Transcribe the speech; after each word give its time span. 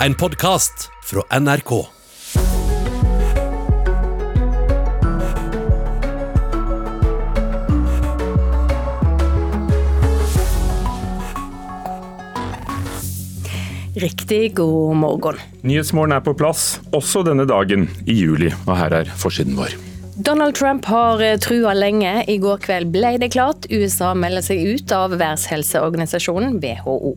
En 0.00 0.14
podkast 0.14 0.90
fra 1.04 1.38
NRK. 1.40 1.86
Riktig 13.94 14.56
god 14.56 14.96
morgen. 14.96 15.34
Nyhetsmorgen 15.60 16.12
er 16.12 16.20
på 16.20 16.34
plass, 16.36 16.76
også 16.92 17.22
denne 17.24 17.46
dagen 17.48 17.88
i 18.04 18.18
juli, 18.18 18.50
og 18.66 18.76
her 18.76 18.92
er 18.98 19.08
forsiden 19.16 19.56
vår. 19.56 19.72
Donald 20.16 20.58
Trump 20.60 20.84
har 20.92 21.24
eh, 21.24 21.38
trua 21.40 21.72
lenge. 21.72 22.18
I 22.28 22.36
går 22.40 22.60
kveld 22.68 22.92
ble 22.92 23.14
det 23.20 23.32
klart. 23.32 23.64
USA 23.72 24.12
melder 24.12 24.44
seg 24.44 24.60
ut 24.76 24.92
av 24.92 25.16
verdenshelseorganisasjonen 25.16 26.60
WHO. 26.60 27.16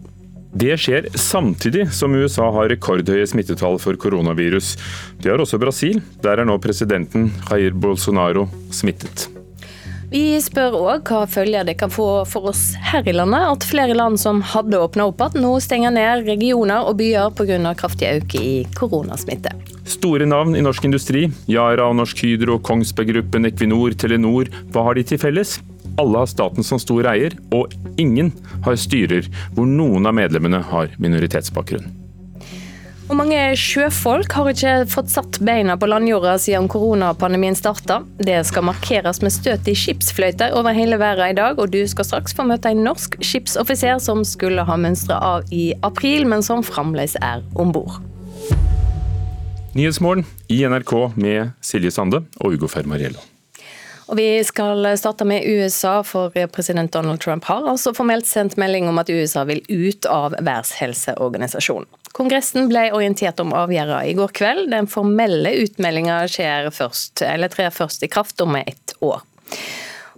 Det 0.51 0.73
skjer 0.81 1.09
samtidig 1.13 1.91
som 1.93 2.15
USA 2.17 2.47
har 2.51 2.71
rekordhøye 2.71 3.27
smittetall 3.29 3.77
for 3.81 3.99
koronavirus. 4.01 4.75
Det 5.21 5.29
har 5.29 5.41
også 5.41 5.59
Brasil. 5.61 6.01
Der 6.23 6.41
er 6.41 6.49
nå 6.49 6.57
presidenten 6.61 7.29
Jair 7.51 7.75
Bolsonaro 7.77 8.47
smittet. 8.73 9.29
Vi 10.09 10.39
spør 10.41 10.73
òg 10.73 11.05
hva 11.05 11.27
følger 11.29 11.67
det 11.67 11.75
kan 11.77 11.91
få 11.93 12.23
for 12.25 12.49
oss 12.49 12.71
her 12.81 13.05
i 13.05 13.13
landet 13.13 13.45
at 13.45 13.67
flere 13.69 13.93
land 13.93 14.17
som 14.17 14.41
hadde 14.41 14.79
åpna 14.81 15.05
opp 15.11 15.21
igjen, 15.21 15.43
nå 15.45 15.51
stenger 15.61 15.93
ned 15.93 16.25
regioner 16.25 16.81
og 16.81 16.97
byer 16.97 17.29
pga. 17.37 17.75
kraftig 17.77 18.09
økning 18.17 18.41
i 18.41 18.55
koronasmitte. 18.73 19.53
Store 19.85 20.25
navn 20.25 20.57
i 20.57 20.65
norsk 20.65 20.85
industri. 20.89 21.27
Yara 21.47 21.85
og 21.89 21.99
Norsk 22.01 22.25
Hydro, 22.25 22.57
Kongsberg 22.57 23.13
Gruppen, 23.13 23.45
Equinor, 23.45 23.93
Telenor. 23.93 24.49
Hva 24.73 24.89
har 24.89 24.97
de 24.97 25.03
til 25.03 25.21
felles? 25.21 25.59
Alle 25.99 26.21
har 26.21 26.29
staten 26.31 26.63
som 26.63 26.79
stor 26.79 27.07
eier, 27.11 27.33
og 27.51 27.73
ingen 27.99 28.31
har 28.63 28.77
styrer 28.79 29.25
hvor 29.55 29.67
noen 29.67 30.07
av 30.07 30.15
medlemmene 30.15 30.61
har 30.71 30.93
minoritetsbakgrunn. 30.95 31.89
Og 33.09 33.17
mange 33.17 33.37
sjøfolk 33.57 34.35
har 34.37 34.47
ikke 34.51 34.73
fått 34.87 35.09
satt 35.09 35.39
beina 35.41 35.73
på 35.81 35.87
landjorda 35.89 36.35
siden 36.39 36.67
koronapandemien 36.69 37.57
starta. 37.57 38.03
Det 38.21 38.37
skal 38.45 38.67
markeres 38.67 39.23
med 39.25 39.33
støt 39.33 39.67
i 39.67 39.73
skipsfløyter 39.75 40.53
over 40.55 40.77
hele 40.77 40.99
verden 41.01 41.33
i 41.33 41.37
dag, 41.39 41.57
og 41.57 41.73
du 41.73 41.81
skal 41.89 42.05
straks 42.05 42.37
få 42.37 42.45
møte 42.47 42.69
en 42.69 42.85
norsk 42.85 43.17
skipsoffiser 43.25 43.97
som 44.03 44.21
skulle 44.27 44.63
ha 44.63 44.77
mønstra 44.77 45.17
av 45.33 45.49
i 45.51 45.71
april, 45.81 46.29
men 46.29 46.45
som 46.45 46.61
fremdeles 46.63 47.17
er 47.17 47.41
om 47.57 47.73
bord. 47.73 47.97
Nyhetsmorgen 49.73 50.23
i 50.47 50.61
NRK 50.69 50.95
med 51.17 51.57
Silje 51.65 51.91
Sande 51.93 52.23
og 52.39 52.55
Ugo 52.55 52.69
Fermariello. 52.69 53.28
Og 54.09 54.17
Vi 54.17 54.43
skal 54.43 54.87
starte 54.97 55.25
med 55.27 55.45
USA, 55.45 55.99
for 56.03 56.33
president 56.49 56.91
Donald 56.91 57.21
Trump 57.21 57.45
har 57.45 57.67
altså 57.69 57.93
formelt 57.93 58.25
sendt 58.25 58.57
melding 58.57 58.87
om 58.89 58.97
at 58.97 59.09
USA 59.09 59.43
vil 59.45 59.61
ut 59.69 60.07
av 60.09 60.33
Verdenshelseorganisasjonen. 60.39 61.85
Kongressen 62.17 62.65
ble 62.71 62.87
orientert 62.89 63.39
om 63.43 63.53
avgjørelsen 63.53 64.09
i 64.09 64.15
går 64.17 64.33
kveld. 64.33 64.71
Den 64.73 64.89
formelle 64.89 65.51
utmeldinga 65.61 66.23
skjer 66.31 66.71
først, 66.73 67.21
eller 67.21 67.53
trer 67.53 67.69
først 67.69 68.01
i 68.03 68.09
kraft 68.09 68.41
om 68.41 68.57
ett 68.57 68.95
år. 69.05 69.21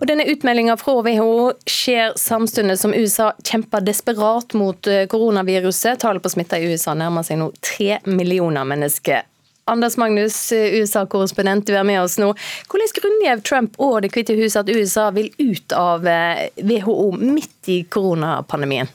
Og 0.02 0.08
denne 0.10 0.26
Utmeldinga 0.32 0.74
fra 0.82 0.96
WHO 1.06 1.52
skjer 1.70 2.16
samtidig 2.18 2.80
som 2.82 2.96
USA 2.96 3.28
kjemper 3.44 3.84
desperat 3.86 4.56
mot 4.58 4.88
koronaviruset. 5.12 6.00
Tallet 6.02 6.24
på 6.24 6.32
smitta 6.32 6.58
i 6.58 6.72
USA 6.72 6.96
nærmer 6.98 7.28
seg 7.28 7.38
nå 7.38 7.52
tre 7.62 8.00
millioner 8.08 8.66
mennesker. 8.66 9.28
Anders 9.70 9.98
Magnus, 9.98 10.36
USA-korrespondent, 10.52 11.68
du 11.68 11.76
er 11.78 11.86
med 11.88 12.02
oss 12.02 12.18
nå. 12.20 12.32
Hvordan 12.72 12.96
grunngjev 12.98 13.44
Trump 13.48 13.78
og 13.80 14.02
Det 14.04 14.12
hvite 14.16 14.36
hus 14.40 14.58
at 14.60 14.72
USA 14.72 15.10
vil 15.16 15.30
ut 15.38 15.76
av 15.78 16.08
WHO 16.58 17.12
midt 17.22 17.70
i 17.72 17.84
koronapandemien? 17.86 18.90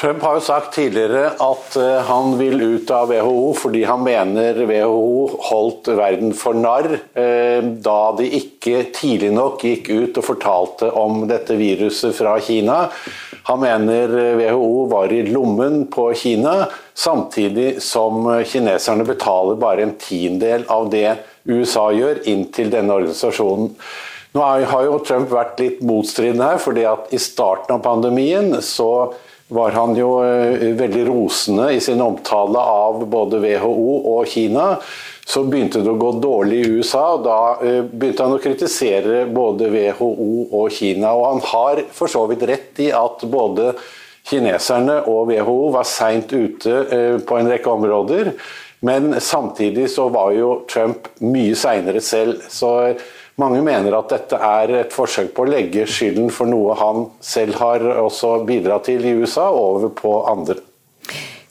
Trump 0.00 0.22
har 0.24 0.38
jo 0.38 0.42
sagt 0.42 0.72
tidligere 0.74 1.34
at 1.42 1.76
han 2.08 2.32
vil 2.38 2.56
ut 2.62 2.90
av 2.90 3.10
WHO 3.12 3.52
fordi 3.60 3.82
han 3.86 4.00
mener 4.02 4.56
WHO 4.66 5.42
holdt 5.50 5.90
verden 5.94 6.32
for 6.34 6.56
narr 6.58 6.88
da 7.12 7.98
de 8.18 8.28
ikke 8.40 8.86
tidlig 8.96 9.30
nok 9.36 9.62
gikk 9.62 9.90
ut 9.92 10.18
og 10.18 10.26
fortalte 10.26 10.88
om 10.98 11.26
dette 11.30 11.54
viruset 11.60 12.16
fra 12.16 12.38
Kina. 12.42 12.86
Han 13.50 13.60
mener 13.62 14.16
WHO 14.38 14.86
var 14.90 15.12
i 15.12 15.22
lommen 15.28 15.84
på 15.92 16.08
Kina, 16.18 16.68
samtidig 16.94 17.82
som 17.82 18.24
kineserne 18.46 19.06
betaler 19.06 19.60
bare 19.60 19.84
en 19.86 19.96
tiendedel 20.00 20.64
av 20.72 20.88
det 20.90 21.18
USA 21.44 21.90
gjør 21.94 22.22
inntil 22.30 22.70
denne 22.72 22.96
organisasjonen. 22.96 23.74
Nå 24.32 24.40
har 24.40 24.86
jo 24.86 25.00
Trump 25.04 25.28
vært 25.28 25.58
litt 25.60 25.82
motstridende 25.84 26.54
her, 26.54 26.62
fordi 26.62 26.86
at 26.88 27.10
i 27.12 27.20
starten 27.20 27.74
av 27.76 27.82
pandemien 27.84 28.54
så 28.64 29.12
var 29.52 29.74
han 29.76 29.94
jo 29.96 30.10
veldig 30.78 31.06
rosende 31.08 31.70
i 31.76 31.80
sin 31.80 32.00
omtale 32.00 32.58
av 32.58 33.04
både 33.10 33.40
WHO 33.42 33.96
og 34.16 34.28
Kina. 34.32 34.76
Så 35.22 35.44
begynte 35.46 35.80
det 35.84 35.92
å 35.92 36.00
gå 36.00 36.10
dårlig 36.18 36.58
i 36.58 36.70
USA, 36.78 37.02
og 37.14 37.26
da 37.26 37.38
begynte 37.62 38.24
han 38.26 38.34
å 38.34 38.42
kritisere 38.42 39.22
både 39.30 39.68
WHO 39.70 40.10
og 40.50 40.72
Kina. 40.74 41.12
Og 41.14 41.28
han 41.28 41.44
har 41.52 41.84
for 41.94 42.10
så 42.10 42.24
vidt 42.30 42.42
rett 42.48 42.82
i 42.82 42.90
at 42.96 43.22
både 43.30 43.70
kineserne 44.28 45.00
og 45.10 45.30
WHO 45.30 45.56
var 45.74 45.86
seint 45.88 46.32
ute 46.32 47.22
på 47.26 47.38
en 47.38 47.50
rekke 47.52 47.70
områder. 47.70 48.32
Men 48.82 49.14
samtidig 49.20 49.90
så 49.90 50.08
var 50.10 50.32
jo 50.34 50.54
Trump 50.70 51.06
mye 51.22 51.54
seinere 51.58 52.02
selv. 52.02 52.42
Så 52.50 52.96
mange 53.40 53.62
mener 53.64 53.96
at 53.96 54.12
dette 54.12 54.36
er 54.36 54.74
et 54.82 54.92
forsøk 54.92 55.32
på 55.36 55.46
å 55.46 55.50
legge 55.50 55.86
skylden 55.88 56.28
for 56.34 56.50
noe 56.50 56.76
han 56.78 57.06
selv 57.24 57.56
har 57.62 57.84
også 58.04 58.42
bidratt 58.48 58.90
til 58.90 59.06
i 59.06 59.16
USA, 59.22 59.48
over 59.50 59.92
på 59.96 60.18
andre. 60.28 60.60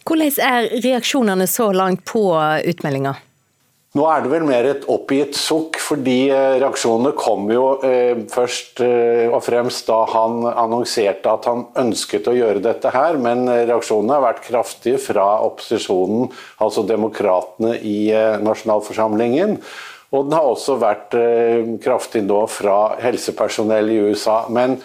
Hvordan 0.06 0.40
er 0.44 0.72
reaksjonene 0.84 1.48
så 1.50 1.72
langt 1.74 2.06
på 2.10 2.24
utmeldinga? 2.68 3.16
Nå 3.92 4.06
er 4.08 4.22
det 4.24 4.30
vel 4.32 4.46
mer 4.48 4.66
et 4.70 4.86
oppgitt 4.88 5.36
sukk, 5.36 5.76
fordi 5.84 6.30
reaksjonene 6.32 7.12
kom 7.20 7.50
jo 7.52 7.66
eh, 7.84 8.22
først 8.32 8.80
eh, 8.86 9.26
og 9.28 9.42
fremst 9.44 9.90
da 9.90 9.98
han 10.14 10.46
annonserte 10.48 11.28
at 11.28 11.50
han 11.50 11.66
ønsket 11.82 12.30
å 12.32 12.36
gjøre 12.38 12.64
dette 12.64 12.94
her, 12.96 13.20
men 13.20 13.44
reaksjonene 13.52 14.16
har 14.16 14.24
vært 14.30 14.46
kraftige 14.46 15.02
fra 15.10 15.26
opposisjonen, 15.44 16.32
altså 16.64 16.86
demokratene 16.88 17.76
i 17.84 17.98
eh, 18.16 18.40
nasjonalforsamlingen. 18.40 19.58
Og 20.12 20.26
den 20.28 20.36
har 20.36 20.48
også 20.48 20.76
vært 20.82 21.16
kraftig 21.84 22.26
nå 22.28 22.42
fra 22.52 22.98
helsepersonell 23.00 23.94
i 23.94 24.02
USA. 24.10 24.42
Men 24.52 24.76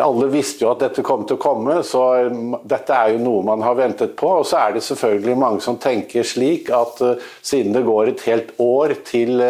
alle 0.00 0.30
visste 0.32 0.64
jo 0.64 0.70
at 0.72 0.80
dette 0.80 1.04
kom 1.04 1.26
til 1.28 1.36
å 1.36 1.42
komme, 1.42 1.74
så 1.84 2.30
dette 2.64 2.96
er 2.96 3.12
jo 3.12 3.20
noe 3.20 3.44
man 3.44 3.60
har 3.60 3.76
ventet 3.76 4.14
på. 4.16 4.30
Og 4.40 4.46
så 4.48 4.62
er 4.62 4.72
det 4.72 4.84
selvfølgelig 4.86 5.36
mange 5.42 5.60
som 5.60 5.76
tenker 5.76 6.24
slik 6.24 6.72
at 6.72 7.02
siden 7.44 7.76
det 7.76 7.84
går 7.84 8.14
et 8.14 8.24
helt 8.30 8.54
år 8.64 8.96
til 9.04 9.44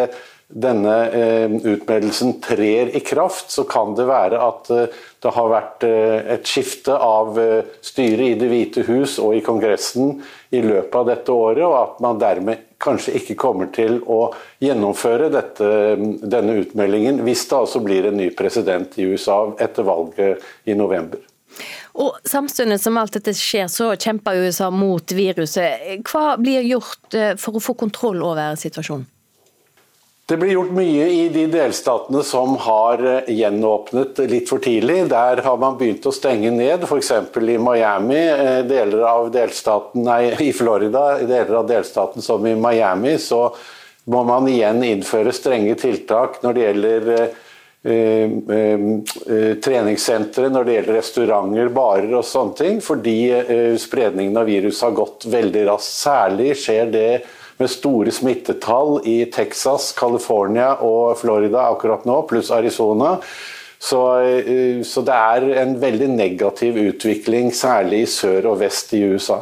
denne 0.53 0.95
utmeldelsen 1.63 2.35
trer 2.43 2.91
i 2.95 2.99
kraft, 3.05 3.51
så 3.51 3.63
kan 3.65 3.95
det 3.97 4.05
være 4.05 4.37
at 4.37 4.69
det 4.69 5.31
har 5.33 5.49
vært 5.49 5.85
et 5.87 6.45
skifte 6.45 6.93
av 6.93 7.39
styret 7.81 8.25
i 8.27 8.37
Det 8.37 8.49
hvite 8.51 8.83
hus 8.85 9.17
og 9.23 9.37
i 9.37 9.41
Kongressen 9.45 10.19
i 10.53 10.61
løpet 10.61 10.95
av 10.99 11.09
dette 11.09 11.33
året, 11.33 11.63
og 11.65 11.77
at 11.79 11.99
man 12.05 12.21
dermed 12.21 12.69
kanskje 12.83 13.15
ikke 13.19 13.37
kommer 13.39 13.69
til 13.73 14.01
å 14.11 14.27
gjennomføre 14.63 15.29
dette, 15.33 15.67
denne 16.21 16.57
utmeldingen 16.61 17.23
hvis 17.25 17.45
det 17.49 17.59
altså 17.59 17.81
blir 17.83 18.09
en 18.09 18.19
ny 18.19 18.29
president 18.37 18.97
i 18.99 19.07
USA 19.09 19.45
etter 19.63 19.87
valget 19.87 20.43
i 20.69 20.75
november. 20.77 21.21
Og 22.01 22.17
Samtidig 22.25 22.79
som 22.81 22.97
alt 22.97 23.13
dette 23.13 23.35
skjer, 23.37 23.67
så 23.69 23.91
kjemper 23.93 24.41
USA 24.41 24.71
mot 24.73 25.13
viruset. 25.13 26.01
Hva 26.09 26.33
blir 26.41 26.65
gjort 26.65 27.17
for 27.41 27.57
å 27.57 27.61
få 27.61 27.77
kontroll 27.77 28.23
over 28.25 28.57
situasjonen? 28.59 29.05
Det 30.25 30.37
blir 30.39 30.53
gjort 30.53 30.71
mye 30.71 31.07
i 31.11 31.23
de 31.29 31.43
delstatene 31.51 32.21
som 32.23 32.55
har 32.63 33.01
gjenåpnet 33.27 34.21
litt 34.31 34.47
for 34.47 34.63
tidlig. 34.63 35.01
Der 35.11 35.41
har 35.43 35.57
man 35.59 35.75
begynt 35.75 36.07
å 36.07 36.13
stenge 36.15 36.51
ned, 36.55 36.85
f.eks. 36.87 37.11
i 37.11 37.57
Miami, 37.59 38.21
deler 38.69 39.03
av 39.09 39.27
delstaten, 39.35 40.05
nei, 40.07 40.31
i 40.39 40.53
Florida, 40.55 41.17
deler 41.19 41.59
av 41.59 41.67
delstaten 41.67 42.23
som 42.23 42.47
i 42.47 42.55
Miami, 42.55 43.17
så 43.19 43.49
må 44.03 44.23
man 44.27 44.47
igjen 44.51 44.83
innføre 44.83 45.35
strenge 45.35 45.75
tiltak 45.79 46.41
når 46.43 46.55
det 46.55 46.65
gjelder 46.65 47.11
eh, 47.19 48.33
eh, 48.57 49.53
treningssentre, 49.63 50.49
når 50.51 50.67
det 50.67 50.75
gjelder 50.77 50.99
restauranter, 50.99 51.71
barer 51.75 52.17
og 52.19 52.27
sånne 52.27 52.59
ting, 52.59 52.81
fordi 52.83 53.17
eh, 53.43 53.69
spredningen 53.79 54.39
av 54.39 54.47
virus 54.47 54.81
har 54.83 54.95
gått 54.97 55.27
veldig 55.31 55.67
raskt. 55.71 55.99
Særlig 56.03 56.55
skjer 56.63 56.91
det 56.95 57.07
med 57.63 57.71
store 57.71 58.11
smittetall 58.11 58.99
i 59.07 59.23
Texas, 59.31 59.93
California 59.97 60.73
og 60.83 61.15
Florida 61.21 61.69
akkurat 61.71 62.03
nå, 62.07 62.21
pluss 62.27 62.51
Arizona. 62.51 63.15
Så, 63.83 63.99
så, 64.87 65.01
det 65.03 65.15
er 65.15 65.45
en 65.63 65.73
veldig 65.79 66.07
negativ 66.13 66.77
utvikling, 66.79 67.51
særlig 67.55 68.05
i 68.05 68.11
sør 68.11 68.53
og 68.53 68.61
vest 68.61 68.93
i 68.95 69.01
USA. 69.11 69.41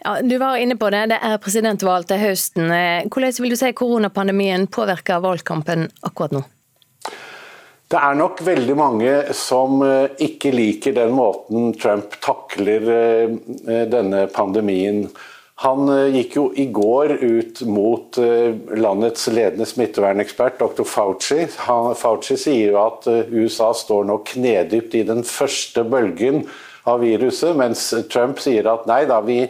Ja, 0.00 0.14
du 0.24 0.38
var 0.40 0.56
inne 0.56 0.78
på 0.80 0.88
det, 0.92 1.02
det 1.12 1.18
er 1.20 1.40
presidentvalg 1.42 2.08
til 2.08 2.22
høsten. 2.22 2.72
Hvordan 3.12 3.44
vil 3.44 3.52
du 3.52 3.58
si 3.60 3.74
koronapandemien 3.76 4.64
påvirker 4.72 5.20
valgkampen 5.20 5.90
akkurat 6.08 6.38
nå? 6.38 6.42
Det 7.90 7.98
er 7.98 8.16
nok 8.16 8.40
veldig 8.46 8.76
mange 8.78 9.12
som 9.36 9.82
ikke 10.16 10.54
liker 10.54 10.96
den 10.96 11.12
måten 11.12 11.74
Trump 11.76 12.16
takler 12.24 12.88
denne 13.90 14.24
pandemien. 14.32 15.04
Han 15.60 15.90
gikk 16.14 16.38
jo 16.38 16.44
i 16.56 16.64
går 16.72 17.18
ut 17.20 17.60
mot 17.68 18.16
landets 18.80 19.26
ledende 19.28 19.66
smittevernekspert, 19.68 20.56
dr. 20.56 20.86
Fauci. 20.88 21.44
Han, 21.66 21.92
Fauci 22.00 22.38
sier 22.40 22.72
jo 22.72 22.78
at 22.80 23.04
USA 23.28 23.68
står 23.76 24.08
nå 24.08 24.16
knedypt 24.30 24.96
i 24.96 25.04
den 25.04 25.20
første 25.28 25.84
bølgen 25.84 26.46
av 26.88 27.04
viruset, 27.04 27.52
mens 27.56 27.90
Trump 28.12 28.40
sier 28.40 28.68
at 28.72 28.88
nei 28.88 29.02
da, 29.08 29.20
vi, 29.24 29.42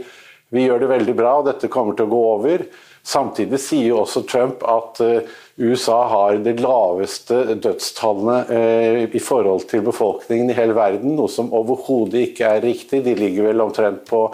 vi 0.51 0.67
gjør 0.67 0.83
det 0.83 0.93
veldig 0.97 1.17
bra, 1.19 1.37
og 1.39 1.51
dette 1.51 1.71
kommer 1.73 1.95
til 1.95 2.09
å 2.09 2.15
gå 2.15 2.23
over. 2.35 2.67
Samtidig 3.07 3.61
sier 3.63 3.87
jo 3.93 4.03
også 4.03 4.25
Trump 4.29 4.65
at 4.69 5.01
eh, 5.05 5.29
USA 5.61 6.03
har 6.11 6.41
det 6.45 6.59
laveste 6.61 7.57
dødstallene 7.57 8.39
eh, 8.53 9.03
i 9.17 9.23
forhold 9.25 9.65
til 9.71 9.85
befolkningen 9.87 10.53
i 10.53 10.57
hele 10.57 10.77
verden, 10.77 11.15
noe 11.17 11.31
som 11.33 11.53
overhodet 11.57 12.27
ikke 12.29 12.57
er 12.57 12.65
riktig. 12.67 13.03
De 13.07 13.17
ligger 13.17 13.49
vel 13.51 13.65
omtrent 13.65 14.05
på 14.11 14.27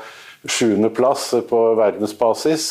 sjuendeplass 0.50 1.32
på 1.48 1.62
verdensbasis. 1.78 2.68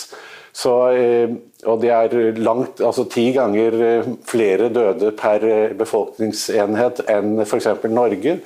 Så, 0.56 0.76
eh, 0.96 1.36
og 1.68 1.82
det 1.82 1.92
er 1.92 2.40
langt, 2.40 2.80
altså 2.80 3.08
ti 3.12 3.32
ganger 3.36 4.06
flere 4.28 4.70
døde 4.72 5.12
per 5.20 5.44
befolkningsenhet 5.76 7.04
enn 7.12 7.42
f.eks. 7.44 7.68
Norge. 7.92 8.40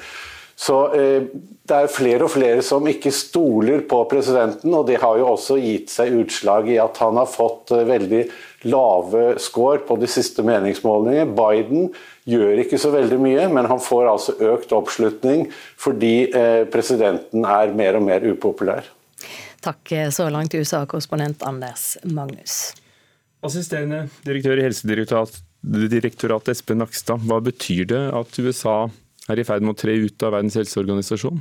Så 0.60 0.76
eh, 0.92 1.24
det 1.70 1.76
er 1.76 1.92
flere 1.92 2.26
og 2.26 2.34
flere 2.34 2.64
som 2.66 2.88
ikke 2.90 3.14
stoler 3.16 3.86
på 3.88 4.02
presidenten, 4.12 4.74
og 4.76 4.90
det 4.90 4.98
har 5.00 5.16
jo 5.22 5.30
også 5.32 5.56
gitt 5.62 5.94
seg 5.94 6.18
utslag 6.20 6.68
i 6.68 6.76
at 6.84 7.00
han 7.00 7.16
har 7.16 7.30
fått 7.32 7.72
eh, 7.72 7.86
veldig 7.88 8.24
lave 8.68 9.24
score 9.40 9.80
på 9.88 9.96
de 10.02 10.10
siste 10.12 10.44
meningsmålingene. 10.44 11.32
Biden 11.38 11.88
gjør 12.28 12.60
ikke 12.66 12.82
så 12.82 12.92
veldig 12.92 13.22
mye, 13.24 13.48
men 13.56 13.72
han 13.72 13.80
får 13.80 14.12
altså 14.12 14.36
økt 14.52 14.76
oppslutning 14.76 15.48
fordi 15.80 16.16
eh, 16.28 16.66
presidenten 16.68 17.48
er 17.48 17.72
mer 17.80 18.02
og 18.02 18.10
mer 18.10 18.28
upopulær. 18.28 18.92
Takk 19.66 19.92
så 20.16 20.30
langt, 20.32 20.56
USA-korrespondent 20.56 21.44
Anders 21.44 21.98
Magnus. 22.08 22.72
Assisterende 23.44 24.06
direktør 24.28 24.60
i 24.60 24.66
Helsedirektoratet 24.68 26.52
Espen 26.54 26.80
Nakstad, 26.80 27.24
hva 27.28 27.40
betyr 27.44 27.88
det 27.92 28.02
at 28.16 28.40
USA 28.40 28.82
er 29.30 29.40
i 29.40 29.46
ferd 29.48 29.64
med 29.64 29.76
å 29.76 29.80
tre 29.80 29.96
ut 30.00 30.26
av 30.28 30.36
Verdens 30.36 30.58
helseorganisasjon? 30.60 31.40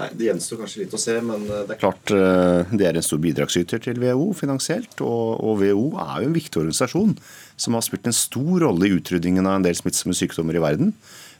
Nei, 0.00 0.08
Det 0.16 0.28
gjenstår 0.30 0.62
kanskje 0.62 0.82
litt 0.84 0.94
å 0.96 1.00
se, 1.00 1.16
men 1.24 1.44
eh, 1.48 1.64
det 1.68 1.74
er 1.74 1.80
klart 1.80 2.12
eh, 2.14 2.70
det 2.72 2.86
er 2.88 2.96
en 2.96 3.04
stor 3.04 3.20
bidragsyter 3.20 3.82
til 3.84 4.00
WHO 4.00 4.30
finansielt. 4.38 4.94
Og, 5.04 5.40
og 5.44 5.60
WHO 5.60 5.88
er 6.00 6.22
jo 6.22 6.30
en 6.30 6.36
viktig 6.36 6.62
organisasjon 6.62 7.16
som 7.60 7.76
har 7.76 7.84
spilt 7.84 8.08
en 8.08 8.16
stor 8.16 8.64
rolle 8.64 8.88
i 8.88 8.94
utryddingen 8.96 9.48
av 9.48 9.58
en 9.58 9.66
del 9.66 9.76
smittsomme 9.76 10.16
sykdommer 10.16 10.56
i 10.56 10.62
verden. 10.64 10.94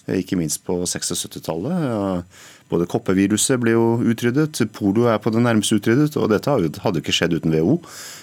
Eh, 0.07 0.21
ikke 0.21 0.39
minst 0.41 0.65
på 0.67 0.77
60-70-tallet. 0.83 2.27
Både 2.71 2.89
koppeviruset 2.91 3.61
ble 3.63 3.75
jo 3.75 3.85
utryddet, 4.13 4.63
polio 4.77 5.09
er 5.11 5.21
på 5.23 5.33
det 5.35 5.43
nærmeste 5.43 5.81
utryddet, 5.81 6.17
og 6.17 6.31
dette 6.33 6.51
hadde 6.55 7.03
ikke 7.03 7.15
skjedd 7.17 7.35
uten 7.41 7.55
WHO. 7.55 7.81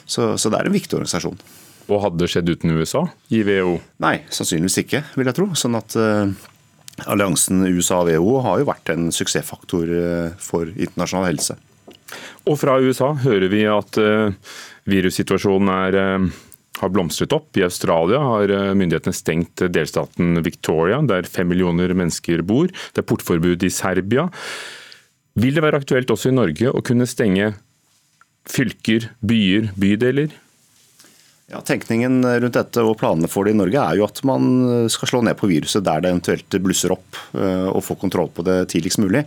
Så, 0.08 0.34
så 0.40 0.52
det 0.52 0.62
er 0.62 0.70
en 0.70 0.78
viktig 0.78 0.96
organisasjon. 0.96 1.40
Og 1.88 2.04
hadde 2.04 2.24
det 2.24 2.32
skjedd 2.32 2.52
uten 2.52 2.76
USA 2.76 3.06
i 3.32 3.44
WHO? 3.48 3.78
Nei, 4.04 4.22
sannsynligvis 4.32 4.82
ikke, 4.84 5.04
vil 5.20 5.30
jeg 5.30 5.38
tro. 5.38 5.52
Sånn 5.60 5.76
at 5.80 5.96
Alliansen 7.06 7.62
USA-WHO 7.68 8.40
har 8.42 8.62
jo 8.62 8.70
vært 8.72 8.90
en 8.94 9.12
suksessfaktor 9.14 9.92
uh, 9.92 10.32
for 10.42 10.70
internasjonal 10.72 11.30
helse. 11.30 11.58
Og 12.48 12.56
fra 12.58 12.78
USA 12.82 13.12
hører 13.22 13.52
vi 13.52 13.66
at 13.70 14.00
uh, 14.02 14.34
virussituasjonen 14.90 15.74
er, 15.76 16.00
har 16.82 16.92
blomstret 16.94 17.36
opp. 17.36 17.50
I 17.58 17.66
Australia 17.68 18.22
har 18.24 18.54
myndighetene 18.78 19.16
stengt 19.16 19.64
delstaten 19.74 20.42
Victoria, 20.46 21.02
der 21.06 21.30
fem 21.30 21.50
millioner 21.52 21.94
mennesker 21.98 22.44
bor. 22.46 22.70
Det 22.70 23.04
er 23.04 23.08
portforbud 23.10 23.66
i 23.66 23.74
Serbia. 23.74 24.28
Vil 25.38 25.58
det 25.58 25.64
være 25.66 25.82
aktuelt 25.82 26.10
også 26.14 26.32
i 26.32 26.38
Norge 26.38 26.72
å 26.74 26.84
kunne 26.86 27.06
stenge 27.10 27.52
fylker, 28.48 29.12
byer, 29.22 29.72
bydeler? 29.78 30.34
Ja, 31.48 31.62
Tenkningen 31.64 32.26
rundt 32.42 32.58
dette 32.58 32.82
og 32.84 32.98
planene 33.00 33.30
for 33.32 33.48
det 33.48 33.54
i 33.54 33.56
Norge 33.56 33.80
er 33.80 33.96
jo 33.96 34.04
at 34.04 34.18
man 34.28 34.90
skal 34.92 35.08
slå 35.08 35.22
ned 35.24 35.38
på 35.40 35.48
viruset 35.48 35.86
der 35.86 36.02
det 36.04 36.10
eventuelt 36.12 36.58
blusser 36.60 36.92
opp, 36.92 37.16
eh, 37.40 37.70
og 37.72 37.86
få 37.88 37.96
kontroll 38.02 38.28
på 38.36 38.44
det 38.44 38.66
tidligst 38.74 39.00
mulig. 39.00 39.22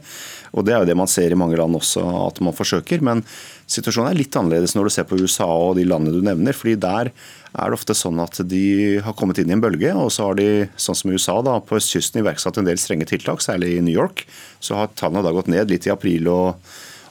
Og 0.52 0.66
Det 0.66 0.74
er 0.74 0.82
jo 0.82 0.88
det 0.90 0.98
man 1.00 1.08
ser 1.08 1.32
i 1.32 1.38
mange 1.38 1.56
land 1.56 1.78
også, 1.78 2.02
at 2.26 2.42
man 2.44 2.52
forsøker. 2.52 3.00
Men 3.00 3.24
situasjonen 3.64 4.10
er 4.10 4.18
litt 4.18 4.36
annerledes 4.36 4.76
når 4.76 4.90
du 4.90 4.92
ser 4.92 5.08
på 5.08 5.16
USA 5.16 5.48
og 5.48 5.78
de 5.78 5.86
landene 5.88 6.12
du 6.12 6.20
nevner. 6.20 6.52
fordi 6.52 6.76
der 6.76 7.08
er 7.08 7.64
det 7.70 7.78
ofte 7.78 7.96
sånn 7.96 8.20
at 8.20 8.36
de 8.44 9.00
har 9.00 9.16
kommet 9.16 9.40
inn 9.40 9.48
i 9.48 9.56
en 9.56 9.64
bølge, 9.64 9.96
og 9.96 10.12
så 10.12 10.28
har 10.28 10.36
de, 10.36 10.68
sånn 10.76 11.00
som 11.00 11.08
i 11.10 11.16
USA, 11.16 11.40
da, 11.40 11.56
på 11.56 11.80
østkysten 11.80 12.20
iverksatt 12.20 12.60
en 12.60 12.68
del 12.68 12.76
strenge 12.76 13.08
tiltak, 13.08 13.40
særlig 13.40 13.78
i 13.78 13.80
New 13.80 13.96
York. 13.96 14.26
Så 14.60 14.76
har 14.76 14.92
tallene 14.92 15.24
da 15.24 15.32
gått 15.32 15.48
ned 15.48 15.72
litt 15.72 15.88
i 15.88 15.96
april 15.96 16.28
og, 16.28 16.60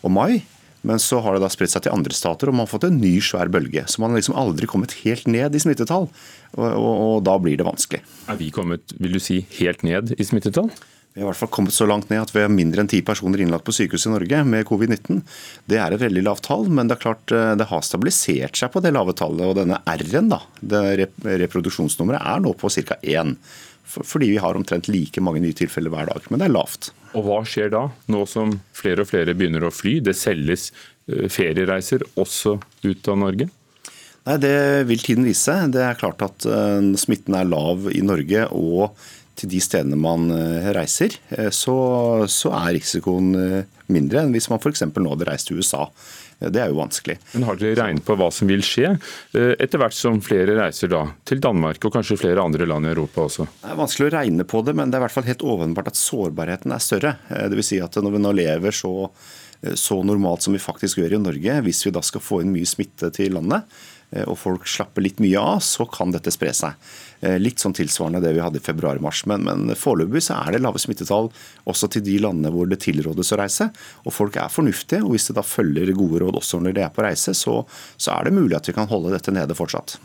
og 0.05 0.13
mai. 0.13 0.45
Men 0.87 1.01
så 1.03 1.19
har 1.23 1.35
det 1.35 1.43
da 1.43 1.49
spredt 1.51 1.73
seg 1.73 1.85
til 1.85 1.95
andre 1.95 2.15
stater, 2.15 2.49
og 2.49 2.55
man 2.55 2.67
har 2.67 2.71
fått 2.71 2.87
en 2.87 3.01
ny 3.01 3.17
svær 3.23 3.51
bølge. 3.51 3.83
Så 3.91 4.03
man 4.03 4.13
har 4.13 4.21
liksom 4.21 4.37
aldri 4.39 4.69
kommet 4.69 4.95
helt 5.01 5.27
ned 5.27 5.55
i 5.55 5.63
smittetall, 5.63 6.07
og, 6.55 6.67
og, 6.69 6.93
og, 6.93 7.17
da 7.27 7.35
blir 7.41 7.59
det 7.59 7.67
vanskelig. 7.67 8.03
Er 8.31 8.39
vi 8.39 8.51
kommet 8.55 8.95
vil 8.97 9.17
du 9.17 9.23
si, 9.23 9.41
helt 9.59 9.83
ned 9.87 10.15
i 10.15 10.27
smittetall? 10.27 10.71
Vi 11.09 11.23
har 11.23 11.25
i 11.25 11.29
hvert 11.31 11.39
fall 11.39 11.49
kommet 11.51 11.73
så 11.73 11.87
langt 11.89 12.11
ned 12.11 12.21
at 12.21 12.31
vi 12.31 12.43
har 12.43 12.51
mindre 12.53 12.83
enn 12.83 12.89
ti 12.91 12.99
personer 13.03 13.41
innlagt 13.41 13.65
på 13.67 13.73
sykehus 13.75 14.05
i 14.05 14.11
Norge 14.13 14.43
med 14.45 14.67
covid-19. 14.69 15.23
Det 15.67 15.79
er 15.81 15.95
et 15.95 16.03
veldig 16.03 16.21
lavt 16.27 16.45
tall, 16.45 16.67
men 16.69 16.87
det 16.87 16.95
er 16.95 17.01
klart 17.01 17.33
eh, 17.35 17.55
det 17.59 17.65
har 17.71 17.81
stabilisert 17.83 18.59
seg 18.59 18.71
på 18.71 18.83
det 18.85 18.93
lave 18.95 19.15
tallet. 19.17 19.41
Og 19.49 19.57
denne 19.57 19.81
R-en, 19.89 20.29
da, 20.31 20.39
det 20.61 21.09
reproduksjonsnummeret, 21.25 22.21
er 22.21 22.45
nå 22.45 22.53
på 22.55 22.71
ca. 22.77 22.99
1 23.01 23.33
fordi 23.89 24.29
vi 24.31 24.41
har 24.41 24.57
omtrent 24.57 24.89
like 24.91 25.21
mange 25.23 25.41
nye 25.43 25.55
tilfeller 25.57 25.93
hver 25.93 26.09
dag. 26.11 26.25
Men 26.29 26.41
det 26.41 26.49
er 26.49 26.55
lavt. 26.55 26.91
Og 27.17 27.25
Hva 27.25 27.39
skjer 27.47 27.71
da, 27.73 27.87
nå 28.11 28.25
som 28.29 28.59
flere 28.77 29.03
og 29.03 29.09
flere 29.09 29.35
begynner 29.37 29.65
å 29.65 29.73
fly? 29.73 29.97
Det 30.05 30.15
selges 30.17 30.69
eh, 31.09 31.25
feriereiser 31.31 32.05
også 32.19 32.59
ut 32.85 33.09
av 33.09 33.21
Norge? 33.23 33.49
Nei, 34.27 34.37
Det 34.37 34.57
vil 34.89 35.01
tiden 35.01 35.25
vise. 35.25 35.55
Det 35.73 35.81
er 35.81 35.97
klart 35.97 36.21
at 36.25 36.45
uh, 36.45 36.83
smitten 36.99 37.37
er 37.37 37.49
lav 37.49 37.89
i 37.89 38.03
Norge 38.05 38.45
og 38.53 38.93
til 39.39 39.53
de 39.53 39.61
stedene 39.63 39.97
man 39.97 40.27
uh, 40.35 40.69
reiser, 40.75 41.15
så, 41.55 41.75
så, 42.27 42.51
er 42.59 42.73
risikoen 42.75 43.31
mindre 43.87 44.25
enn 44.25 44.33
hvis 44.35 44.49
man 44.51 44.59
f.eks. 44.59 44.83
nå 44.91 45.13
hadde 45.13 45.29
reist 45.29 45.49
til 45.49 45.63
USA. 45.63 45.87
Det 46.39 46.61
er 46.61 46.71
jo 46.71 46.79
vanskelig. 46.79 47.17
Men 47.33 47.43
Har 47.49 47.57
dere 47.59 47.75
regnet 47.75 48.05
på 48.07 48.15
hva 48.15 48.29
som 48.31 48.47
vil 48.47 48.63
skje, 48.63 48.93
eh, 49.35 49.51
etter 49.59 49.81
hvert 49.81 49.95
som 49.95 50.21
flere 50.23 50.55
reiser 50.55 50.91
da 50.91 51.01
til 51.27 51.41
Danmark 51.43 51.83
og 51.83 51.93
kanskje 51.97 52.19
flere 52.21 52.43
andre 52.43 52.67
land 52.69 52.87
i 52.87 52.93
Europa 52.93 53.25
også? 53.27 53.47
Det 53.59 53.73
er 53.73 53.81
vanskelig 53.81 54.07
å 54.07 54.13
regne 54.15 54.47
på 54.47 54.63
det, 54.63 54.75
men 54.79 54.89
det 54.89 54.97
er 54.97 55.03
i 55.03 55.07
hvert 55.07 55.17
fall 55.17 55.27
helt 55.27 55.43
åpenbart 55.43 55.91
at 55.91 55.99
sårbarheten 55.99 56.71
er 56.71 56.85
større. 56.85 57.17
Eh, 57.29 57.49
det 57.51 57.59
vil 57.59 57.67
si 57.67 57.81
at 57.83 57.99
når 57.99 58.15
vi 58.15 58.23
nå 58.23 58.33
lever 58.39 58.71
så, 58.71 58.93
eh, 59.63 59.75
så 59.75 59.99
normalt 59.99 60.47
som 60.47 60.55
vi 60.55 60.63
faktisk 60.63 61.03
gjør 61.03 61.19
i 61.19 61.23
Norge, 61.27 61.61
hvis 61.67 61.83
vi 61.85 61.91
da 61.91 62.01
skal 62.01 62.23
få 62.23 62.41
inn 62.41 62.55
mye 62.55 62.67
smitte 62.67 63.11
til 63.11 63.35
landet, 63.35 63.67
og 64.25 64.39
folk 64.41 64.63
slapper 64.65 65.03
litt 65.05 65.19
mye 65.21 65.37
av, 65.37 65.59
så 65.61 65.85
kan 65.85 66.09
dette 66.09 66.31
spre 66.33 66.49
seg. 66.49 66.73
Eh, 67.21 67.35
litt 67.35 67.59
sånn 67.59 67.75
tilsvarende 67.75 68.21
det 68.23 68.31
vi 68.35 68.43
hadde 68.43 68.61
i 68.61 68.63
februar-mars. 68.63 69.25
Men, 69.27 69.43
men 69.47 69.75
foreløpig 69.75 70.23
så 70.23 70.37
er 70.39 70.55
det 70.55 70.61
lave 70.63 70.79
smittetall 70.79 71.27
også 71.69 71.89
til 71.91 72.05
de 72.05 72.15
landene 72.23 72.51
hvor 72.53 72.69
det 72.69 72.79
tilrådes 72.85 73.33
å 73.35 73.41
reise. 73.41 73.69
Og 74.05 74.15
folk 74.15 74.39
er 74.39 74.53
fornuftige. 74.53 75.03
Og 75.03 75.15
hvis 75.15 75.27
det 75.29 75.35
da 75.39 75.43
følger 75.43 75.91
gode 75.97 76.23
råd 76.23 76.39
også 76.39 76.61
når 76.63 76.77
de 76.77 76.85
er 76.85 76.95
på 76.95 77.03
reise, 77.03 77.35
så, 77.35 77.61
så 77.99 78.15
er 78.15 78.29
det 78.29 78.37
mulig 78.37 78.55
at 78.59 78.71
vi 78.71 78.77
kan 78.77 78.89
holde 78.91 79.11
dette 79.15 79.35
nede 79.35 79.57
fortsatt. 79.57 79.97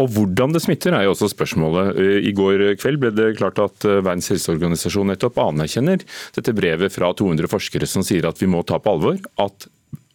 Og 0.00 0.10
Hvordan 0.12 0.52
det 0.52 0.60
smitter 0.60 0.92
er 0.92 1.06
jo 1.06 1.14
også 1.14 1.30
spørsmålet. 1.32 1.96
Eh, 2.00 2.18
I 2.30 2.32
går 2.36 2.66
kveld 2.80 3.00
ble 3.04 3.12
det 3.16 3.30
klart 3.38 3.60
at 3.60 3.84
eh, 3.88 4.00
Verdens 4.00 4.32
helseorganisasjon 4.32 5.12
nettopp 5.12 5.40
anerkjenner 5.44 6.04
dette 6.36 6.56
brevet 6.56 6.92
fra 6.92 7.12
200 7.16 7.52
forskere 7.52 7.88
som 7.88 8.04
sier 8.04 8.28
at 8.28 8.40
vi 8.40 8.48
må 8.48 8.64
ta 8.64 8.80
på 8.80 8.96
alvor 8.96 9.20
at 9.44 9.68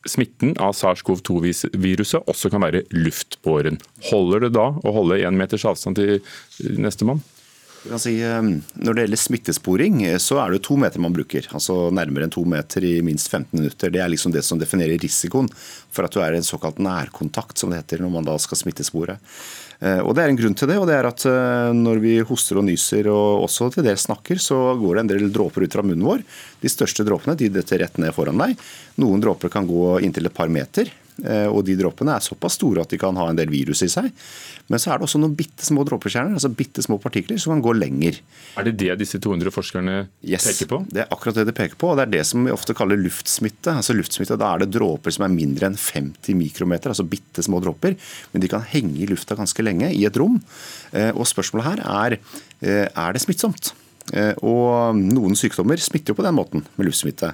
smitten 0.09 0.55
av 0.61 0.73
SARS-CoV-2-viruset 0.77 2.29
også 2.31 2.51
kan 2.53 2.63
være 2.63 2.85
luftbåren. 2.95 3.79
Holder 4.09 4.47
det 4.47 4.55
da 4.57 4.71
å 4.73 4.95
holde 4.95 5.21
én 5.21 5.37
meters 5.37 5.67
avstand 5.69 5.99
til 5.99 6.19
nestemann? 6.81 7.21
Si, 7.97 8.13
eh, 8.21 8.41
når 8.77 8.93
det 8.93 9.03
gjelder 9.05 9.17
smittesporing, 9.17 10.03
eh, 10.05 10.19
så 10.21 10.37
er 10.37 10.51
det 10.53 10.61
to 10.67 10.77
meter 10.77 11.01
man 11.01 11.13
bruker. 11.15 11.47
Altså 11.49 11.89
nærmere 11.89 12.27
enn 12.27 12.33
to 12.33 12.43
meter 12.45 12.85
i 12.85 13.01
minst 13.01 13.31
15 13.31 13.57
minutter. 13.57 13.89
Det 13.89 14.01
er 14.03 14.11
liksom 14.13 14.31
det 14.31 14.43
som 14.45 14.59
definerer 14.61 15.01
risikoen 15.01 15.49
for 15.89 16.05
at 16.05 16.13
du 16.13 16.21
er 16.21 16.37
en 16.37 16.45
såkalt 16.45 16.77
nærkontakt, 16.77 17.57
som 17.57 17.71
det 17.71 17.81
heter 17.81 18.03
når 18.03 18.13
man 18.13 18.27
da 18.29 18.37
skal 18.37 18.61
smittespore. 18.61 19.17
Eh, 19.81 19.99
og 19.99 20.13
Det 20.15 20.23
er 20.23 20.29
en 20.29 20.39
grunn 20.39 20.55
til 20.57 20.69
det. 20.69 20.77
og 20.77 20.87
det 20.87 20.95
er 20.95 21.09
at 21.09 21.25
Når 21.73 21.99
vi 21.99 22.19
hoster 22.21 22.57
og 22.61 22.65
nyser 22.65 23.09
og 23.09 23.49
også 23.49 23.71
til 23.73 23.83
dels 23.83 24.05
snakker, 24.07 24.37
så 24.37 24.77
går 24.77 24.95
det 24.95 25.01
en 25.01 25.11
del 25.11 25.31
dråper 25.33 25.65
ut 25.65 25.73
fra 25.73 25.83
munnen 25.83 26.05
vår. 26.05 26.23
De 26.61 26.69
største 26.69 27.03
dråpene 27.03 27.35
de 27.35 27.49
detter 27.49 27.79
rett 27.81 27.97
ned 27.97 28.13
foran 28.13 28.37
deg. 28.37 28.57
Noen 28.97 29.21
dråper 29.21 29.49
kan 29.49 29.65
gå 29.65 29.99
inntil 30.05 30.25
et 30.29 30.33
par 30.37 30.47
meter. 30.47 30.91
Eh, 31.21 31.47
og 31.47 31.63
de 31.67 31.75
dråpene 31.77 32.15
er 32.15 32.23
såpass 32.25 32.57
store 32.57 32.83
at 32.83 32.91
de 32.93 32.99
kan 33.01 33.17
ha 33.19 33.27
en 33.29 33.37
del 33.37 33.51
virus 33.51 33.83
i 33.85 33.89
seg. 33.91 34.09
Men 34.71 34.81
så 34.81 34.91
er 34.91 34.99
det 34.99 35.07
også 35.07 35.21
noen 35.21 35.35
bitte 35.37 35.65
små 35.65 35.83
dråpekjerner, 35.87 36.37
altså 36.37 36.51
bitte 36.55 36.83
små 36.85 36.97
partikler, 37.01 37.39
som 37.41 37.53
kan 37.55 37.63
gå 37.65 37.75
lenger. 37.77 38.21
Er 38.59 38.67
det 38.67 38.75
det 38.79 38.95
disse 39.01 39.19
200 39.21 39.53
forskerne 39.53 39.97
yes, 40.23 40.47
peker 40.47 40.69
på? 40.71 40.81
Det 40.89 41.03
er 41.03 41.11
akkurat 41.13 41.41
det 41.41 41.47
de 41.49 41.55
peker 41.57 41.77
på. 41.81 41.91
og 41.91 41.99
Det 41.99 42.07
er 42.07 42.13
det 42.17 42.23
som 42.29 42.47
vi 42.47 42.53
ofte 42.53 42.75
kaller 42.77 42.99
luftsmitte. 43.01 43.75
Altså 43.75 43.95
luftsmitte, 43.97 44.39
Da 44.41 44.53
er 44.53 44.63
det 44.63 44.71
dråper 44.77 45.13
som 45.13 45.27
er 45.27 45.35
mindre 45.35 45.69
enn 45.69 45.77
50 45.77 46.37
mikrometer, 46.39 46.93
altså 46.93 47.07
bitte 47.07 47.45
små 47.45 47.61
dråper. 47.63 47.97
Men 48.33 48.43
de 48.43 48.51
kan 48.51 48.65
henge 48.73 49.03
i 49.03 49.09
lufta 49.09 49.37
ganske 49.37 49.65
lenge 49.65 49.91
i 49.93 50.05
et 50.07 50.17
rom. 50.17 50.39
Eh, 50.91 51.11
og 51.11 51.29
spørsmålet 51.29 51.67
her 51.69 51.85
er 51.85 52.17
eh, 52.17 52.87
er 52.87 53.13
det 53.13 53.23
smittsomt. 53.23 53.73
Og 54.43 54.97
noen 54.97 55.37
sykdommer 55.37 55.79
smitter 55.79 56.11
jo 56.11 56.17
på 56.17 56.23
den 56.25 56.35
måten 56.35 56.63
med 56.75 56.87
luftsmitte. 56.87 57.29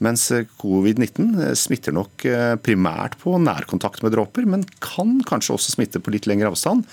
Mens 0.00 0.26
covid-19 0.62 1.52
smitter 1.60 1.92
nok 1.92 2.24
primært 2.64 3.18
på 3.20 3.34
nærkontakt 3.36 4.00
med 4.00 4.14
dråper, 4.14 4.46
men 4.48 4.64
kan 4.80 5.18
kanskje 5.28 5.58
også 5.58 5.74
smitte 5.74 6.00
på 6.00 6.14
litt 6.14 6.28
lengre 6.30 6.48
avstand. 6.48 6.86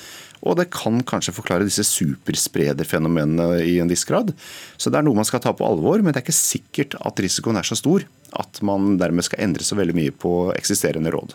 Og 0.45 0.57
det 0.59 0.67
kan 0.73 0.99
kanskje 1.07 1.33
forklare 1.33 1.65
disse 1.65 1.85
supersprederfenomenene 1.87 3.63
i 3.63 3.77
en 3.81 3.89
viss 3.89 4.05
grad. 4.07 4.33
Så 4.77 4.91
det 4.91 4.99
er 4.99 5.07
noe 5.07 5.17
man 5.17 5.27
skal 5.27 5.41
ta 5.43 5.53
på 5.55 5.65
alvor, 5.65 6.03
men 6.03 6.13
det 6.13 6.21
er 6.21 6.27
ikke 6.27 6.35
sikkert 6.35 6.97
at 6.99 7.23
risikoen 7.23 7.57
er 7.57 7.67
så 7.67 7.77
stor 7.79 8.05
at 8.37 8.61
man 8.65 8.97
dermed 9.01 9.25
skal 9.25 9.41
endre 9.47 9.65
så 9.65 9.77
veldig 9.79 9.95
mye 9.97 10.13
på 10.13 10.35
eksisterende 10.57 11.11
råd. 11.13 11.33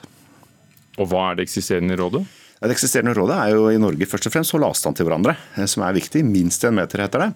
Og 1.00 1.08
hva 1.08 1.30
er 1.30 1.40
det 1.40 1.48
eksisterende 1.48 1.96
rådet? 1.98 2.22
Det 2.62 2.70
eksisterende 2.76 3.14
rådet 3.16 3.36
er 3.42 3.56
jo 3.56 3.70
i 3.72 3.78
Norge 3.80 4.06
først 4.06 4.28
og 4.28 4.34
fremst 4.36 4.52
å 4.52 4.58
holde 4.58 4.68
avstand 4.70 4.98
til 4.98 5.08
hverandre, 5.08 5.34
eh, 5.56 5.66
som 5.66 5.82
er 5.82 5.96
viktig. 5.96 6.22
Minst 6.22 6.62
en 6.68 6.76
meter, 6.76 7.02
heter 7.02 7.24
det. 7.24 7.30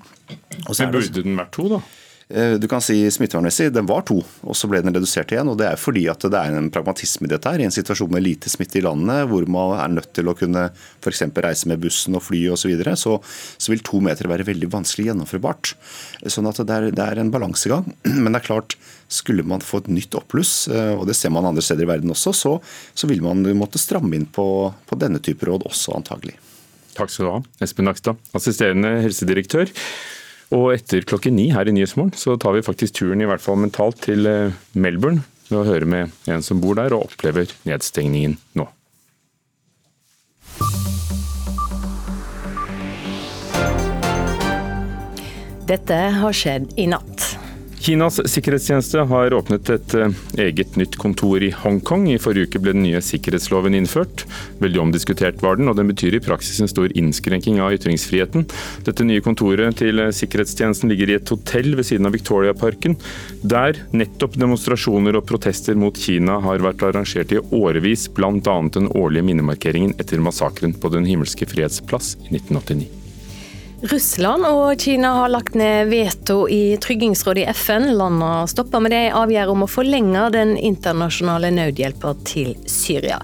Men 0.68 0.92
burde 0.94 1.24
den 1.24 1.40
vært 1.40 1.50
to, 1.56 1.66
da? 1.72 1.80
Eh, 2.28 2.54
du 2.58 2.66
kan 2.68 2.82
si 2.82 3.10
Smittevernmessig 3.10 3.68
den 3.70 3.86
var 3.86 4.02
to, 4.02 4.16
og 4.18 4.56
så 4.58 4.66
ble 4.66 4.80
den 4.82 4.94
redusert 4.94 5.30
igjen. 5.30 5.46
og 5.46 5.60
Det 5.60 5.68
er 5.68 5.78
fordi 5.78 6.08
at 6.10 6.24
det 6.26 6.38
er 6.40 6.56
en 6.58 6.70
pragmatisme 6.74 7.28
i 7.28 7.30
dette. 7.30 7.46
her, 7.46 7.60
I 7.60 7.68
en 7.68 7.74
situasjon 7.74 8.10
med 8.10 8.24
lite 8.24 8.50
smitte 8.50 8.80
i 8.80 8.82
landet, 8.82 9.28
hvor 9.30 9.46
man 9.46 9.78
er 9.78 9.94
nødt 9.94 10.12
til 10.12 10.26
å 10.26 10.34
kunne 10.34 10.70
f.eks. 10.74 11.22
reise 11.22 11.68
med 11.70 11.78
bussen 11.80 12.18
og 12.18 12.24
fly 12.26 12.48
osv., 12.50 12.66
så, 12.66 12.68
videre, 12.72 12.96
så 12.98 13.20
så 13.22 13.70
vil 13.70 13.84
to 13.86 14.00
meter 14.02 14.26
være 14.26 14.42
veldig 14.42 14.66
vanskelig 14.72 15.06
gjennomførbart. 15.06 15.76
Sånn 16.26 16.48
at 16.50 16.58
det 16.66 16.74
er, 16.74 16.90
det 16.90 17.04
er 17.04 17.20
en 17.22 17.30
balansegang. 17.30 17.86
Men 18.22 18.32
det 18.32 18.42
er 18.42 18.48
klart, 18.48 18.74
skulle 19.06 19.46
man 19.46 19.62
få 19.62 19.84
et 19.84 19.92
nytt 19.94 20.18
oppbluss, 20.18 20.66
eh, 20.66 20.98
og 20.98 21.06
det 21.06 21.14
ser 21.14 21.30
man 21.30 21.46
andre 21.46 21.62
steder 21.62 21.86
i 21.86 21.90
verden 21.92 22.10
også, 22.10 22.34
så, 22.34 22.56
så 22.90 23.06
vil 23.06 23.22
man 23.22 23.46
måtte 23.54 23.78
stramme 23.78 24.18
inn 24.18 24.26
på, 24.26 24.74
på 24.74 24.98
denne 24.98 25.22
type 25.22 25.46
råd 25.46 25.68
også, 25.70 25.94
antagelig. 25.94 26.34
Takk 26.96 27.12
skal 27.12 27.28
du 27.28 27.32
ha, 27.36 27.40
Espen 27.62 27.86
Nakstad, 27.86 28.18
assisterende 28.34 28.96
helsedirektør. 29.04 29.70
Og 30.54 30.68
etter 30.76 31.02
klokken 31.02 31.34
ni 31.34 31.48
her 31.50 31.66
i 31.66 31.74
Nyhetsmorgen 31.74 32.14
så 32.14 32.36
tar 32.38 32.54
vi 32.54 32.62
faktisk 32.62 33.00
turen 33.00 33.22
i 33.22 33.26
hvert 33.26 33.42
fall 33.42 33.58
mentalt 33.58 33.98
til 34.06 34.28
eh, 34.30 34.54
Melbourne 34.78 35.24
ved 35.48 35.58
å 35.58 35.66
høre 35.66 35.88
med 35.90 36.30
en 36.30 36.42
som 36.42 36.60
bor 36.62 36.78
der 36.78 36.94
og 36.94 37.08
opplever 37.10 37.50
nedstengningen 37.66 38.38
nå. 38.58 38.68
Dette 45.66 45.98
har 46.20 46.36
skjedd 46.36 46.76
i 46.78 46.86
natt. 46.86 47.25
Kinas 47.86 48.16
sikkerhetstjeneste 48.26 49.04
har 49.06 49.34
åpnet 49.36 49.68
et 49.70 49.92
eh, 49.94 50.14
eget 50.42 50.74
nytt 50.74 50.96
kontor 50.98 51.38
i 51.38 51.52
Hongkong. 51.54 52.08
I 52.10 52.16
forrige 52.18 52.48
uke 52.48 52.58
ble 52.58 52.72
den 52.74 52.82
nye 52.82 52.98
sikkerhetsloven 52.98 53.76
innført. 53.78 54.24
Veldig 54.58 54.80
omdiskutert 54.82 55.38
var 55.44 55.60
den, 55.60 55.70
og 55.70 55.78
den 55.78 55.92
betyr 55.92 56.16
i 56.18 56.22
praksis 56.24 56.58
en 56.58 56.72
stor 56.72 56.90
innskrenking 56.98 57.60
av 57.62 57.76
ytringsfriheten. 57.76 58.48
Dette 58.90 59.06
nye 59.06 59.22
kontoret 59.22 59.78
til 59.78 60.02
eh, 60.02 60.10
sikkerhetstjenesten 60.18 60.90
ligger 60.90 61.14
i 61.14 61.18
et 61.20 61.30
hotell 61.30 61.78
ved 61.78 61.86
siden 61.86 62.10
av 62.10 62.18
Victoriaparken, 62.18 62.98
der 63.46 63.78
nettopp 63.94 64.34
demonstrasjoner 64.34 65.22
og 65.22 65.28
protester 65.30 65.78
mot 65.78 65.94
Kina 65.94 66.40
har 66.42 66.66
vært 66.66 66.82
arrangert 66.90 67.38
i 67.38 67.42
årevis, 67.54 68.10
bl.a. 68.10 68.34
den 68.42 68.90
årlige 68.98 69.30
minnemarkeringen 69.30 69.94
etter 70.02 70.18
massakren 70.18 70.74
på 70.74 70.90
Den 70.90 71.06
himmelske 71.06 71.46
freds 71.54 71.84
plass 71.86 72.16
i 72.26 72.34
1989. 72.34 73.05
Russland 73.82 74.46
og 74.48 74.80
Kina 74.80 75.10
har 75.18 75.28
lagt 75.28 75.54
ned 75.54 75.90
veto 75.90 76.46
i 76.48 76.78
Tryggingsrådet 76.80 77.42
i 77.42 77.50
FN. 77.52 77.90
Landene 77.98 78.46
stopper 78.48 78.80
med 78.80 78.94
det 78.94 79.10
avgjør 79.12 79.52
om 79.52 79.66
å 79.66 79.68
forlenge 79.68 80.22
den 80.32 80.54
internasjonale 80.56 81.50
nødhjelpen 81.52 82.22
til 82.24 82.54
Syria. 82.64 83.18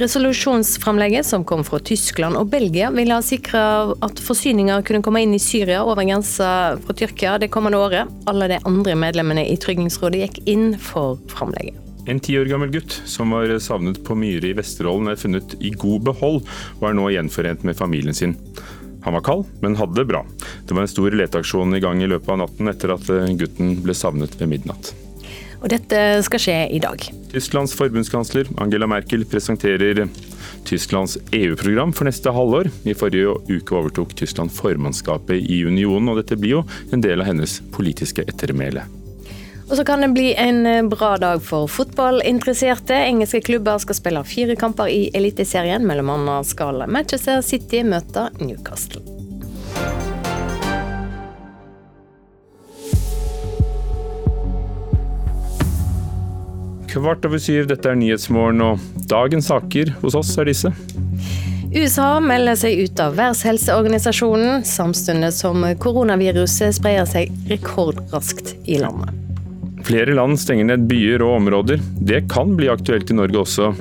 Resolusjonsframlegget, 0.00 1.28
som 1.28 1.46
kom 1.46 1.62
fra 1.62 1.78
Tyskland 1.78 2.34
og 2.40 2.50
Belgia, 2.50 2.90
ville 2.90 3.14
ha 3.14 3.22
sikra 3.22 3.62
at 4.02 4.24
forsyninger 4.26 4.82
kunne 4.88 5.04
komme 5.06 5.22
inn 5.22 5.36
i 5.38 5.42
Syria 5.42 5.84
over 5.86 6.02
grensa 6.02 6.50
fra 6.82 6.98
Tyrkia 6.98 7.38
det 7.38 7.52
kommende 7.54 7.78
året. 7.78 8.10
Alle 8.26 8.50
de 8.50 8.58
andre 8.66 8.98
medlemmene 8.98 9.46
i 9.46 9.54
Tryggingsrådet 9.54 10.26
gikk 10.26 10.44
inn 10.50 10.68
for 10.82 11.22
framlegget. 11.30 11.78
En 12.10 12.18
ti 12.18 12.34
år 12.34 12.50
gammel 12.50 12.72
gutt 12.74 12.98
som 13.06 13.30
var 13.30 13.54
savnet 13.62 14.02
på 14.02 14.18
Myre 14.18 14.50
i 14.50 14.56
Vesterålen, 14.58 15.12
er 15.12 15.20
funnet 15.20 15.54
i 15.62 15.70
god 15.70 16.08
behold 16.10 16.42
og 16.80 16.88
er 16.88 16.96
nå 16.98 17.12
gjenforent 17.14 17.62
med 17.62 17.78
familien 17.78 18.18
sin. 18.18 18.34
Han 19.02 19.16
var 19.18 19.24
kald, 19.26 19.46
men 19.60 19.76
hadde 19.78 19.98
det 19.98 20.08
bra. 20.10 20.24
Det 20.66 20.74
var 20.74 20.84
en 20.84 20.90
stor 20.90 21.14
leteaksjon 21.14 21.74
i 21.76 21.82
gang 21.82 22.02
i 22.02 22.10
løpet 22.10 22.34
av 22.34 22.44
natten 22.44 22.70
etter 22.70 22.94
at 22.94 23.08
eh, 23.10 23.32
gutten 23.38 23.76
ble 23.82 23.96
savnet 23.96 24.36
ved 24.40 24.52
midnatt. 24.54 24.92
Og 25.62 25.70
dette 25.70 25.98
skal 26.26 26.42
skje 26.42 26.56
i 26.74 26.80
dag. 26.82 27.04
Tysklands 27.30 27.74
forbundskansler 27.78 28.48
Angela 28.62 28.88
Merkel 28.90 29.22
presenterer 29.30 30.08
Tysklands 30.66 31.16
EU-program 31.34 31.94
for 31.94 32.08
neste 32.10 32.34
halvår. 32.34 32.70
I 32.86 32.96
forrige 32.98 33.36
uke 33.50 33.78
overtok 33.78 34.16
Tyskland 34.18 34.50
formannskapet 34.54 35.38
i 35.38 35.62
unionen, 35.66 36.10
og 36.10 36.18
dette 36.22 36.38
blir 36.38 36.58
jo 36.58 36.64
en 36.90 37.04
del 37.04 37.22
av 37.22 37.30
hennes 37.30 37.60
politiske 37.74 38.26
ettermæle. 38.26 38.86
Og 39.72 39.78
så 39.78 39.84
kan 39.88 40.02
det 40.04 40.10
bli 40.12 40.34
en 40.36 40.66
eh, 40.66 40.82
bra 40.84 41.14
dag 41.16 41.40
for 41.40 41.64
fotballinteresserte. 41.64 42.92
Engelske 42.92 43.40
klubber 43.40 43.78
skal 43.80 43.96
spille 43.96 44.20
fire 44.28 44.52
kamper 44.60 44.90
i 44.92 45.06
Eliteserien. 45.16 45.86
Mellom 45.88 46.10
annet 46.12 46.50
skal 46.50 46.84
Manchester 46.92 47.40
City 47.40 47.80
møte 47.80 48.26
Newcastle. 48.36 49.00
Kvart 56.92 57.24
over 57.24 57.40
syv, 57.40 57.64
dette 57.72 57.88
er 57.88 57.96
Nyhetsmorgen, 57.96 58.60
og 58.60 59.08
dagens 59.08 59.48
saker 59.48 59.94
hos 60.02 60.20
oss 60.20 60.34
er 60.36 60.52
disse. 60.52 60.74
USA 61.72 62.10
melder 62.20 62.60
seg 62.60 62.84
ut 62.84 63.00
av 63.00 63.16
Verdenshelseorganisasjonen, 63.16 64.68
samtidig 64.68 65.32
som 65.32 65.64
koronaviruset 65.80 66.76
sprer 66.76 67.08
seg 67.08 67.32
rekordraskt 67.48 68.58
i 68.68 68.76
landet. 68.84 69.31
Flere 69.82 70.14
land 70.14 70.38
stenger 70.38 70.68
ned 70.68 70.86
byer 70.90 71.24
og 71.26 71.40
områder. 71.40 71.80
Det 71.98 72.24
kan 72.30 72.54
bli 72.58 72.70
aktuelt 72.70 73.10
i 73.10 73.16
Norge 73.18 73.40
også 73.42 73.72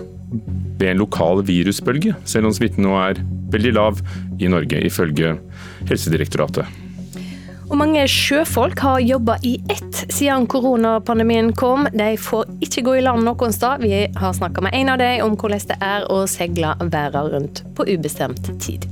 ved 0.82 0.88
en 0.90 1.02
lokal 1.04 1.44
virusbølge, 1.46 2.16
selv 2.26 2.50
om 2.50 2.56
smitten 2.56 2.88
nå 2.88 2.96
er 2.98 3.20
veldig 3.54 3.74
lav 3.78 4.00
i 4.42 4.50
Norge, 4.50 4.80
ifølge 4.88 5.36
Helsedirektoratet. 5.90 6.66
Og 7.72 7.78
mange 7.80 8.04
sjøfolk 8.12 8.82
har 8.84 9.00
jobba 9.00 9.38
i 9.48 9.54
ett 9.72 10.02
siden 10.12 10.48
koronapandemien 10.52 11.54
kom. 11.56 11.86
De 11.96 12.18
får 12.20 12.50
ikke 12.66 12.84
gå 12.84 12.98
i 13.00 13.04
land 13.06 13.24
noen 13.24 13.56
sted. 13.56 13.86
Vi 13.86 14.02
har 14.12 14.34
snakka 14.36 14.66
med 14.66 14.76
en 14.76 14.92
av 14.92 15.00
dem 15.00 15.24
om 15.24 15.38
hvordan 15.40 15.70
det 15.70 15.78
er 15.80 16.10
å 16.12 16.26
seile 16.28 16.74
verden 16.82 17.32
rundt 17.32 17.64
på 17.78 17.88
ubestemt 17.94 18.52
tid. 18.60 18.90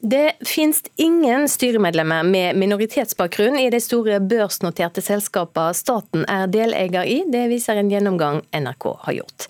Det 0.00 0.32
finnes 0.46 0.82
ingen 0.96 1.48
styremedlemmer 1.48 2.22
med 2.22 2.56
minoritetsbakgrunn 2.56 3.58
i 3.58 3.68
de 3.70 3.80
store 3.80 4.20
børsnoterte 4.20 5.02
selskapene 5.04 5.76
staten 5.76 6.24
er 6.28 6.50
deleier 6.50 7.06
i. 7.06 7.20
Det 7.30 7.46
viser 7.52 7.78
en 7.78 7.90
gjennomgang 7.92 8.42
NRK 8.56 8.88
har 9.06 9.18
gjort. 9.20 9.46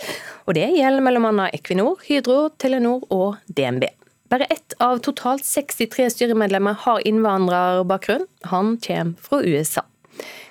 Og 0.47 0.55
Det 0.59 0.67
gjelder 0.77 1.07
bl.a. 1.07 1.49
Equinor, 1.55 2.01
Hydro, 2.07 2.51
Telenor 2.59 3.07
og 3.09 3.39
DNB. 3.47 3.87
Bare 4.31 4.45
ett 4.45 4.77
av 4.79 4.99
totalt 5.03 5.45
63 5.45 6.11
styremedlemmer 6.15 6.77
har 6.85 7.07
innvandrerbakgrunn. 7.07 8.27
Han 8.53 8.77
kommer 8.79 9.15
fra 9.23 9.43
USA. 9.43 9.83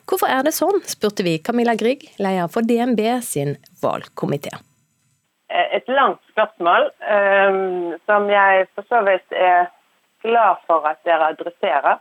Hvorfor 0.09 0.31
er 0.33 0.41
det 0.43 0.55
sånn, 0.57 0.81
spurte 0.89 1.23
vi 1.23 1.37
Camilla 1.37 1.75
Grieg, 1.77 2.07
leder 2.17 2.49
for 2.51 2.65
DNB 2.65 3.05
sin 3.23 3.55
valgkomité. 3.83 4.55
Et 5.49 5.87
langt 5.87 6.21
spørsmål, 6.31 6.91
um, 7.15 7.93
som 8.05 8.29
jeg 8.29 8.67
for 8.75 8.85
så 8.89 9.01
vidt 9.01 9.31
er 9.31 9.65
glad 10.21 10.55
for 10.67 10.85
at 10.85 11.01
dere 11.05 11.31
adresserer. 11.33 11.97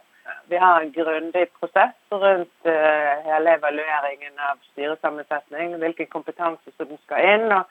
Vi 0.49 0.57
har 0.57 0.81
en 0.81 0.93
grundig 0.93 1.47
prosess 1.61 1.97
rundt 2.13 2.69
uh, 2.69 3.13
hele 3.25 3.55
evalueringen 3.57 4.37
av 4.51 4.61
styresammensetning, 4.73 5.77
hvilken 5.81 6.11
kompetanse 6.13 6.75
som 6.77 6.93
skal 7.07 7.25
inn. 7.35 7.53
og 7.53 7.65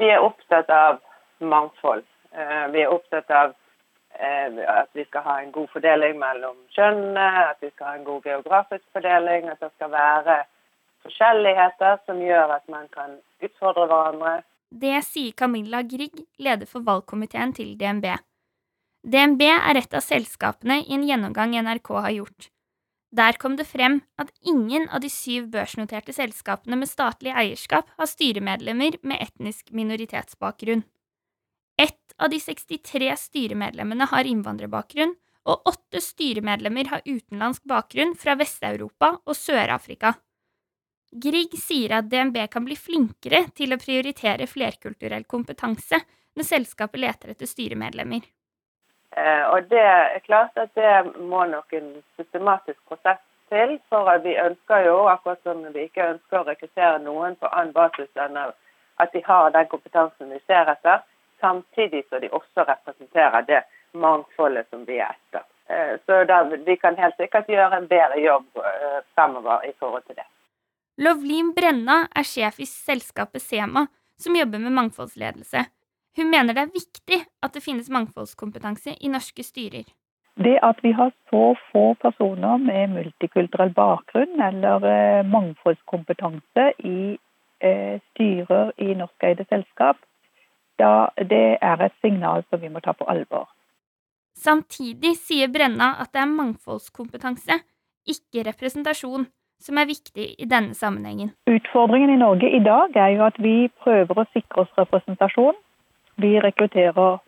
Vi 0.00 0.08
er 0.08 0.24
opptatt 0.24 0.70
av 0.70 1.02
mangfold. 1.40 2.04
Vi 2.72 2.80
er 2.80 2.92
opptatt 2.94 3.30
av 3.34 3.52
at 4.20 4.88
vi 4.92 5.04
skal 5.04 5.20
ha 5.20 5.40
en 5.40 5.52
god 5.52 5.68
fordeling 5.72 6.18
mellom 6.18 6.56
kjønnene, 6.76 7.26
at 7.50 7.56
vi 7.60 7.70
skal 7.70 7.86
ha 7.86 7.94
en 7.98 8.04
god 8.04 8.22
geografisk 8.22 8.84
fordeling, 8.92 9.48
at 9.48 9.60
det 9.60 9.70
skal 9.74 9.90
være 9.90 10.36
forskjelligheter 11.02 11.98
som 12.06 12.22
gjør 12.22 12.54
at 12.56 12.68
man 12.68 12.88
kan 12.94 13.18
utfordre 13.42 13.86
hverandre. 13.86 14.40
Det 14.70 15.02
sier 15.02 15.32
Camilla 15.32 15.82
Grieg, 15.82 16.24
leder 16.38 16.66
for 16.66 16.86
valgkomiteen 16.86 17.52
til 17.56 17.74
DNB. 17.78 18.06
DNB 19.02 19.42
er 19.48 19.78
et 19.80 19.94
av 19.96 20.04
selskapene 20.04 20.82
i 20.84 20.94
en 20.94 21.06
gjennomgang 21.08 21.56
NRK 21.58 21.90
har 21.96 22.14
gjort. 22.14 22.50
Der 23.10 23.34
kom 23.42 23.56
det 23.58 23.66
frem 23.66 23.98
at 24.22 24.30
ingen 24.46 24.86
av 24.88 25.02
de 25.02 25.10
syv 25.10 25.48
børsnoterte 25.50 26.14
selskapene 26.14 26.78
med 26.78 26.88
statlig 26.88 27.32
eierskap 27.34 27.88
har 27.98 28.06
styremedlemmer 28.06 29.00
med 29.02 29.18
etnisk 29.18 29.72
minoritetsbakgrunn. 29.74 30.84
Ett 31.80 32.14
av 32.18 32.30
de 32.30 32.38
63 32.38 33.10
styremedlemmene 33.18 34.06
har 34.12 34.28
innvandrerbakgrunn, 34.28 35.16
og 35.48 35.66
åtte 35.66 36.02
styremedlemmer 36.04 36.90
har 36.92 37.06
utenlandsk 37.06 37.64
bakgrunn 37.66 38.12
fra 38.14 38.36
Vest-Europa 38.38 39.14
og 39.24 39.34
Sør-Afrika. 39.34 40.12
Grieg 41.10 41.56
sier 41.58 41.96
at 41.98 42.10
DNB 42.10 42.36
kan 42.50 42.64
bli 42.64 42.76
flinkere 42.78 43.48
til 43.58 43.74
å 43.74 43.80
prioritere 43.82 44.46
flerkulturell 44.46 45.24
kompetanse 45.26 45.98
når 46.38 46.46
selskapet 46.46 47.02
leter 47.02 47.32
etter 47.32 47.50
styremedlemmer. 47.50 48.22
Eh, 49.16 49.44
og 49.50 49.66
det 49.72 49.82
er 49.82 50.22
klart 50.22 50.58
at 50.58 50.70
det 50.78 50.92
må 51.18 51.42
nok 51.50 51.72
en 51.74 51.90
systematisk 52.16 52.78
prosess 52.86 53.18
til. 53.50 53.78
For 53.90 54.10
vi 54.22 54.36
ønsker 54.38 54.86
jo, 54.86 54.96
akkurat 55.10 55.42
som 55.42 55.64
vi 55.74 55.88
ikke 55.88 56.12
ønsker 56.14 56.40
å 56.40 56.46
rekruttere 56.46 57.02
noen 57.02 57.34
på 57.40 57.50
annen 57.50 57.74
basis 57.74 58.10
enn 58.14 58.38
at 58.38 59.12
de 59.12 59.22
har 59.26 59.50
den 59.50 59.70
kompetansen 59.72 60.30
vi 60.30 60.38
ser 60.46 60.70
etter, 60.70 61.02
samtidig 61.40 62.04
som 62.08 62.22
de 62.22 62.30
også 62.30 62.68
representerer 62.68 63.46
det 63.48 63.64
mangfoldet 63.92 64.68
som 64.70 64.84
vi 64.86 65.00
er 65.00 65.16
etter. 65.16 65.46
Eh, 65.66 65.96
så 66.06 66.22
da, 66.30 66.44
vi 66.54 66.76
kan 66.76 66.98
helt 67.00 67.18
sikkert 67.18 67.50
gjøre 67.50 67.82
en 67.82 67.90
bedre 67.90 68.20
jobb 68.22 68.62
eh, 68.62 69.00
fremover 69.14 69.66
i 69.66 69.74
forhold 69.78 70.06
til 70.06 70.22
det. 70.22 70.28
Lovlin 71.00 71.54
Brenna 71.56 72.02
er 72.12 72.26
sjef 72.28 72.58
i 72.60 72.66
selskapet 72.68 73.42
Sema, 73.42 73.86
som 74.20 74.36
jobber 74.36 74.60
med 74.60 74.74
mangfoldsledelse. 74.76 75.64
Hun 76.16 76.28
mener 76.28 76.52
det 76.52 76.66
er 76.66 76.74
viktig 76.74 77.18
at 77.40 77.56
det 77.56 77.62
finnes 77.64 77.88
mangfoldskompetanse 77.88 78.98
i 79.00 79.08
norske 79.08 79.44
styrer. 79.46 79.86
Det 80.36 80.58
at 80.62 80.78
vi 80.84 80.92
har 80.92 81.12
så 81.30 81.54
få 81.70 81.94
personer 82.02 82.60
med 82.60 82.92
multikulturell 82.92 83.72
bakgrunn 83.76 84.40
eller 84.44 84.84
eh, 84.90 85.24
mangfoldskompetanse 85.26 86.70
i 86.84 87.16
styrer 87.60 88.70
i 88.80 88.94
norskeide 88.96 89.44
selskap, 89.48 89.98
da 90.80 91.10
det 91.16 91.58
er 91.60 91.82
et 91.84 91.96
signal 92.00 92.44
som 92.48 92.60
vi 92.62 92.70
må 92.72 92.80
ta 92.80 92.94
på 92.96 93.04
alvor. 93.04 93.50
Samtidig 94.32 95.16
sier 95.20 95.50
Brenna 95.52 95.94
at 96.00 96.12
det 96.14 96.22
er 96.22 96.32
mangfoldskompetanse, 96.32 97.58
ikke 98.08 98.46
representasjon, 98.48 99.26
som 99.60 99.78
er 99.78 99.88
viktig 99.90 100.26
i 100.38 100.48
denne 100.48 100.74
sammenhengen. 100.74 101.34
Utfordringen 101.50 102.10
i 102.10 102.20
Norge 102.20 102.48
i 102.50 102.62
dag 102.64 102.96
er 102.96 103.14
jo 103.16 103.26
at 103.26 103.38
vi 103.38 103.68
prøver 103.84 104.22
å 104.22 104.28
sikre 104.32 104.64
oss 104.64 104.72
representasjon. 104.80 105.58
Vi 106.20 106.32
rekrutterer 106.40 107.20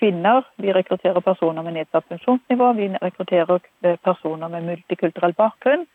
kvinner, 0.00 0.44
vi 0.56 0.72
rekrutterer 0.72 1.20
personer 1.20 1.62
med 1.62 1.76
nedsatt 1.76 2.08
funksjonsnivå, 2.08 2.72
vi 2.78 2.88
rekrutterer 2.96 3.60
personer 4.02 4.48
med 4.48 4.66
multikulturell 4.68 5.36
bakgrunn. 5.38 5.86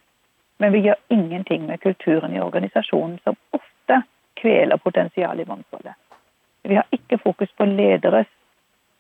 Men 0.58 0.72
vi 0.72 0.86
gjør 0.86 1.00
ingenting 1.12 1.66
med 1.68 1.82
kulturen 1.84 2.36
i 2.36 2.40
organisasjonen, 2.40 3.20
som 3.24 3.36
ofte 3.52 4.02
kveler 4.40 4.78
potensialet 4.78 5.44
i 5.44 5.50
mangfoldet. 5.50 5.96
Vi 6.64 6.76
har 6.76 6.88
ikke 6.96 7.20
fokus 7.24 7.52
på 7.58 7.68
lederes 7.68 8.30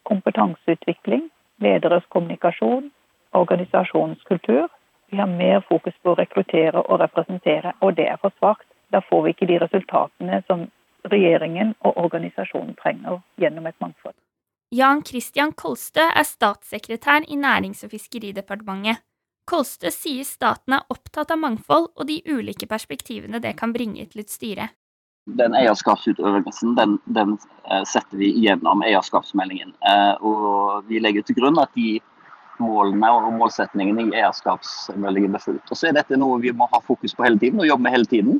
kompetanseutvikling, 0.03 1.29
lederes 1.63 2.03
kommunikasjon, 2.09 2.91
organisasjonskultur. 3.31 4.67
Vi 5.15 5.19
har 5.19 5.27
mer 5.27 5.61
fokus 5.69 5.93
på 6.03 6.11
å 6.11 6.15
rekruttere 6.19 6.81
og 6.81 6.97
representere, 6.99 7.71
og 7.79 7.93
det 7.95 8.09
er 8.11 8.17
for 8.19 8.33
svakt. 8.35 8.67
Da 8.91 8.99
får 8.99 9.21
vi 9.23 9.31
ikke 9.31 9.47
de 9.47 9.61
resultatene 9.61 10.41
som 10.43 10.65
regjeringen 11.07 11.71
og 11.87 12.01
organisasjonen 12.03 12.75
trenger 12.81 13.21
gjennom 13.39 13.69
et 13.69 13.77
mangfold. 13.79 14.17
Jan 14.75 15.05
Christian 15.07 15.53
Kolstø 15.55 16.03
er 16.03 16.27
statssekretær 16.27 17.29
i 17.31 17.39
Nærings- 17.39 17.85
og 17.87 17.93
fiskeridepartementet. 17.95 19.05
Kolstø 19.47 19.87
sier 19.95 20.27
staten 20.27 20.75
er 20.75 20.83
opptatt 20.91 21.31
av 21.31 21.39
mangfold 21.39 21.93
og 21.95 22.09
de 22.11 22.19
ulike 22.27 22.67
perspektivene 22.67 23.39
det 23.39 23.55
kan 23.55 23.71
bringe 23.71 24.03
til 24.11 24.25
et 24.25 24.35
styre 24.35 24.67
den 25.25 25.55
eierskapsutøvelsen 25.57 26.75
den, 26.77 26.99
den, 27.17 27.37
eh, 27.71 27.81
setter 27.89 28.17
vi 28.17 28.27
gjennom 28.45 28.83
eierskapsmeldingen. 28.85 29.71
Eh, 29.81 30.13
og 30.21 30.85
vi 30.85 30.99
legger 31.01 31.25
til 31.25 31.39
grunn 31.39 31.57
at 31.57 31.71
de 31.73 31.99
målene 32.61 33.09
og 33.11 33.31
målsetningene 33.39 34.07
i 34.09 34.17
eierskapsmeldingen 34.19 35.35
blir 35.35 35.43
fulgt. 35.43 35.71
Og 35.71 35.79
så 35.79 35.89
er 35.89 35.97
dette 35.97 36.19
noe 36.19 36.41
vi 36.43 36.53
må 36.55 36.67
ha 36.71 36.81
fokus 36.83 37.15
på 37.15 37.25
hele 37.25 37.41
tiden 37.41 37.61
og 37.61 37.69
jobbe 37.69 37.87
med 37.87 37.95
hele 37.95 38.09
tiden. 38.11 38.39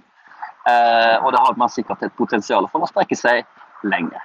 Eh, 0.66 1.16
og 1.22 1.32
det 1.36 1.42
har 1.42 1.58
man 1.62 1.72
sikkert 1.72 2.06
et 2.06 2.16
potensial 2.18 2.70
for 2.72 2.86
å 2.86 2.90
strekke 2.90 3.18
seg 3.20 3.44
lenger. 3.86 4.22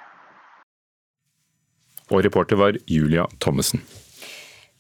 Og 2.11 2.25
reporter 2.27 2.59
var 2.59 2.79
Julia 2.91 3.27
Thommessen. 3.41 3.83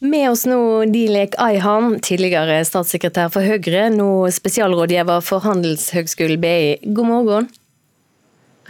Med 0.00 0.31
oss 0.31 0.47
nå 0.49 0.57
Dilek 0.88 1.35
Ayhan, 1.45 1.99
tidligere 2.00 2.62
statssekretær 2.64 3.29
for 3.35 3.45
Høyre, 3.45 3.90
nå 3.93 4.31
spesialrådgiver 4.33 5.21
for 5.21 5.45
Handelshøgskolen 5.45 6.40
BI. 6.40 6.93
God 6.97 7.11
morgen. 7.11 7.50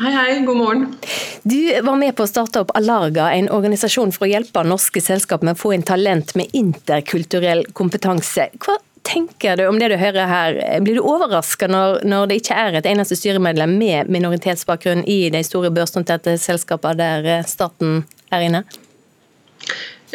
Hei, 0.00 0.12
hei. 0.12 0.40
God 0.46 0.56
morgen. 0.56 0.96
Du 1.42 1.82
var 1.82 1.96
med 2.00 2.14
på 2.16 2.24
å 2.24 2.28
starte 2.28 2.62
opp 2.62 2.70
Alarga, 2.78 3.26
en 3.36 3.50
organisasjon 3.52 4.14
for 4.14 4.24
å 4.24 4.30
hjelpe 4.30 4.62
norske 4.64 5.02
selskap 5.04 5.42
med 5.44 5.58
å 5.58 5.60
få 5.60 5.74
inn 5.76 5.84
talent 5.84 6.32
med 6.40 6.54
interkulturell 6.56 7.66
kompetanse. 7.76 8.46
Hva 8.64 8.78
tenker 9.04 9.60
du 9.60 9.66
om 9.68 9.76
det 9.76 9.90
du 9.92 9.98
hører 10.00 10.30
her? 10.30 10.56
Blir 10.86 10.96
du 10.96 11.02
overraska 11.04 11.68
når, 11.68 12.00
når, 12.08 12.30
det 12.30 12.40
ikke 12.40 12.56
er 12.62 12.78
et 12.80 12.88
eneste 12.88 13.18
styremedlem 13.20 13.76
med 13.76 14.08
minoritetsbakgrunn 14.16 15.04
i 15.04 15.18
de 15.36 15.44
store 15.44 15.68
børsnoterte 15.76 16.38
selskapene 16.40 16.96
der 16.96 17.44
staten 17.50 18.06
er 18.32 18.48
inne? 18.48 18.64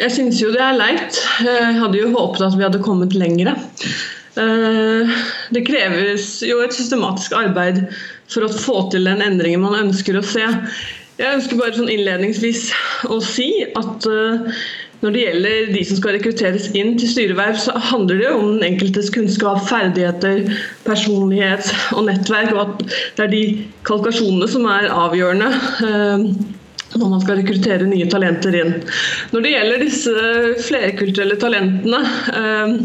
Jeg 0.02 0.16
syns 0.18 0.42
jo 0.42 0.50
det 0.50 0.66
er 0.66 0.74
leit. 0.82 1.22
Jeg 1.46 1.78
hadde 1.78 2.02
jo 2.02 2.10
håpet 2.10 2.42
at 2.48 2.58
vi 2.58 2.66
hadde 2.66 2.82
kommet 2.82 3.14
lengre. 3.14 3.54
Eh, 4.34 5.16
det 5.54 5.62
kreves 5.64 6.40
jo 6.44 6.58
et 6.60 6.74
systematisk 6.74 7.38
arbeid 7.38 7.84
for 8.32 8.46
å 8.46 8.52
få 8.52 8.78
til 8.92 9.06
den 9.08 9.22
endringen 9.24 9.64
man 9.64 9.78
ønsker 9.86 10.18
å 10.18 10.24
se. 10.26 10.46
Jeg 11.16 11.38
ønsker 11.38 11.60
bare 11.60 11.76
sånn 11.78 11.92
innledningsvis 11.92 12.66
å 13.08 13.20
si 13.24 13.48
at 13.78 14.08
uh, 14.10 14.58
når 15.00 15.14
det 15.14 15.22
gjelder 15.22 15.70
de 15.74 15.84
som 15.88 15.98
skal 16.00 16.16
rekrutteres 16.16 16.66
inn 16.76 16.94
til 17.00 17.10
styreverv, 17.12 17.56
så 17.60 17.76
handler 17.92 18.20
det 18.20 18.28
om 18.32 18.50
den 18.54 18.66
enkeltes 18.72 19.08
kunnskap, 19.14 19.62
ferdigheter, 19.68 20.44
personlighet 20.84 21.68
og 21.96 22.06
nettverk, 22.08 22.52
og 22.52 22.62
at 22.64 22.84
det 23.16 23.26
er 23.26 23.32
de 23.32 23.42
kvalifikasjonene 23.88 24.48
som 24.52 24.68
er 24.72 24.92
avgjørende. 24.92 25.50
Uh, 25.80 26.54
når 26.94 27.10
man 27.10 27.22
skal 27.22 27.40
rekruttere 27.40 27.86
nye 27.88 28.06
talenter 28.10 28.54
inn. 28.56 28.74
Når 29.32 29.44
det 29.44 29.52
gjelder 29.52 29.82
disse 29.82 30.12
flerkulturelle 30.68 31.38
talentene 31.42 31.98
eh, 32.30 32.76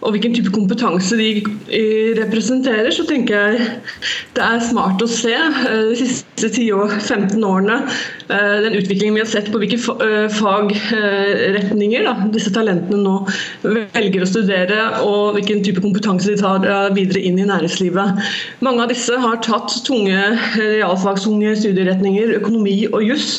og 0.00 0.14
hvilken 0.14 0.34
type 0.36 0.52
kompetanse 0.54 1.16
de 1.18 1.42
representerer, 2.18 2.90
så 2.94 3.04
tenker 3.08 3.36
jeg 3.36 3.66
det 4.36 4.44
er 4.44 4.62
smart 4.64 5.02
å 5.02 5.08
se 5.10 5.34
eh, 5.34 5.90
de 5.90 5.96
siste 5.98 6.48
10-15 6.48 7.44
årene 7.44 7.76
eh, 7.82 8.56
den 8.64 8.78
utviklingen 8.78 9.18
vi 9.18 9.24
har 9.24 9.30
sett 9.30 9.50
på 9.52 9.60
hvilke 9.60 9.80
fagretninger 10.36 12.08
disse 12.34 12.52
talentene 12.54 13.02
nå 13.04 13.16
velger 13.64 14.24
å 14.24 14.30
studere, 14.30 14.78
og 15.04 15.36
hvilken 15.36 15.64
type 15.66 15.82
kompetanse 15.84 16.30
de 16.30 16.38
tar 16.40 16.64
videre 16.96 17.22
inn 17.26 17.38
i 17.40 17.48
næringslivet. 17.48 18.24
Mange 18.64 18.84
av 18.84 18.92
disse 18.92 19.18
har 19.20 19.42
tatt 19.44 19.74
tunge 19.86 20.30
realfagstunge 20.56 21.54
studieretninger, 21.60 22.36
økonomi 22.40 22.82
og 22.90 23.04
juss. 23.04 23.30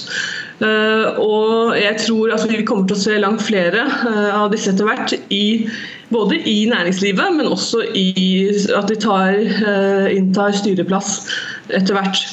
Eh, 0.61 1.17
og 1.17 1.73
jeg 1.79 1.97
tror 2.03 2.35
at 2.35 2.43
vi 2.49 2.61
kommer 2.67 2.85
til 2.89 2.97
å 2.97 3.01
se 3.01 3.17
langt 3.21 3.41
flere 3.47 3.81
eh, 3.81 4.29
av 4.35 4.51
disse 4.53 4.69
etter 4.73 4.85
hvert. 4.85 5.15
I, 5.33 5.65
både 6.11 6.39
i 6.47 6.65
næringslivet, 6.69 7.35
men 7.37 7.47
også 7.47 7.83
i 7.95 8.49
at 8.75 8.89
de 8.89 8.97
tar, 8.99 9.37
eh, 9.39 10.15
inntar 10.17 10.55
styreplass 10.55 11.29
etter 11.69 11.95
hvert. 11.97 12.23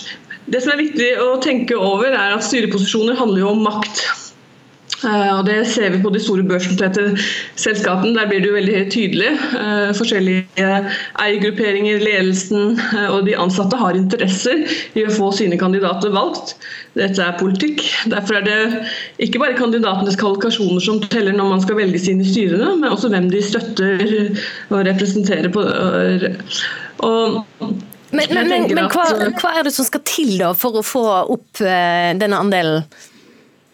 Det 0.49 0.62
som 0.64 0.73
er 0.73 0.83
viktig 0.83 1.09
å 1.21 1.37
tenke 1.45 1.77
over, 1.77 2.09
er 2.09 2.37
at 2.37 2.47
styreposisjoner 2.47 3.19
handler 3.19 3.45
jo 3.45 3.53
om 3.53 3.64
makt. 3.67 4.03
Eh, 5.05 5.39
og 5.39 5.47
Det 5.47 5.67
ser 5.71 5.93
vi 5.95 6.01
på 6.03 6.11
de 6.11 6.21
store 6.23 6.43
børsnoterte 6.43 7.13
selskapene. 7.57 8.17
Der 8.19 8.29
blir 8.29 8.43
det 8.43 8.51
jo 8.51 8.57
veldig 8.57 8.79
tydelig. 8.91 9.31
Eh, 9.59 9.91
forskjellige 9.95 10.71
eiergrupperinger, 11.23 12.03
ledelsen 12.03 12.81
eh, 12.81 13.07
og 13.07 13.27
de 13.29 13.37
ansatte 13.39 13.79
har 13.79 13.99
interesser 13.99 14.65
i 14.99 15.05
å 15.07 15.13
få 15.15 15.31
sine 15.39 15.59
kandidater 15.61 16.11
valgt. 16.15 16.57
Dette 16.99 17.23
er 17.23 17.39
politikk. 17.39 17.85
Derfor 18.11 18.41
er 18.41 18.47
det 18.49 18.59
ikke 19.23 19.43
bare 19.43 19.59
kandidatenes 19.59 20.19
kvalifikasjoner 20.19 20.83
som 20.83 21.03
teller 21.07 21.37
når 21.37 21.53
man 21.53 21.63
skal 21.63 21.79
velges 21.79 22.09
inn 22.11 22.25
i 22.25 22.27
styrene, 22.27 22.75
men 22.81 22.91
også 22.91 23.13
hvem 23.13 23.29
de 23.31 23.43
støtter 23.45 24.03
og 24.73 24.83
representerer. 24.89 25.53
på 25.53 25.63
og 26.99 27.45
men, 28.11 28.25
men, 28.33 28.49
men, 28.49 28.63
men 28.73 28.87
hva, 28.89 29.05
hva, 29.37 29.51
er 29.59 29.67
det 29.69 29.75
som 29.77 29.85
skal 29.85 30.01
til 30.09 30.33
da 30.41 30.55
for 30.57 30.81
å 30.81 30.83
få 30.83 31.05
opp 31.29 31.61
denne 31.61 32.41
andelen? 32.41 32.89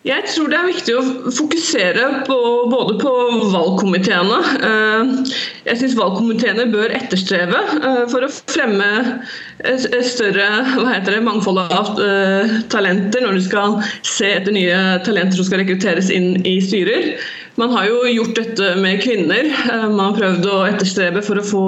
Jeg 0.05 0.27
tror 0.29 0.51
det 0.53 0.57
er 0.59 0.67
viktig 0.69 0.95
å 0.99 1.31
fokusere 1.33 2.09
på, 2.27 2.35
både 2.69 2.99
på 3.01 3.13
valgkomiteene. 3.55 4.41
Eh, 4.69 5.31
jeg 5.71 5.81
syns 5.81 5.95
valgkomiteene 5.97 6.67
bør 6.75 6.93
etterstrebe 6.93 7.63
eh, 7.79 8.03
for 8.13 8.27
å 8.27 8.29
fremme 8.29 8.91
et 9.65 9.87
større 10.05 10.51
det, 11.09 11.17
mangfold 11.25 11.63
av 11.65 12.05
eh, 12.05 12.53
talenter 12.69 13.25
når 13.25 13.39
du 13.41 13.47
skal 13.49 13.79
se 14.05 14.29
etter 14.43 14.53
nye 14.53 14.83
talenter 15.09 15.41
som 15.41 15.49
skal 15.49 15.65
rekrutteres 15.65 16.13
inn 16.13 16.37
i 16.45 16.59
styrer. 16.61 17.15
Man 17.57 17.73
har 17.73 17.89
jo 17.89 18.05
gjort 18.13 18.37
dette 18.37 18.75
med 18.85 19.01
kvinner. 19.01 19.55
Man 19.89 20.11
har 20.11 20.19
prøvd 20.21 20.51
å 20.53 20.65
etterstrebe 20.69 21.25
for 21.25 21.41
å 21.41 21.49
få 21.49 21.67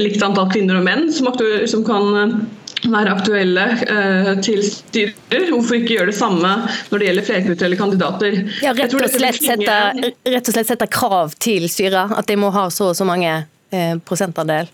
likt 0.00 0.24
antall 0.24 0.48
kvinner 0.50 0.80
og 0.80 0.86
menn 0.88 1.10
som, 1.14 1.28
som 1.70 1.84
kan 1.86 2.46
være 2.92 3.14
aktuelle 3.16 3.66
eh, 3.86 4.32
til 4.44 4.62
styrer. 4.64 5.48
Hvorfor 5.50 5.78
ikke 5.78 5.96
gjøre 5.96 6.10
det 6.12 6.18
samme 6.18 6.52
når 6.90 7.02
det 7.02 7.08
gjelder 7.10 7.28
flerkulturelle 7.28 7.78
kandidater? 7.80 8.40
Ja, 8.64 8.74
rett, 8.76 8.96
og 8.96 9.06
slett 9.12 9.40
sette, 9.42 9.78
rett 10.26 10.50
og 10.50 10.58
slett 10.58 10.72
sette 10.72 10.90
krav 10.90 11.36
til 11.42 11.68
styret, 11.72 12.16
at 12.16 12.28
de 12.30 12.38
må 12.40 12.52
ha 12.54 12.68
så 12.74 12.90
og 12.92 12.98
så 12.98 13.06
mange 13.08 13.32
eh, 13.36 13.94
prosentandel? 14.06 14.70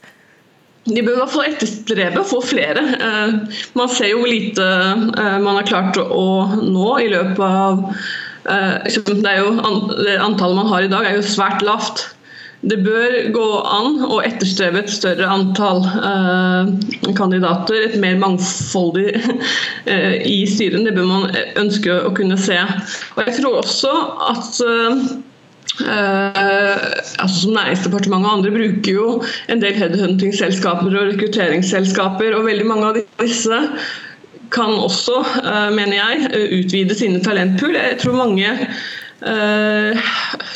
De 0.90 1.03
bør 1.05 1.14
i 1.14 1.20
hvert 1.20 1.31
fall 1.31 1.46
etterstrebe 1.46 2.22
å 2.22 2.27
få 2.27 2.40
flere. 2.42 2.83
Eh, 2.96 3.61
man 3.79 3.90
ser 3.92 4.11
jo 4.11 4.22
hvor 4.22 4.33
lite 4.33 4.66
eh, 4.66 5.38
man 5.44 5.61
har 5.61 5.68
klart 5.68 6.01
å 6.03 6.27
nå 6.59 6.88
i 6.98 7.11
løpet 7.12 7.44
av 7.46 7.85
eh, 8.51 8.98
det 9.12 9.31
er 9.31 9.44
jo, 9.44 9.53
Antallet 9.62 10.59
man 10.59 10.72
har 10.72 10.83
i 10.83 10.90
dag 10.90 11.07
er 11.07 11.20
jo 11.20 11.29
svært 11.29 11.62
lavt. 11.66 12.09
Det 12.62 12.79
bør 12.85 13.14
gå 13.35 13.46
an 13.66 13.96
å 14.07 14.20
etterstrebe 14.22 14.85
et 14.85 14.92
større 14.92 15.27
antall 15.27 15.83
eh, 15.83 16.70
kandidater, 17.18 17.88
et 17.88 17.96
mer 18.03 18.20
mangfoldig 18.22 19.09
eh, 19.90 20.22
i 20.29 20.38
styren. 20.46 20.87
Det 20.87 20.94
bør 20.94 21.11
man 21.11 21.42
ønske 21.59 21.96
å 22.07 22.14
kunne 22.14 22.38
se. 22.38 22.61
Og 23.16 23.22
jeg 23.27 23.38
tror 23.40 23.61
også 23.64 23.92
at 24.31 24.64
Uh, 25.81 26.75
altså 27.22 27.46
som 27.46 27.55
Næringsdepartementet 27.55 28.29
og 28.29 28.35
andre 28.37 28.51
bruker 28.53 28.92
jo 28.92 29.05
en 29.48 29.62
del 29.62 29.77
headhunting-selskaper 29.79 30.90
og 30.90 31.12
rekrutteringsselskaper, 31.14 32.35
og 32.37 32.44
veldig 32.44 32.66
mange 32.68 32.90
av 32.90 32.98
disse 33.22 33.61
kan 34.53 34.75
også, 34.75 35.22
uh, 35.46 35.70
mener 35.72 35.96
jeg, 35.96 36.42
utvide 36.59 36.98
sine 36.98 37.22
talentpool. 37.25 37.79
Jeg 37.79 38.03
tror 38.03 38.18
mange 38.18 38.51
Uh, 39.23 39.99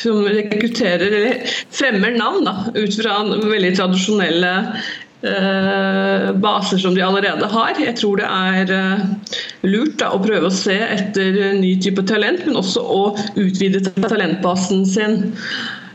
som 0.02 0.24
rekrutterer 0.26 1.06
eller 1.06 1.50
fremmer 1.70 2.16
navn 2.18 2.46
da, 2.46 2.54
ut 2.74 2.96
fra 2.98 3.18
veldig 3.26 3.72
tradisjonelle 3.78 4.52
eh, 5.26 6.32
baser 6.42 6.78
som 6.78 6.94
de 6.94 7.04
allerede 7.04 7.48
har. 7.52 7.78
Jeg 7.80 7.96
tror 8.00 8.20
det 8.20 8.28
er 8.28 8.72
eh, 8.76 9.32
lurt 9.66 9.96
da, 10.00 10.12
å 10.14 10.22
prøve 10.22 10.50
å 10.50 10.54
se 10.54 10.76
etter 10.76 11.56
ny 11.58 11.76
type 11.82 12.04
talent, 12.08 12.44
men 12.46 12.58
også 12.60 12.82
å 12.82 13.02
utvide 13.34 13.82
talentbasen 13.96 14.86
sin. 14.88 15.18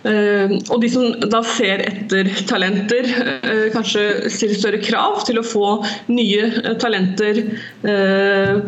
Eh, 0.07 0.53
og 0.73 0.81
de 0.81 0.89
som 0.89 1.11
da 1.29 1.43
ser 1.45 1.83
etter 1.85 2.29
talenter, 2.49 3.05
eh, 3.05 3.67
kanskje 3.73 4.31
stiller 4.33 4.57
større 4.57 4.81
krav 4.81 5.21
til 5.27 5.37
å 5.37 5.45
få 5.45 5.67
nye 6.09 6.47
eh, 6.49 6.73
talenter 6.81 7.43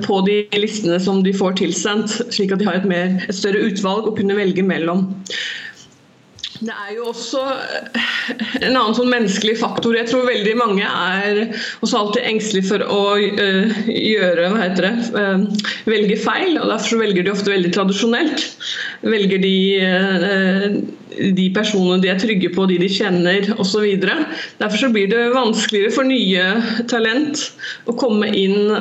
på 0.04 0.20
de 0.28 0.38
listene 0.58 1.00
som 1.02 1.22
de 1.26 1.34
får 1.36 1.58
tilsendt, 1.62 2.16
slik 2.34 2.54
at 2.54 2.62
de 2.62 2.68
har 2.68 2.80
et, 2.80 2.88
mer, 2.90 3.16
et 3.26 3.38
større 3.38 3.62
utvalg 3.70 4.10
å 4.10 4.16
kunne 4.18 4.38
velge 4.38 4.66
mellom. 4.66 5.08
Det 6.62 6.74
er 6.74 6.92
jo 6.96 7.08
også 7.10 7.42
en 8.62 8.76
annen 8.76 8.96
sånn 8.96 9.10
menneskelig 9.12 9.56
faktor. 9.60 9.96
Jeg 9.98 10.10
tror 10.12 10.28
veldig 10.28 10.54
mange 10.60 10.86
er 10.86 11.40
også 11.82 12.00
alltid 12.00 12.28
engstelige 12.30 12.70
for 12.70 12.86
å 12.86 13.02
uh, 13.18 13.80
gjøre 13.90 14.52
hva 14.54 14.62
heter 14.62 14.88
det, 14.88 14.94
uh, 15.18 15.70
velge 15.90 16.20
feil. 16.22 16.60
og 16.62 16.70
Derfor 16.70 17.02
velger 17.02 17.26
de 17.26 17.34
ofte 17.34 17.54
veldig 17.54 17.74
tradisjonelt. 17.76 18.46
Velger 19.04 19.42
de 19.44 19.56
de 21.14 21.44
personene 21.54 22.02
de 22.02 22.10
er 22.10 22.18
trygge 22.18 22.50
på, 22.56 22.64
de 22.66 22.80
de 22.82 22.88
kjenner 22.90 23.46
osv. 23.62 23.86
Derfor 24.58 24.80
så 24.80 24.90
blir 24.90 25.12
det 25.12 25.28
vanskeligere 25.36 25.94
for 25.94 26.10
nye 26.10 26.46
talent 26.90 27.44
å 27.86 27.94
komme 28.00 28.32
inn 28.34 28.74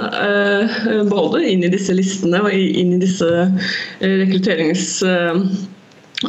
både 1.10 1.42
inn 1.50 1.66
i 1.66 1.72
disse 1.74 1.92
listene 1.92 2.40
og 2.40 2.54
inn 2.56 2.96
i 2.96 3.02
disse 3.02 3.28
rekrutterings 4.00 5.02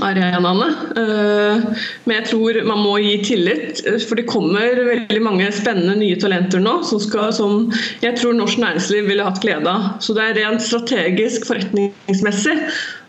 arenaene. 0.01 0.69
Eh, 0.97 1.65
men 2.06 2.17
jeg 2.17 2.29
tror 2.32 2.60
man 2.67 2.82
må 2.84 2.95
gi 3.03 3.17
tillit, 3.25 3.84
for 4.08 4.19
det 4.19 4.27
kommer 4.29 4.82
veldig 4.88 5.21
mange 5.23 5.51
spennende 5.56 5.97
nye 5.99 6.17
talenter 6.19 6.63
nå 6.63 6.79
som, 6.88 7.01
skal, 7.03 7.32
som 7.36 7.67
jeg 8.03 8.17
tror 8.19 8.36
norsk 8.38 8.62
næringsliv 8.63 9.08
ville 9.10 9.27
hatt 9.27 9.41
glede 9.43 9.69
av. 9.69 9.93
Så 10.03 10.15
det 10.17 10.25
er 10.25 10.39
rent 10.41 10.65
strategisk, 10.65 11.47
forretningsmessig 11.49 12.58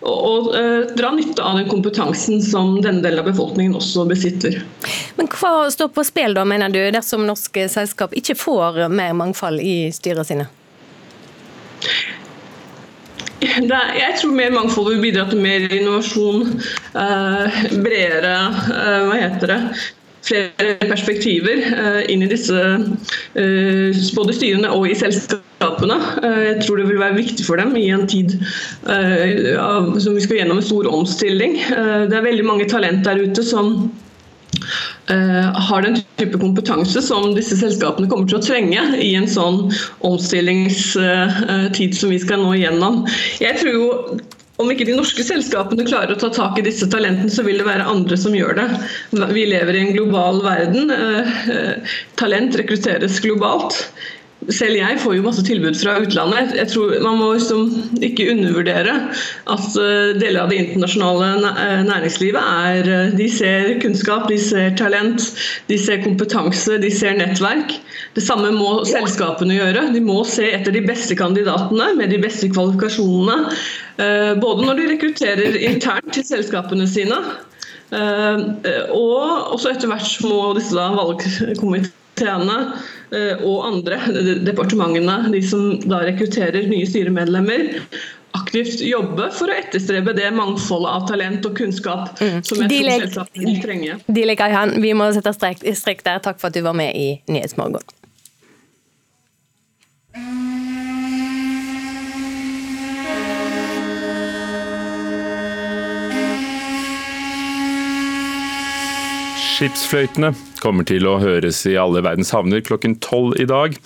å 0.04 0.34
eh, 0.52 0.90
dra 0.96 1.12
nytte 1.16 1.42
av 1.42 1.56
den 1.58 1.68
kompetansen 1.70 2.42
som 2.44 2.76
denne 2.84 3.00
delen 3.04 3.22
av 3.22 3.30
befolkningen 3.30 3.78
også 3.78 4.04
besitter. 4.10 4.60
Men 5.16 5.30
Hva 5.32 5.70
står 5.72 5.92
på 5.94 6.04
spill 6.06 6.36
da, 6.36 6.44
mener 6.48 6.72
du, 6.72 6.82
dersom 6.92 7.24
norske 7.28 7.68
selskap 7.72 8.12
ikke 8.16 8.36
får 8.38 8.84
mer 8.92 9.16
mangfold 9.16 9.62
i 9.64 9.88
styrene 9.94 10.28
sine? 10.28 10.50
Jeg 13.44 14.14
tror 14.20 14.32
mer 14.34 14.54
mangfold 14.54 14.94
vil 14.94 15.02
bidra 15.02 15.26
til 15.30 15.42
mer 15.42 15.66
innovasjon, 15.72 16.46
uh, 16.94 17.58
bredere 17.84 18.38
uh, 18.50 19.04
Hva 19.08 19.18
heter 19.20 19.52
det? 19.52 19.60
Flere 20.24 20.76
perspektiver 20.88 21.60
uh, 21.76 22.00
inn 22.08 22.24
i 22.24 22.30
disse 22.30 22.60
både 24.16 24.36
styrene 24.36 24.70
og 24.72 24.86
i 24.88 24.96
selskapene. 24.96 25.98
jeg 26.24 26.62
tror 26.64 26.80
det 26.80 26.86
vil 26.88 27.00
være 27.00 27.18
viktig 27.18 27.44
for 27.46 27.60
dem 27.60 27.74
i 27.76 27.88
en 27.92 28.06
tid 28.08 28.32
som 28.84 30.16
vi 30.16 30.24
skal 30.24 30.40
gjennom 30.40 30.60
en 30.60 30.66
stor 30.66 30.88
omstilling. 30.88 31.58
det 32.08 32.16
er 32.16 32.24
veldig 32.24 32.46
mange 32.46 32.68
talent 32.68 33.04
der 33.04 33.20
ute 33.20 33.44
som 33.44 33.90
har 35.08 35.84
den 35.84 35.98
type 36.16 36.38
kompetanse 36.40 37.02
som 37.04 37.34
disse 37.36 37.58
selskapene 37.60 38.08
kommer 38.08 38.28
til 38.30 38.38
å 38.38 38.44
trenge 38.44 38.84
i 39.04 39.10
en 39.18 39.28
sånn 39.28 39.66
omstillingstid 40.06 41.92
som 41.98 42.14
vi 42.14 42.20
skal 42.22 42.40
nå 42.40 42.54
igjennom. 42.56 43.02
Jeg 43.42 43.60
tror 43.60 43.72
jo 43.76 43.90
om 44.62 44.70
ikke 44.70 44.86
de 44.86 44.94
norske 44.94 45.24
selskapene 45.26 45.86
klarer 45.86 46.14
å 46.14 46.20
ta 46.20 46.28
tak 46.32 46.58
i 46.60 46.64
disse 46.66 46.86
talentene, 46.90 47.32
så 47.32 47.42
vil 47.46 47.58
det 47.58 47.66
være 47.66 47.88
andre 47.90 48.18
som 48.18 48.36
gjør 48.36 48.60
det. 48.60 48.66
Vi 49.34 49.46
lever 49.50 49.74
i 49.74 49.82
en 49.82 49.94
global 49.96 50.38
verden. 50.44 50.92
Uh, 50.94 51.96
talent 52.20 52.54
rekrutteres 52.60 53.18
globalt 53.24 53.80
selv 54.52 54.76
jeg 54.76 54.98
får 55.00 55.14
jo 55.16 55.24
masse 55.24 55.42
tilbud 55.46 55.76
fra 55.78 55.94
utlandet. 56.02 56.52
Jeg 56.58 56.68
tror 56.72 56.92
Man 57.04 57.18
må 57.20 57.30
liksom 57.34 57.62
ikke 58.04 58.26
undervurdere 58.32 58.94
at 59.54 59.78
eh, 59.80 60.10
deler 60.20 60.42
av 60.42 60.52
det 60.52 60.58
internasjonale 60.60 61.52
eh, 61.52 61.80
næringslivet 61.86 62.40
er 62.40 62.90
eh, 62.90 63.14
De 63.16 63.28
ser 63.32 63.70
kunnskap, 63.82 64.28
de 64.28 64.38
ser 64.40 64.76
talent, 64.76 65.30
de 65.70 65.78
ser 65.80 66.02
kompetanse, 66.04 66.78
de 66.82 66.90
ser 66.92 67.16
nettverk. 67.18 67.76
Det 68.16 68.24
samme 68.24 68.52
må 68.54 68.84
selskapene 68.88 69.56
gjøre. 69.56 69.88
De 69.94 70.04
må 70.04 70.20
se 70.28 70.50
etter 70.52 70.74
de 70.74 70.84
beste 70.84 71.16
kandidatene 71.18 71.92
med 71.98 72.12
de 72.12 72.20
beste 72.22 72.50
kvalifikasjonene. 72.52 73.56
Både 74.42 74.66
når 74.66 74.78
de 74.78 74.86
rekrutterer 74.90 75.58
internt 75.68 76.12
til 76.14 76.24
selskapene 76.26 76.86
sine, 76.90 77.18
og 77.94 79.52
også 79.54 79.70
etter 79.70 79.90
hvert 79.90 80.16
må 80.26 80.40
disse 80.58 80.74
valgkomiteene 80.98 81.92
og 83.44 83.64
andre 83.66 83.98
departementene, 84.42 85.32
de 85.34 85.40
som 85.46 85.80
da 85.86 86.02
rekrutterer 86.06 86.66
nye 86.70 86.86
styremedlemmer, 86.88 87.68
aktivt 88.34 88.82
jobbe 88.82 89.28
for 89.34 89.50
å 89.50 89.56
etterstrebe 89.56 90.14
det 90.16 90.30
mangfoldet 90.34 90.90
av 90.90 91.08
talent 91.10 91.46
og 91.46 91.56
kunnskap 91.58 92.18
mm. 92.18 92.40
som 92.46 92.62
jeg 92.64 92.70
tror 92.72 93.04
selskapene 93.04 93.58
trenger. 93.62 94.00
Dilek 94.10 94.42
Ayhan, 94.48 94.74
vi 94.82 94.94
må 94.96 95.10
sette 95.14 95.34
strek 95.36 95.62
der. 96.06 96.22
Takk 96.24 96.40
for 96.42 96.50
at 96.50 96.56
du 96.56 96.64
var 96.66 96.74
med 96.78 96.96
i 96.98 97.12
Nyhetsmorgen. 97.30 97.84
Skipsfløytene 109.54 110.32
kommer 110.58 110.82
til 110.88 111.04
å 111.06 111.12
høres 111.22 111.60
i 111.70 111.76
alle 111.78 112.00
verdens 112.02 112.32
havner 112.34 112.62
klokken 112.66 112.96
tolv 113.04 113.36
i 113.38 113.44
dag. 113.46 113.76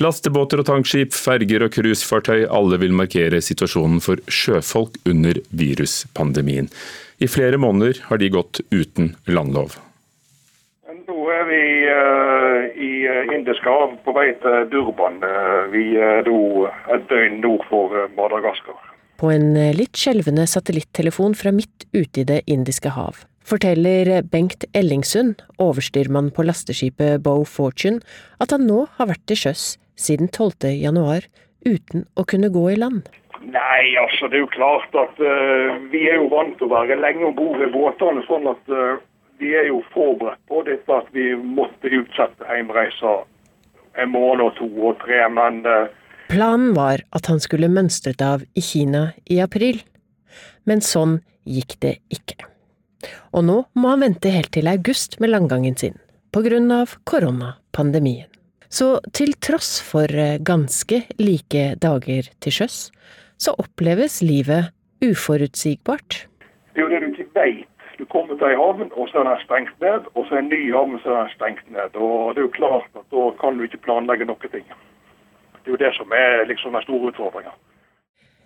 Lastebåter 0.00 0.62
og 0.62 0.68
tankskip, 0.70 1.12
ferger 1.12 1.66
og 1.66 1.74
cruisefartøy, 1.74 2.46
alle 2.48 2.78
vil 2.80 2.94
markere 2.96 3.42
situasjonen 3.44 4.00
for 4.00 4.22
sjøfolk 4.32 4.96
under 5.10 5.42
viruspandemien. 5.52 6.70
I 7.20 7.28
flere 7.28 7.60
måneder 7.60 8.00
har 8.08 8.22
de 8.22 8.32
gått 8.32 8.62
uten 8.72 9.12
landlov. 9.28 9.76
Nå 10.88 11.20
er 11.36 11.44
vi 11.50 11.62
uh, 11.84 12.64
i 12.80 12.92
indiske 13.04 13.36
Indisk 13.36 13.68
hav 13.68 13.96
på 14.06 14.16
vei 14.16 14.30
til 14.40 14.70
Durban. 14.72 15.20
Uh, 15.20 15.68
vi 15.74 15.98
er 16.00 16.24
nå 16.24 16.68
et 16.96 17.04
døgn 17.12 17.42
nord 17.44 17.66
for 17.68 18.08
Madagaskar. 18.16 18.88
På 19.20 19.34
en 19.34 19.52
litt 19.76 20.00
skjelvende 20.00 20.48
satellittelefon 20.48 21.36
fra 21.36 21.52
midt 21.52 21.90
ute 21.92 22.24
i 22.24 22.30
Det 22.30 22.46
indiske 22.48 22.96
hav 22.96 23.26
forteller 23.50 24.22
Bengt 24.30 24.64
Ellingsund, 24.76 25.42
overstyrmann 25.58 26.30
på 26.34 26.44
lasteskipet 26.46 27.22
Bow 27.24 27.44
Fortune, 27.44 28.00
at 28.40 28.54
han 28.54 28.66
nå 28.68 28.84
har 28.98 29.10
vært 29.10 29.24
til 29.30 29.40
sjøs 29.44 29.64
siden 30.00 30.30
12. 30.30 30.70
januar 30.80 31.26
uten 31.66 32.06
å 32.16 32.24
kunne 32.28 32.50
gå 32.52 32.70
i 32.72 32.78
land. 32.78 33.08
Nei, 33.40 33.96
altså 34.00 34.28
det 34.28 34.38
er 34.38 34.44
jo 34.44 34.52
klart 34.52 34.96
at 35.00 35.20
uh, 35.20 35.78
vi 35.92 36.04
er 36.10 36.20
jo 36.20 36.28
vant 36.32 36.56
til 36.58 36.68
å 36.68 36.74
være 36.74 36.98
lenge 37.00 37.24
om 37.26 37.36
bord 37.36 37.62
i 37.64 37.70
båtene. 37.72 38.24
sånn 38.28 38.46
at 38.50 38.72
uh, 38.72 39.00
vi 39.40 39.54
er 39.56 39.70
jo 39.70 39.80
forberedt 39.94 40.42
på 40.48 40.60
dette 40.68 40.98
at 41.00 41.08
vi 41.16 41.32
måtte 41.34 41.88
utsette 41.88 42.44
hjemreisa 42.46 43.22
en 43.98 44.12
måned 44.12 44.44
og 44.44 44.54
to 44.60 44.68
og 44.90 45.00
tre. 45.02 45.24
Men 45.32 45.64
uh, 45.64 45.88
Planen 46.30 46.76
var 46.76 47.02
at 47.16 47.32
han 47.32 47.40
skulle 47.42 47.72
mønstret 47.72 48.22
av 48.22 48.44
i 48.54 48.62
Kina 48.62 49.08
i 49.26 49.40
april, 49.42 49.80
men 50.68 50.84
sånn 50.84 51.18
gikk 51.48 51.80
det 51.82 51.96
ikke 52.12 52.50
og 53.32 53.46
nå 53.46 53.58
må 53.78 53.92
han 53.94 54.04
vente 54.04 54.32
helt 54.34 54.52
til 54.56 54.70
august 54.70 55.18
med 55.20 55.32
landgangen 55.32 55.76
sin, 55.76 55.96
på 56.32 56.42
grunn 56.46 56.70
av 56.74 56.96
koronapandemien. 57.08 58.28
Så 58.70 59.00
til 59.16 59.32
tross 59.42 59.80
for 59.82 60.06
eh, 60.06 60.38
ganske 60.38 61.02
like 61.18 61.62
dager 61.82 62.28
til 62.38 62.54
sjøs, 62.54 62.90
så 63.40 63.56
oppleves 63.58 64.20
livet 64.22 64.70
uforutsigbart. 65.02 66.26
Det 66.74 66.82
er 66.82 66.86
jo 66.86 66.92
det 66.92 67.00
du 67.02 67.08
ikke 67.10 67.34
veit. 67.34 67.66
Du 67.98 68.06
kommer 68.08 68.38
til 68.38 68.46
ei 68.48 68.56
havn, 68.56 68.92
og 68.96 69.10
så 69.10 69.20
er 69.20 69.26
den 69.28 69.42
stengt 69.42 69.82
ned, 69.82 70.06
og 70.14 70.22
så 70.24 70.38
er 70.38 70.44
en 70.44 70.52
ny 70.52 70.60
havn, 70.72 70.94
så 71.02 71.10
er 71.10 71.18
den 71.26 71.34
stengt 71.34 71.66
ned. 71.68 71.98
Og 71.98 72.32
det 72.32 72.40
er 72.40 72.46
jo 72.46 72.54
klart 72.54 72.86
at 72.96 73.04
da 73.12 73.24
kan 73.42 73.58
du 73.58 73.66
ikke 73.66 73.82
planlegge 73.84 74.28
noen 74.30 74.54
ting. 74.54 74.70
Det 75.60 75.68
er 75.68 75.74
jo 75.74 75.82
det 75.82 75.90
som 75.98 76.14
er 76.16 76.46
liksom 76.48 76.78
den 76.78 76.86
store 76.86 77.10
utfordringa. 77.10 77.52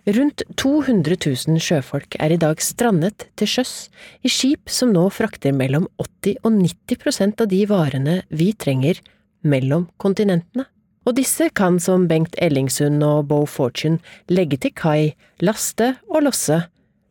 Rundt 0.05 0.43
200 0.61 1.15
000 1.17 1.57
sjøfolk 1.57 2.13
er 2.21 2.35
i 2.35 2.37
dag 2.37 2.59
strandet 2.61 3.23
til 3.41 3.49
sjøs, 3.49 3.73
i 4.21 4.29
skip 4.29 4.69
som 4.69 4.91
nå 4.93 5.07
frakter 5.09 5.55
mellom 5.55 5.87
80 5.97 6.43
og 6.45 6.59
90 6.59 6.99
prosent 7.01 7.41
av 7.41 7.49
de 7.49 7.63
varene 7.65 8.19
vi 8.29 8.51
trenger 8.53 8.99
mellom 9.41 9.87
kontinentene. 9.97 10.67
Og 11.09 11.17
disse 11.17 11.47
kan 11.57 11.79
som 11.81 12.05
Bengt 12.09 12.37
Ellingsund 12.41 13.01
og 13.05 13.31
Bo 13.31 13.43
Fortune 13.49 13.97
legge 14.29 14.59
til 14.61 14.73
kai, 14.77 15.15
laste 15.41 15.95
og 16.05 16.27
losse, 16.27 16.59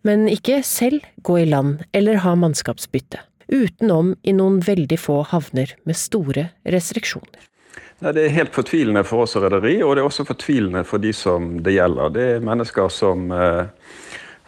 men 0.07 0.29
ikke 0.31 0.61
selv 0.63 1.03
gå 1.27 1.41
i 1.43 1.49
land 1.51 1.83
eller 1.95 2.23
ha 2.23 2.37
mannskapsbytte, 2.39 3.19
utenom 3.51 4.15
i 4.23 4.37
noen 4.39 4.61
veldig 4.63 5.01
få 5.03 5.19
havner 5.33 5.75
med 5.83 5.99
store 5.99 6.47
restriksjoner. 6.63 7.43
Det 8.13 8.21
er 8.21 8.35
helt 8.37 8.53
fortvilende 8.53 9.01
for 9.09 9.25
oss 9.25 9.37
rederi, 9.41 9.79
og 9.81 9.95
det 9.97 10.03
er 10.03 10.09
også 10.11 10.27
fortvilende 10.29 10.83
for 10.85 11.01
de 11.01 11.13
som 11.17 11.55
det 11.65 11.79
gjelder. 11.79 12.11
Det 12.13 12.25
er 12.35 12.45
mennesker 12.45 12.91
som, 12.93 13.31
eh, 13.33 13.65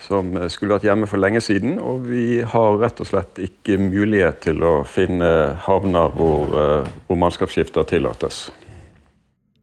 som 0.05 0.35
skulle 0.53 0.77
vært 0.77 0.85
hjemme 0.85 1.09
for 1.09 1.17
lenge 1.17 1.41
siden, 1.41 1.79
og 1.81 2.05
vi 2.11 2.43
har 2.43 2.77
rett 2.83 3.01
og 3.01 3.09
slett 3.09 3.41
ikke 3.41 3.79
mulighet 3.81 4.43
til 4.45 4.61
å 4.61 4.85
finne 4.85 5.57
havner 5.65 6.13
hvor, 6.13 6.53
eh, 6.53 6.93
hvor 7.09 7.17
mannskapsskifter 7.17 7.89
tillates. 7.89 8.51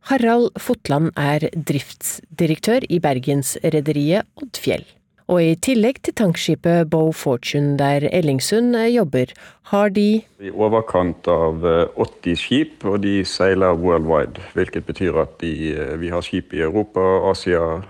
Harald 0.09 0.49
Fotland 0.57 1.13
er 1.15 1.45
driftsdirektør 1.53 2.83
i 2.89 2.99
bergensrederiet 2.99 4.25
Oddfjell. 4.41 4.83
Og 5.31 5.39
i 5.43 5.53
tillegg 5.55 6.01
til 6.03 6.15
tankskipet 6.19 6.89
Bow 6.91 7.11
Fortune 7.15 7.77
der 7.79 8.09
Ellingsund 8.11 8.75
jobber, 8.91 9.31
har 9.71 9.89
de 9.89 10.21
I 10.43 10.51
overkant 10.51 11.27
av 11.31 11.63
80 11.95 12.35
skip, 12.37 12.83
og 12.83 13.03
de 13.05 13.23
seiler 13.25 13.73
worldwide. 13.79 14.43
Hvilket 14.53 14.85
betyr 14.85 15.21
at 15.23 15.39
de, 15.41 15.53
vi 16.01 16.11
har 16.11 16.21
skip 16.21 16.53
i 16.53 16.61
Europa, 16.61 16.99
Asia, 17.31 17.81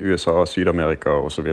USA, 0.00 0.42
Syd-Amerika 0.44 1.14
osv. 1.22 1.52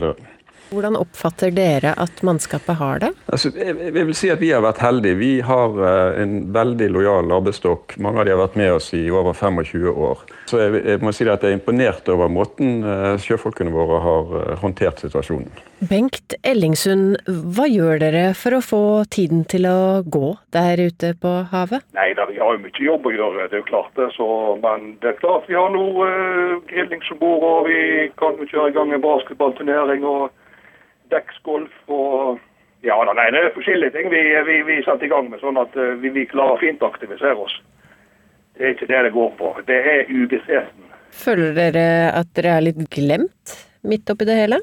Hvordan 0.70 0.96
oppfatter 1.00 1.50
dere 1.54 1.94
at 1.98 2.20
mannskapet 2.26 2.78
har 2.78 3.00
det? 3.02 3.10
Altså, 3.32 3.50
jeg 3.58 3.92
vil 3.94 4.14
si 4.14 4.30
at 4.30 4.40
Vi 4.40 4.52
har 4.54 4.62
vært 4.62 4.78
heldige. 4.84 5.18
Vi 5.18 5.30
har 5.44 5.80
eh, 5.82 6.20
en 6.22 6.36
veldig 6.54 6.90
lojal 6.94 7.32
arbeidsstokk. 7.40 7.96
Mange 7.98 8.22
av 8.22 8.28
de 8.28 8.34
har 8.34 8.42
vært 8.44 8.58
med 8.60 8.72
oss 8.76 8.92
i 8.94 9.02
over 9.10 9.34
25 9.34 9.90
år. 9.90 10.22
Så 10.50 10.62
jeg, 10.62 10.84
jeg 10.86 11.02
må 11.02 11.12
si 11.14 11.26
at 11.26 11.42
jeg 11.42 11.52
er 11.52 11.58
imponert 11.58 12.08
over 12.12 12.30
måten 12.30 12.84
eh, 12.86 13.16
sjøfolkene 13.20 13.74
våre 13.74 13.98
har 14.04 14.32
eh, 14.40 14.54
håndtert 14.62 15.02
situasjonen. 15.02 15.50
Bengt 15.90 16.34
Ellingsund, 16.44 17.18
hva 17.26 17.66
gjør 17.70 18.00
dere 18.02 18.24
for 18.36 18.56
å 18.56 18.62
få 18.64 18.82
tiden 19.10 19.46
til 19.48 19.66
å 19.66 20.02
gå 20.04 20.34
der 20.54 20.82
ute 20.90 21.14
på 21.18 21.32
havet? 21.50 21.86
Nei 21.96 22.10
da, 22.18 22.26
vi 22.28 22.36
har 22.38 22.54
jo 22.54 22.62
mye 22.66 22.84
jobb 22.84 23.08
å 23.08 23.14
gjøre, 23.14 23.46
det 23.48 23.58
er 23.58 23.62
jo 23.62 23.70
klart 23.70 23.96
det. 23.96 24.10
Så, 24.16 24.26
men 24.62 24.92
det 25.00 25.14
er 25.14 25.22
klart 25.22 25.48
vi 25.48 25.56
har 25.56 25.72
noe 25.72 26.10
uh, 26.10 26.58
grilling 26.68 27.00
som 27.08 27.18
bor, 27.22 27.40
og 27.40 27.70
vi 27.70 28.10
kan 28.20 28.36
jo 28.38 28.48
kjøre 28.50 28.68
i 28.70 28.76
gang 28.76 28.92
en 28.92 29.04
basketballturnering. 29.06 30.04
og 30.04 30.28
dekksgolf 31.12 31.92
og 31.92 32.40
ja, 32.80 32.96
da, 33.04 33.12
nei, 33.12 33.26
det 33.34 33.42
er 33.44 33.52
forskjellige 33.52 33.92
ting 33.92 34.08
vi, 34.12 34.20
vi, 34.46 34.60
vi 34.64 34.78
setter 34.86 35.04
i 35.04 35.10
gang 35.12 35.26
med, 35.28 35.42
sånn 35.42 35.60
at 35.60 35.74
uh, 35.76 35.92
vi, 36.00 36.12
vi, 36.14 36.24
klarer 36.30 36.60
fint 36.62 36.80
å 36.80 36.88
aktivisere 36.88 37.36
oss. 37.36 37.58
Det 38.56 38.64
er 38.64 38.72
ikke 38.72 38.88
det 38.88 39.02
det 39.04 39.12
går 39.16 39.34
på. 39.36 39.50
Det 39.68 39.76
er 39.92 40.08
uvissheten. 40.08 40.86
Føler 41.20 41.52
dere 41.56 41.84
at 42.16 42.30
dere 42.38 42.54
er 42.56 42.64
litt 42.64 42.80
glemt 42.92 43.56
midt 43.84 44.08
oppi 44.12 44.28
det 44.28 44.38
hele? 44.38 44.60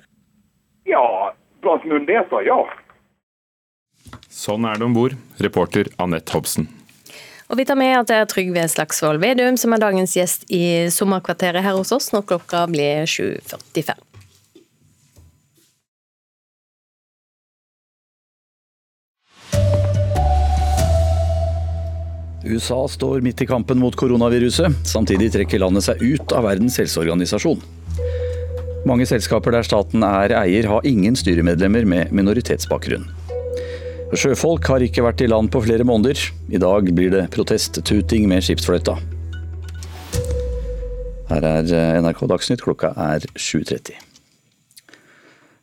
Ja, 0.90 1.34
blant 1.62 1.86
myndigheter, 1.86 2.42
ja. 2.48 2.58
Sånn 4.32 4.66
er 4.70 4.80
det 4.80 4.88
om 4.88 4.98
bord. 4.98 5.18
Reporter 5.44 5.90
Anette 6.02 6.34
Hobsen. 6.34 6.70
Og 7.48 7.60
vi 7.60 7.66
tar 7.68 7.78
med 7.80 7.94
at 7.96 8.10
det 8.10 8.18
er 8.18 8.28
Trygve 8.28 8.66
Slagsvold 8.68 9.22
Vedum 9.24 9.56
som 9.60 9.76
er 9.76 9.84
dagens 9.84 10.18
gjest 10.18 10.50
i 10.52 10.90
sommerkvarteret 10.92 11.64
her 11.64 11.78
hos 11.78 11.94
oss 11.96 12.10
når 12.16 12.26
klokka 12.34 12.66
blir 12.72 13.08
7.45. 13.08 14.07
USA 22.48 22.80
står 22.88 23.22
midt 23.26 23.42
i 23.44 23.48
kampen 23.50 23.80
mot 23.82 23.96
koronaviruset. 23.96 24.74
Samtidig 24.88 25.32
trekker 25.36 25.62
landet 25.62 25.86
seg 25.88 26.02
ut 26.04 26.34
av 26.36 26.48
Verdens 26.48 26.80
helseorganisasjon. 26.82 27.62
Mange 28.88 29.08
selskaper 29.10 29.52
der 29.56 29.68
staten 29.68 30.06
er 30.08 30.34
eier, 30.38 30.70
har 30.72 30.88
ingen 30.88 31.18
styremedlemmer 31.20 31.88
med 31.90 32.16
minoritetsbakgrunn. 32.16 33.08
Sjøfolk 34.16 34.70
har 34.72 34.86
ikke 34.86 35.04
vært 35.04 35.26
i 35.26 35.28
land 35.28 35.52
på 35.52 35.62
flere 35.66 35.84
måneder. 35.88 36.22
I 36.48 36.62
dag 36.64 36.88
blir 36.96 37.12
det 37.12 37.28
protesttuting 37.36 38.30
med 38.32 38.46
skipsfløyta. 38.48 38.96
Her 41.28 41.44
er 41.44 41.74
NRK 42.00 42.24
Dagsnytt, 42.32 42.64
klokka 42.64 42.94
er 42.96 43.28
7.30. 43.36 44.07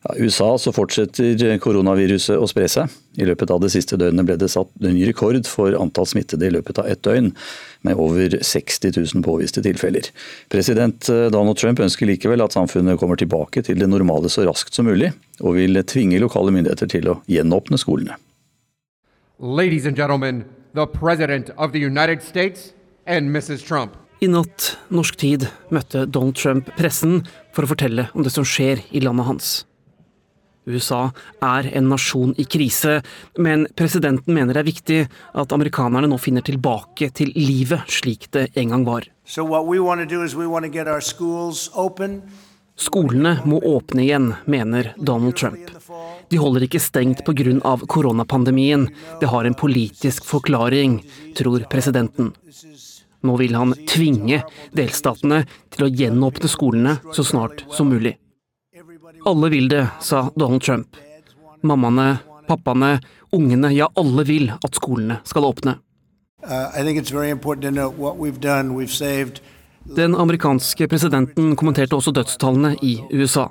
Ja, 0.05 0.15
USA 0.17 0.57
så 0.61 0.69
fortsetter 0.69 1.57
koronaviruset 1.57 2.37
å 2.37 2.45
spre 2.49 2.67
seg. 2.69 2.91
I 3.17 3.25
løpet 3.25 3.49
av 3.49 3.61
det 3.63 3.71
siste 3.73 3.97
døgnet 3.97 4.27
ble 4.27 4.35
det 4.37 4.51
satt 4.53 4.69
ny 4.83 5.07
rekord 5.07 5.47
for 5.49 5.73
antall 5.79 6.05
smittede 6.05 6.45
i 6.45 6.53
løpet 6.53 6.77
av 6.81 6.89
ett 6.91 7.01
døgn, 7.07 7.31
med 7.81 7.97
over 8.01 8.37
60 8.37 8.93
000 8.99 9.25
påviste 9.25 9.63
tilfeller. 9.65 10.11
President 10.53 11.09
eh, 11.09 11.25
Donald 11.33 11.57
Trump 11.57 11.81
ønsker 11.81 12.09
likevel 12.09 12.45
at 12.45 12.53
samfunnet 12.53 12.99
kommer 13.01 13.17
tilbake 13.17 13.65
til 13.65 13.81
det 13.81 13.89
normale 13.89 14.29
så 14.29 14.45
raskt 14.45 14.77
som 14.77 14.85
mulig, 14.85 15.09
og 15.41 15.57
vil 15.57 15.81
tvinge 15.89 16.21
lokale 16.21 16.53
myndigheter 16.53 16.91
til 16.91 17.09
å 17.09 17.19
gjenåpne 17.31 17.81
skolene. 17.81 18.21
Ladies 19.39 19.89
and 19.89 19.97
gentlemen, 19.97 20.45
the 20.77 20.85
President 20.85 21.49
of 21.57 21.73
the 21.73 21.81
United 21.81 22.21
States 22.21 22.73
and 23.07 23.33
Mrs. 23.33 23.65
Trump. 23.65 23.97
I 24.21 24.29
natt 24.29 24.75
norsk 24.93 25.17
tid 25.17 25.49
møtte 25.73 26.05
Donald 26.05 26.37
Trump 26.37 26.69
pressen 26.77 27.23
for 27.55 27.65
å 27.65 27.73
fortelle 27.73 28.11
om 28.13 28.23
det 28.25 28.33
som 28.33 28.45
skjer 28.45 28.85
i 28.93 29.01
landet 29.01 29.33
hans. 29.33 29.63
USA 30.65 31.09
er 31.45 31.69
en 31.77 31.89
nasjon 31.91 32.33
i 32.41 32.45
krise, 32.49 32.99
men 33.37 33.67
presidenten 33.77 34.33
mener 34.33 34.55
det 34.55 34.63
er 34.63 34.71
viktig 34.71 34.99
at 35.41 35.55
amerikanerne 35.55 36.09
nå 36.09 36.19
finner 36.21 36.45
tilbake 36.45 37.11
til 37.15 37.31
livet 37.37 37.85
slik 37.91 38.29
det 38.35 38.49
en 38.59 38.73
gang 38.73 38.85
var. 38.87 39.07
Skolene 42.75 43.37
må 43.47 43.61
åpne 43.63 44.01
igjen, 44.03 44.33
mener 44.51 44.89
Donald 44.97 45.37
Trump. 45.39 45.69
De 46.29 46.39
holder 46.41 46.65
ikke 46.65 46.81
stengt 46.83 47.23
pga. 47.23 47.77
koronapandemien. 47.87 48.89
Det 49.19 49.29
har 49.31 49.45
en 49.45 49.55
politisk 49.55 50.25
forklaring, 50.25 50.99
tror 51.37 51.63
presidenten. 51.71 52.33
Nå 53.23 53.37
vil 53.37 53.55
han 53.55 53.73
tvinge 53.87 54.43
delstatene 54.75 55.45
til 55.73 55.87
å 55.87 55.89
gjenåpne 55.89 56.51
skolene 56.51 56.97
så 57.15 57.23
snart 57.23 57.63
som 57.71 57.89
mulig. 57.89 58.17
Alle 59.25 59.49
vil 59.49 59.67
det, 59.69 59.87
sa 60.01 60.29
Donald 60.35 60.61
Trump. 60.61 60.97
Mammaene, 61.65 62.17
pappaene, 62.47 62.99
ungene, 63.33 63.71
ja 63.73 63.89
alle 63.97 64.25
vil 64.27 64.51
at 64.53 64.77
skolene 64.77 65.19
skal 65.25 65.47
åpne. 65.49 65.77
Den 69.95 70.15
amerikanske 70.17 70.87
presidenten 70.89 71.55
kommenterte 71.57 71.97
også 71.97 72.13
dødstallene 72.13 72.75
i 72.81 72.97
USA. 73.13 73.49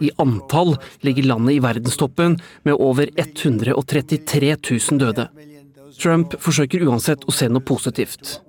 I 0.00 0.10
antall 0.18 0.74
ligger 1.04 1.28
landet 1.28 1.58
i 1.58 1.62
verdenstoppen 1.62 2.38
med 2.64 2.80
over 2.80 3.08
133 3.16 4.56
000 4.56 5.00
døde. 5.00 5.28
Trump 6.00 6.34
forsøker 6.42 6.82
uansett 6.88 7.24
å 7.28 7.32
se 7.34 7.48
noe 7.48 7.62
positivt. 7.64 8.40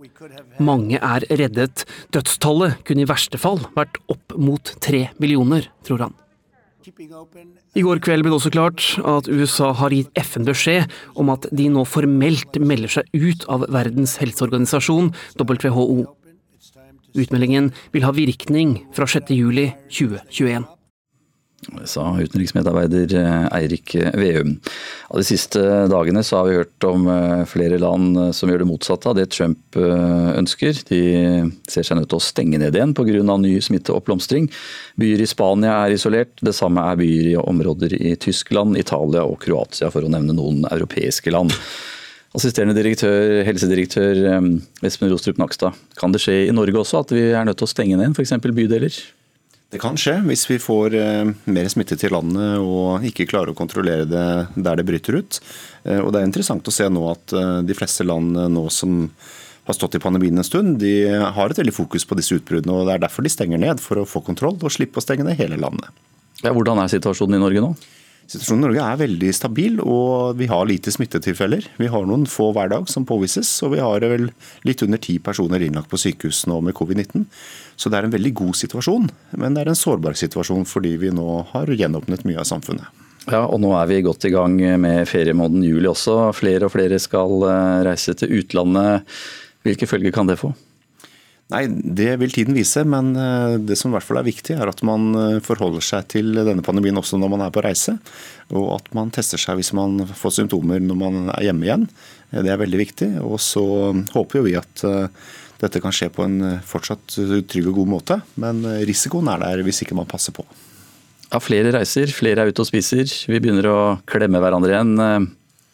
Mange 0.57 0.97
er 0.97 1.25
reddet. 1.29 1.85
Dødstallet 2.15 2.81
kunne 2.87 3.03
i 3.03 3.09
verste 3.09 3.37
fall 3.37 3.61
vært 3.75 3.99
opp 4.11 4.35
mot 4.39 4.75
tre 4.81 5.09
millioner, 5.21 5.69
tror 5.85 6.07
han. 6.07 6.15
I 6.85 7.83
går 7.85 8.01
kveld 8.03 8.25
ble 8.25 8.31
det 8.31 8.37
også 8.37 8.51
klart 8.53 8.83
at 9.01 9.29
USA 9.31 9.71
har 9.79 9.95
gitt 9.95 10.11
FN 10.21 10.45
beskjed 10.45 10.91
om 11.17 11.31
at 11.33 11.47
de 11.55 11.65
nå 11.73 11.85
formelt 11.89 12.59
melder 12.61 12.99
seg 12.99 13.09
ut 13.15 13.47
av 13.49 13.65
Verdens 13.73 14.17
helseorganisasjon, 14.21 15.09
WHO. 15.39 16.05
Utmeldingen 17.15 17.71
vil 17.95 18.05
ha 18.05 18.13
virkning 18.13 18.77
fra 18.93 19.07
6.7.2021 19.09 20.74
sa 21.89 22.04
utenriksmedarbeider 22.19 23.13
eh, 23.19 23.45
Eirik 23.58 23.95
Veum. 24.17 24.56
De 25.15 25.23
siste 25.25 25.62
dagene 25.91 26.23
så 26.25 26.39
har 26.39 26.49
vi 26.49 26.58
hørt 26.60 26.88
om 26.88 27.08
eh, 27.12 27.43
flere 27.49 27.80
land 27.82 28.19
eh, 28.19 28.32
som 28.36 28.51
gjør 28.51 28.63
det 28.63 28.69
motsatte 28.69 29.10
av 29.10 29.17
det 29.17 29.28
Trump 29.34 29.78
ønsker. 29.78 30.78
De 30.89 31.01
ser 31.69 31.86
seg 31.86 31.99
nødt 31.99 32.10
til 32.13 32.19
å 32.19 32.23
stenge 32.23 32.60
ned 32.62 32.78
igjen 32.78 32.95
pga. 32.97 33.38
ny 33.41 33.56
smitteoppblomstring. 33.63 34.47
Byer 34.99 35.23
i 35.23 35.30
Spania 35.30 35.80
er 35.86 35.95
isolert, 35.95 36.38
det 36.41 36.56
samme 36.56 36.84
er 36.86 37.01
byer 37.01 37.34
i 37.34 37.36
områder 37.39 37.97
i 37.97 38.15
Tyskland, 38.21 38.78
Italia 38.78 39.25
og 39.25 39.39
Kroatia, 39.43 39.91
for 39.93 40.06
å 40.06 40.12
nevne 40.12 40.36
noen 40.38 40.63
europeiske 40.71 41.34
land. 41.34 41.54
Assisterende 42.36 42.75
direktør, 42.75 43.45
helsedirektør 43.47 44.25
Espen 44.84 45.12
Rostrup 45.12 45.39
Nakstad, 45.39 45.78
kan 45.95 46.12
det 46.12 46.19
skje 46.23 46.41
i 46.49 46.56
Norge 46.56 46.82
også 46.82 47.06
at 47.06 47.13
vi 47.15 47.30
er 47.32 47.47
nødt 47.47 47.62
til 47.62 47.67
å 47.69 47.71
stenge 47.71 47.99
ned 47.99 48.17
f.eks. 48.17 48.36
bydeler? 48.43 48.97
Det 49.75 49.81
kan 49.83 49.97
skje 49.99 50.21
hvis 50.23 50.45
vi 50.47 50.55
får 50.61 50.93
eh, 50.95 51.29
mer 51.51 51.65
smitte 51.67 51.97
til 51.99 52.13
landet 52.15 52.61
og 52.63 53.03
ikke 53.03 53.25
klarer 53.27 53.51
å 53.51 53.57
kontrollere 53.57 54.05
det 54.07 54.27
der 54.55 54.79
det 54.79 54.85
bryter 54.88 55.17
ut. 55.19 55.39
Eh, 55.83 55.99
og 55.99 56.13
Det 56.15 56.21
er 56.21 56.29
interessant 56.29 56.69
å 56.71 56.73
se 56.73 56.88
nå 56.88 57.01
at 57.11 57.35
eh, 57.35 57.57
de 57.67 57.75
fleste 57.75 58.07
land 58.07 58.39
nå 58.53 58.63
som 58.71 59.09
har 59.65 59.75
stått 59.75 59.97
i 59.97 59.99
pandemien 59.99 60.39
en 60.39 60.47
stund, 60.47 60.77
de 60.79 60.93
har 61.09 61.51
et 61.51 61.59
veldig 61.59 61.73
fokus 61.75 62.07
på 62.07 62.15
disse 62.15 62.38
utbruddene. 62.38 62.71
og 62.71 62.88
Det 62.88 62.95
er 62.95 63.03
derfor 63.03 63.25
de 63.25 63.33
stenger 63.33 63.59
ned, 63.59 63.83
for 63.83 63.99
å 63.99 64.07
få 64.07 64.21
kontroll 64.23 64.55
og 64.61 64.71
slippe 64.71 65.01
å 65.01 65.03
stenge 65.03 65.25
ned 65.27 65.41
hele 65.41 65.59
landet. 65.59 65.91
Ja, 66.45 66.53
hvordan 66.55 66.79
er 66.79 66.91
situasjonen 66.93 67.39
i 67.39 67.43
Norge 67.43 67.63
nå? 67.65 67.73
Situasjonen 68.25 68.63
i 68.63 68.65
Norge 68.69 68.85
er 68.85 69.01
veldig 69.03 69.31
stabil, 69.38 69.81
og 69.83 70.39
vi 70.39 70.47
har 70.49 70.63
lite 70.65 70.93
smittetilfeller. 70.93 71.67
Vi 71.81 71.89
har 71.93 72.07
noen 72.09 72.23
få 72.29 72.47
hver 72.55 72.71
dag 72.71 72.88
som 72.89 73.05
påvises, 73.05 73.51
og 73.65 73.75
vi 73.75 73.83
har 73.83 74.05
vel 74.05 74.31
litt 74.65 74.81
under 74.85 75.01
ti 75.01 75.19
personer 75.21 75.61
innlagt 75.61 75.91
på 75.91 75.99
sykehus 76.01 76.45
nå 76.49 76.57
med 76.65 76.77
covid-19. 76.77 77.27
Så 77.75 77.91
det 77.91 77.99
er 77.99 78.07
en 78.07 78.13
veldig 78.13 78.33
god 78.39 78.55
situasjon, 78.55 79.09
men 79.39 79.55
det 79.55 79.65
er 79.65 79.71
en 79.73 79.79
sårbar 79.79 80.15
situasjon 80.19 80.67
fordi 80.69 80.95
vi 81.01 81.11
nå 81.13 81.41
har 81.51 81.71
gjenåpnet 81.71 82.23
mye 82.27 82.39
av 82.39 82.47
samfunnet. 82.47 83.03
Ja, 83.25 83.41
og 83.49 83.57
nå 83.63 83.71
er 83.73 83.89
vi 83.89 84.03
godt 84.05 84.27
i 84.27 84.33
gang 84.33 84.59
med 84.81 85.07
feriemåneden 85.09 85.65
juli 85.65 85.89
også. 85.89 86.29
Flere 86.38 86.67
og 86.67 86.75
flere 86.75 86.99
skal 87.01 87.41
eh, 87.49 87.81
reise 87.88 88.13
til 88.17 88.38
utlandet. 88.38 89.17
Hvilke 89.65 89.89
følger 89.89 90.13
kan 90.13 90.29
det 90.29 90.38
få? 90.38 90.51
Nei, 91.53 91.63
Det 91.69 92.11
vil 92.21 92.33
tiden 92.33 92.57
vise, 92.57 92.83
men 92.89 93.11
eh, 93.17 93.55
det 93.61 93.77
som 93.79 93.89
i 93.89 93.95
hvert 93.95 94.05
fall 94.05 94.21
er 94.21 94.27
viktig, 94.27 94.53
er 94.57 94.69
at 94.69 94.83
man 94.85 95.09
eh, 95.17 95.39
forholder 95.45 95.81
seg 95.85 96.05
til 96.13 96.38
denne 96.38 96.65
pandemien 96.65 97.01
også 97.01 97.17
når 97.21 97.33
man 97.33 97.45
er 97.47 97.53
på 97.53 97.65
reise. 97.65 97.97
Og 98.53 98.69
at 98.77 98.93
man 98.97 99.09
tester 99.13 99.41
seg 99.41 99.57
hvis 99.57 99.73
man 99.77 100.05
får 100.05 100.38
symptomer 100.39 100.85
når 100.85 101.01
man 101.01 101.33
er 101.33 101.47
hjemme 101.47 101.65
igjen. 101.65 101.88
Det 102.29 102.53
er 102.53 102.61
veldig 102.61 102.81
viktig. 102.83 103.09
Og 103.25 103.41
så 103.41 103.65
håper 104.13 104.41
jo 104.41 104.45
vi 104.45 104.55
at 104.59 104.85
dette 105.65 105.82
kan 105.84 105.93
skje 105.95 106.12
på 106.13 106.25
en 106.25 106.60
fortsatt 106.65 107.17
trygg 107.49 107.71
og 107.71 107.82
god 107.82 107.91
måte. 107.97 108.19
Men 108.41 108.62
risikoen 108.88 109.30
er 109.34 109.41
der 109.43 109.65
hvis 109.65 109.84
ikke 109.86 109.97
man 109.97 110.10
passer 110.10 110.36
på. 110.36 110.45
Ja, 111.32 111.41
Flere 111.41 111.73
reiser, 111.75 112.12
flere 112.13 112.45
er 112.45 112.54
ute 112.54 112.63
og 112.63 112.69
spiser. 112.69 113.10
Vi 113.10 113.41
begynner 113.41 113.67
å 113.71 113.80
klemme 114.08 114.39
hverandre 114.39 114.71
igjen. 114.71 115.32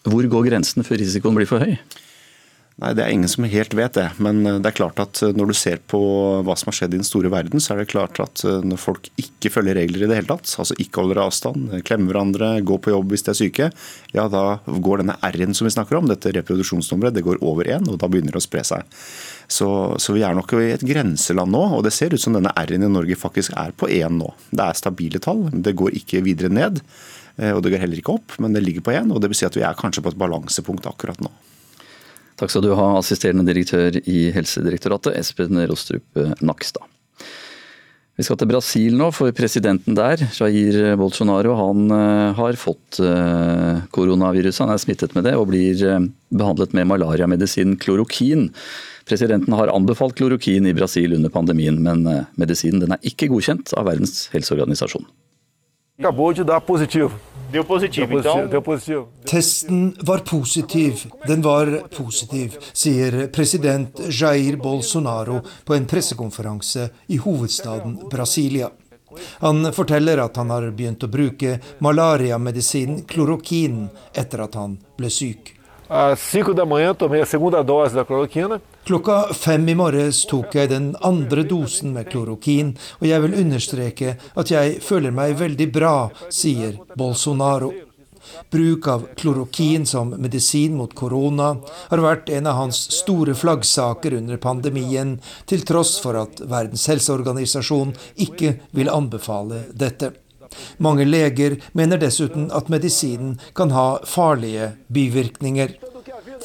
Hvor 0.07 0.25
går 0.33 0.47
grensen 0.47 0.87
før 0.87 1.01
risikoen 1.03 1.35
blir 1.37 1.49
for 1.49 1.61
høy? 1.61 1.75
Nei, 2.79 2.93
Det 2.95 3.03
er 3.03 3.11
ingen 3.13 3.29
som 3.29 3.45
helt 3.45 3.73
vet 3.77 3.97
det. 3.97 4.07
Men 4.23 4.45
eh, 4.47 4.57
det 4.61 4.71
er 4.71 4.77
klart 4.77 4.99
at 5.03 5.21
eh, 5.21 5.33
når 5.37 5.51
du 5.51 5.55
ser 5.57 5.81
på 5.91 5.99
hva 6.45 6.55
som 6.57 6.71
har 6.71 6.77
skjedd 6.77 6.95
i 6.95 7.01
den 7.01 7.07
store 7.07 7.31
verden, 7.33 7.61
så 7.61 7.73
er 7.73 7.81
det 7.81 7.91
klart 7.91 8.21
at 8.23 8.43
eh, 8.47 8.63
når 8.65 8.79
folk 8.81 9.09
ikke 9.21 9.51
følger 9.53 9.77
regler 9.77 10.05
i 10.05 10.09
det 10.09 10.17
hele 10.17 10.31
tatt, 10.31 10.49
altså 10.61 10.77
ikke 10.81 11.03
holder 11.03 11.21
avstand, 11.25 11.75
klemmer 11.87 12.13
hverandre, 12.13 12.53
går 12.65 12.81
på 12.81 12.93
jobb 12.95 13.13
hvis 13.13 13.27
de 13.27 13.33
er 13.33 13.37
syke, 13.41 13.69
ja 14.15 14.25
da 14.31 14.45
går 14.65 15.03
denne 15.03 15.17
R-en 15.29 15.53
som 15.57 15.67
vi 15.67 15.75
snakker 15.75 15.99
om, 15.99 16.09
dette 16.09 16.33
reproduksjonsnummeret, 16.39 17.17
det 17.17 17.25
går 17.27 17.43
over 17.45 17.69
én, 17.69 17.85
og 17.91 17.99
da 18.01 18.09
begynner 18.09 18.33
det 18.33 18.41
å 18.41 18.47
spre 18.47 18.65
seg. 18.65 18.97
Så, 19.51 19.69
så, 19.99 20.15
vi 20.15 20.25
er 20.25 20.37
nok 20.37 20.55
i 20.57 20.71
et 20.71 20.87
grenseland 20.87 21.53
nå, 21.53 21.63
og 21.77 21.85
det 21.85 21.93
ser 21.93 22.15
ut 22.15 22.23
som 22.23 22.37
denne 22.37 22.53
R-en 22.63 22.87
i 22.87 22.91
Norge 22.91 23.19
faktisk 23.19 23.53
er 23.59 23.75
på 23.75 23.91
én 23.91 24.17
nå. 24.23 24.31
Det 24.49 24.63
er 24.63 24.79
stabile 24.79 25.21
tall, 25.21 25.49
det 25.51 25.75
går 25.77 25.99
ikke 26.01 26.23
videre 26.25 26.53
ned. 26.53 26.81
Og 27.41 27.61
det 27.63 27.71
går 27.73 27.81
heller 27.81 27.99
ikke 27.99 28.13
opp, 28.19 28.35
men 28.43 28.53
det 28.53 28.61
ligger 28.61 28.83
på 28.85 28.93
én. 28.93 29.09
Og 29.09 29.21
det 29.23 29.31
vil 29.31 29.39
si 29.39 29.47
at 29.47 29.55
vi 29.57 29.63
er 29.65 29.77
kanskje 29.79 30.03
på 30.05 30.11
et 30.11 30.19
balansepunkt 30.19 30.85
akkurat 30.87 31.19
nå. 31.23 31.31
Takk 32.39 32.53
skal 32.53 32.65
du 32.65 32.71
ha, 32.77 32.87
assisterende 32.99 33.45
direktør 33.47 33.99
i 34.05 34.31
Helsedirektoratet, 34.35 35.17
Espen 35.19 35.59
Rostrup 35.69 36.21
Nakstad. 36.41 36.87
Vi 38.19 38.25
skal 38.27 38.37
til 38.37 38.49
Brasil 38.51 38.95
nå, 38.99 39.07
for 39.17 39.31
presidenten 39.33 39.95
der, 39.97 40.21
Jair 40.35 40.97
Bolsonaro, 40.99 41.55
han 41.57 41.93
eh, 41.95 42.35
har 42.37 42.59
fått 42.59 42.99
eh, 43.01 43.79
koronaviruset. 43.95 44.65
Han 44.65 44.73
er 44.75 44.81
smittet 44.83 45.15
med 45.15 45.25
det 45.25 45.33
og 45.39 45.47
blir 45.49 45.81
eh, 45.87 46.03
behandlet 46.29 46.75
med 46.77 46.89
malariamedisin 46.91 47.77
klorokin. 47.81 48.49
Presidenten 49.09 49.55
har 49.57 49.71
anbefalt 49.73 50.19
klorokin 50.19 50.69
i 50.69 50.75
Brasil 50.77 51.15
under 51.17 51.33
pandemien, 51.33 51.79
men 51.81 52.05
medisinen 52.37 52.93
er 52.93 53.09
ikke 53.09 53.31
godkjent 53.31 53.73
av 53.73 53.89
Verdens 53.89 54.27
helseorganisasjon. 54.35 55.07
Acabou 56.01 56.33
de 56.33 56.43
dar 56.43 56.61
positivo. 56.61 57.11
Deu 57.51 57.63
positivo, 57.63 58.07
deu 58.07 58.21
positivo, 58.21 58.47
deu 58.47 58.61
positivo. 58.61 59.07
Testen 59.23 59.93
var 60.01 60.23
positiv. 60.25 61.05
Den 61.27 61.43
var 61.43 61.69
positiv, 61.95 62.57
sier 62.73 63.27
president 63.27 64.01
Jair 64.09 64.57
Bolsonaro 64.57 65.43
på 65.63 65.75
en 65.77 65.85
pressekonferanse 65.85 66.89
i 67.07 67.19
hovedstaden 67.21 67.99
Brasilia. 68.09 68.71
Han 69.45 69.73
forteller 69.73 70.23
at 70.25 70.41
han 70.41 70.49
har 70.49 70.71
begynt 70.71 71.05
å 71.05 71.11
bruke 71.11 71.59
malariamedisin 71.85 73.03
klorokin 73.05 73.83
etter 74.17 74.47
at 74.47 74.57
han 74.57 74.79
ble 74.97 75.13
syk. 75.13 75.53
Às 75.91 76.21
5 76.23 76.53
da 76.55 76.63
manhã 76.63 76.93
tomei 76.95 77.19
a 77.19 77.25
segunda 77.25 77.61
dose 77.63 77.93
da 77.93 78.05
cloroquina. 78.05 78.61
Klokka 78.87 79.33
fem 79.35 79.67
i 79.67 79.73
morges 79.75 80.21
tok 80.23 80.55
jeg 80.55 80.69
den 80.71 80.93
andre 81.03 81.43
dosen 81.43 81.91
med 81.91 82.07
klorokin, 82.07 82.77
og 83.01 83.09
jeg 83.09 83.23
vil 83.25 83.35
understreke 83.41 84.13
at 84.39 84.53
jeg 84.53 84.77
føler 84.79 85.11
meg 85.11 85.35
veldig 85.41 85.67
bra, 85.75 85.95
sier 86.31 86.79
Bolsonaro. 86.95 87.73
Bruk 88.55 88.87
av 88.87 89.05
klorokin 89.19 89.83
som 89.85 90.15
medisin 90.15 90.79
mot 90.79 90.95
korona 90.95 91.57
har 91.91 92.05
vært 92.07 92.31
en 92.39 92.47
av 92.47 92.61
hans 92.61 92.85
store 93.01 93.35
flaggsaker 93.35 94.15
under 94.15 94.39
pandemien, 94.39 95.17
til 95.43 95.67
tross 95.67 95.97
for 95.99 96.15
at 96.23 96.39
Verdens 96.39 96.87
helseorganisasjon 96.87 97.97
ikke 98.29 98.61
vil 98.71 98.95
anbefale 98.95 99.65
dette. 99.75 100.13
Mange 100.77 101.05
leger 101.05 101.57
mener 101.77 102.01
dessuten 102.01 102.49
at 102.51 102.69
medisinen 102.69 103.37
kan 103.55 103.71
ha 103.75 104.01
farlige 104.05 104.73
bivirkninger. 104.87 105.77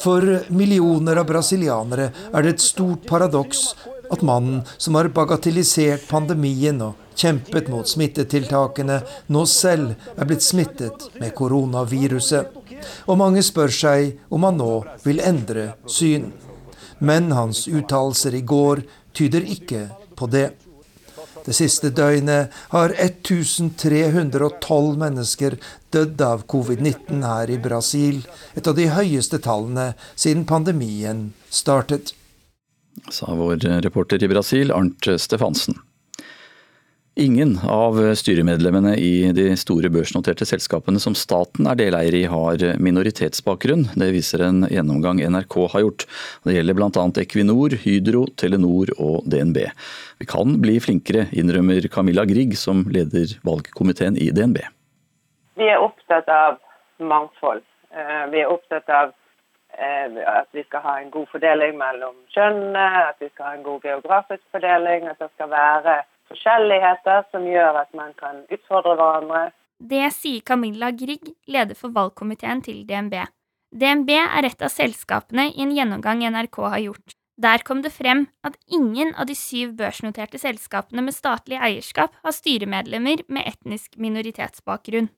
For 0.01 0.23
millioner 0.53 1.19
av 1.21 1.27
brasilianere 1.29 2.11
er 2.31 2.45
det 2.45 2.55
et 2.55 2.65
stort 2.65 3.07
paradoks 3.09 3.71
at 4.11 4.21
mannen 4.21 4.61
som 4.77 4.95
har 4.95 5.09
bagatellisert 5.11 6.07
pandemien 6.09 6.79
og 6.85 6.95
kjempet 7.17 7.69
mot 7.71 7.87
smittetiltakene, 7.89 9.01
nå 9.33 9.45
selv 9.49 9.95
er 10.15 10.29
blitt 10.29 10.45
smittet 10.45 11.07
med 11.19 11.33
koronaviruset. 11.37 12.53
Og 13.09 13.19
mange 13.19 13.43
spør 13.45 13.73
seg 13.73 14.19
om 14.29 14.45
han 14.47 14.59
nå 14.61 14.73
vil 15.03 15.23
endre 15.25 15.71
syn. 15.89 16.29
Men 16.99 17.33
hans 17.33 17.65
uttalelser 17.67 18.37
i 18.37 18.45
går 18.45 18.85
tyder 19.17 19.45
ikke 19.57 19.87
på 20.17 20.29
det. 20.29 20.51
Det 21.47 21.53
siste 21.55 21.93
døgnet 21.95 22.51
har 22.73 22.91
1312 22.91 24.97
mennesker 24.99 25.55
dødd 25.95 26.23
av 26.27 26.43
covid-19 26.51 27.23
her 27.23 27.53
i 27.53 27.59
Brasil, 27.63 28.19
et 28.59 28.67
av 28.67 28.75
de 28.75 28.89
høyeste 28.91 29.39
tallene 29.45 29.93
siden 30.19 30.43
pandemien 30.49 31.29
startet. 31.47 32.11
Sa 33.13 33.31
vår 33.39 33.63
reporter 33.85 34.19
i 34.19 34.27
Brasil, 34.27 34.75
Arnt 34.75 35.07
Stefansen. 35.21 35.79
Ingen 37.19 37.55
av 37.69 37.95
styremedlemmene 38.13 38.91
i 39.01 39.31
de 39.33 39.47
store 39.57 39.89
børsnoterte 39.89 40.45
selskapene 40.45 40.99
som 41.01 41.15
staten 41.17 41.65
er 41.65 41.77
deleier 41.79 42.13
i, 42.13 42.19
har 42.29 42.61
minoritetsbakgrunn. 42.77 43.87
Det 43.97 44.11
viser 44.13 44.43
en 44.45 44.67
gjennomgang 44.69 45.23
NRK 45.25 45.55
har 45.73 45.81
gjort. 45.81 46.03
Det 46.45 46.53
gjelder 46.53 46.75
bl.a. 46.77 47.05
Equinor, 47.23 47.73
Hydro, 47.81 48.27
Telenor 48.37 48.91
og 49.01 49.25
DNB. 49.33 49.57
Vi 50.21 50.27
kan 50.29 50.59
bli 50.61 50.75
flinkere, 50.77 51.23
innrømmer 51.33 51.87
Camilla 51.89 52.21
Grieg, 52.29 52.53
som 52.53 52.83
leder 52.93 53.33
valgkomiteen 53.47 54.19
i 54.21 54.27
DNB. 54.29 54.59
Vi 55.57 55.71
er 55.73 55.81
opptatt 55.81 56.29
av 56.29 56.59
mangfold. 57.01 57.63
Eh, 57.97 58.27
vi 58.29 58.43
er 58.43 58.53
opptatt 58.53 58.93
av 58.93 59.15
eh, 59.73 60.21
at 60.35 60.51
vi 60.53 60.61
skal 60.67 60.85
ha 60.85 60.93
en 61.01 61.09
god 61.17 61.25
fordeling 61.33 61.81
mellom 61.81 62.13
kjønnene, 62.37 62.85
at 63.07 63.17
vi 63.25 63.31
skal 63.33 63.49
ha 63.49 63.55
en 63.57 63.65
god 63.65 63.89
geografisk 63.89 64.45
fordeling, 64.53 65.09
at 65.09 65.17
det 65.25 65.31
skal 65.33 65.49
være 65.55 65.97
forskjelligheter 66.31 67.27
som 67.31 67.47
gjør 67.47 67.81
at 67.83 67.93
man 67.97 68.13
kan 68.19 68.43
utfordre 68.53 68.95
hverandre. 68.99 69.49
Det 69.77 70.07
sier 70.15 70.41
Camilla 70.41 70.89
Grieg, 70.91 71.33
leder 71.45 71.77
for 71.77 71.93
valgkomiteen 71.93 72.63
til 72.65 72.81
DNB. 72.87 73.19
DNB 73.75 74.09
er 74.15 74.47
et 74.47 74.63
av 74.63 74.71
selskapene 74.73 75.49
i 75.51 75.61
en 75.65 75.73
gjennomgang 75.75 76.23
NRK 76.25 76.59
har 76.71 76.83
gjort. 76.85 77.17
Der 77.37 77.61
kom 77.61 77.83
det 77.85 77.91
frem 77.93 78.25
at 78.47 78.55
ingen 78.73 79.11
av 79.13 79.27
de 79.29 79.35
syv 79.37 79.75
børsnoterte 79.77 80.39
selskapene 80.41 81.03
med 81.05 81.13
statlig 81.13 81.59
eierskap 81.61 82.15
har 82.23 82.33
styremedlemmer 82.33 83.21
med 83.29 83.45
etnisk 83.45 83.99
minoritetsbakgrunn. 84.01 85.11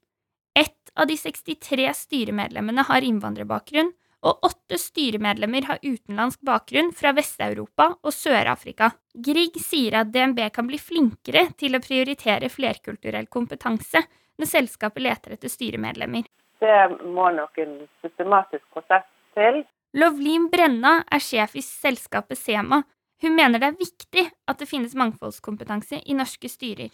Ett 0.57 0.91
av 0.99 1.07
de 1.07 1.15
63 1.15 1.93
styremedlemmene 1.95 2.83
har 2.89 3.05
innvandrerbakgrunn, 3.07 3.93
og 4.25 4.43
åtte 4.43 4.77
styremedlemmer 4.79 5.67
har 5.69 5.79
utenlandsk 5.83 6.41
bakgrunn 6.45 6.91
fra 6.95 7.13
Vest-Europa 7.15 7.89
og 8.03 8.13
Sør-Afrika. 8.13 8.91
Grieg 9.13 9.55
sier 9.63 10.01
at 10.01 10.11
DNB 10.11 10.41
kan 10.55 10.67
bli 10.67 10.79
flinkere 10.81 11.47
til 11.59 11.77
å 11.77 11.83
prioritere 11.83 12.51
flerkulturell 12.51 13.29
kompetanse 13.31 14.03
når 14.39 14.51
selskapet 14.51 15.05
leter 15.05 15.35
etter 15.35 15.51
styremedlemmer. 15.51 16.27
Det 16.59 16.79
må 17.07 17.29
nok 17.35 17.59
en 17.63 17.75
systematisk 18.03 18.65
prosess 18.75 19.07
til. 19.37 19.63
Lovlin 19.95 20.49
Brenna 20.51 20.99
er 21.09 21.23
sjef 21.23 21.55
i 21.57 21.63
selskapet 21.65 22.37
Sema. 22.37 22.83
Hun 23.23 23.35
mener 23.35 23.59
det 23.59 23.71
er 23.71 23.79
viktig 23.79 24.25
at 24.47 24.59
det 24.59 24.67
finnes 24.69 24.95
mangfoldskompetanse 24.95 26.03
i 26.05 26.15
norske 26.15 26.51
styrer. 26.51 26.91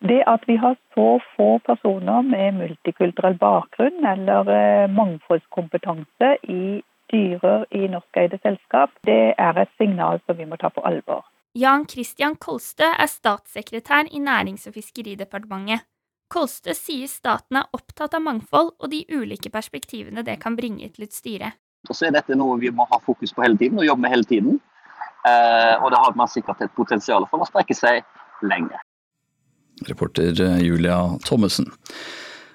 Det 0.00 0.22
at 0.26 0.44
vi 0.46 0.56
har 0.56 0.76
så 0.94 1.18
få 1.36 1.58
personer 1.66 2.22
med 2.22 2.54
multikulturell 2.54 3.34
bakgrunn 3.38 4.06
eller 4.06 4.50
eh, 4.54 4.90
mangfoldskompetanse 4.94 6.36
i 6.42 6.82
styrer 7.08 7.64
i 7.74 7.88
norskeide 7.90 8.38
selskap, 8.42 8.92
det 9.08 9.34
er 9.38 9.58
et 9.58 9.70
signal 9.80 10.20
som 10.26 10.38
vi 10.38 10.46
må 10.46 10.58
ta 10.60 10.70
på 10.70 10.84
alvor. 10.86 11.24
Jan 11.58 11.88
Christian 11.88 12.36
Kolstø 12.36 12.86
er 12.86 13.10
statssekretær 13.10 14.12
i 14.12 14.20
Nærings- 14.22 14.68
og 14.68 14.76
fiskeridepartementet. 14.76 15.88
Kolstø 16.30 16.74
sier 16.76 17.08
staten 17.08 17.56
er 17.56 17.70
opptatt 17.72 18.14
av 18.14 18.22
mangfold 18.22 18.74
og 18.78 18.90
de 18.92 19.00
ulike 19.10 19.50
perspektivene 19.50 20.22
det 20.22 20.36
kan 20.42 20.56
bringe 20.56 20.90
til 20.92 21.08
et 21.08 21.16
styre. 21.16 21.54
Og 21.88 21.96
så 21.96 22.06
er 22.06 22.14
dette 22.18 22.36
noe 22.36 22.58
vi 22.60 22.70
må 22.70 22.86
ha 22.92 23.00
fokus 23.02 23.32
på 23.32 23.42
hele 23.42 23.58
tiden 23.58 23.80
og 23.80 23.88
jobbe 23.88 24.04
med 24.04 24.12
hele 24.12 24.28
tiden. 24.28 24.60
Og 25.24 25.88
det 25.90 26.02
har 26.04 26.14
man 26.20 26.28
sikkert 26.28 26.60
et 26.62 26.76
potensial 26.76 27.24
for 27.30 27.40
å 27.40 27.48
strekke 27.48 27.74
seg 27.74 28.04
lenger. 28.44 28.78
Reporter 29.86 30.32
Julia 30.64 31.00
Thommessen. 31.26 31.70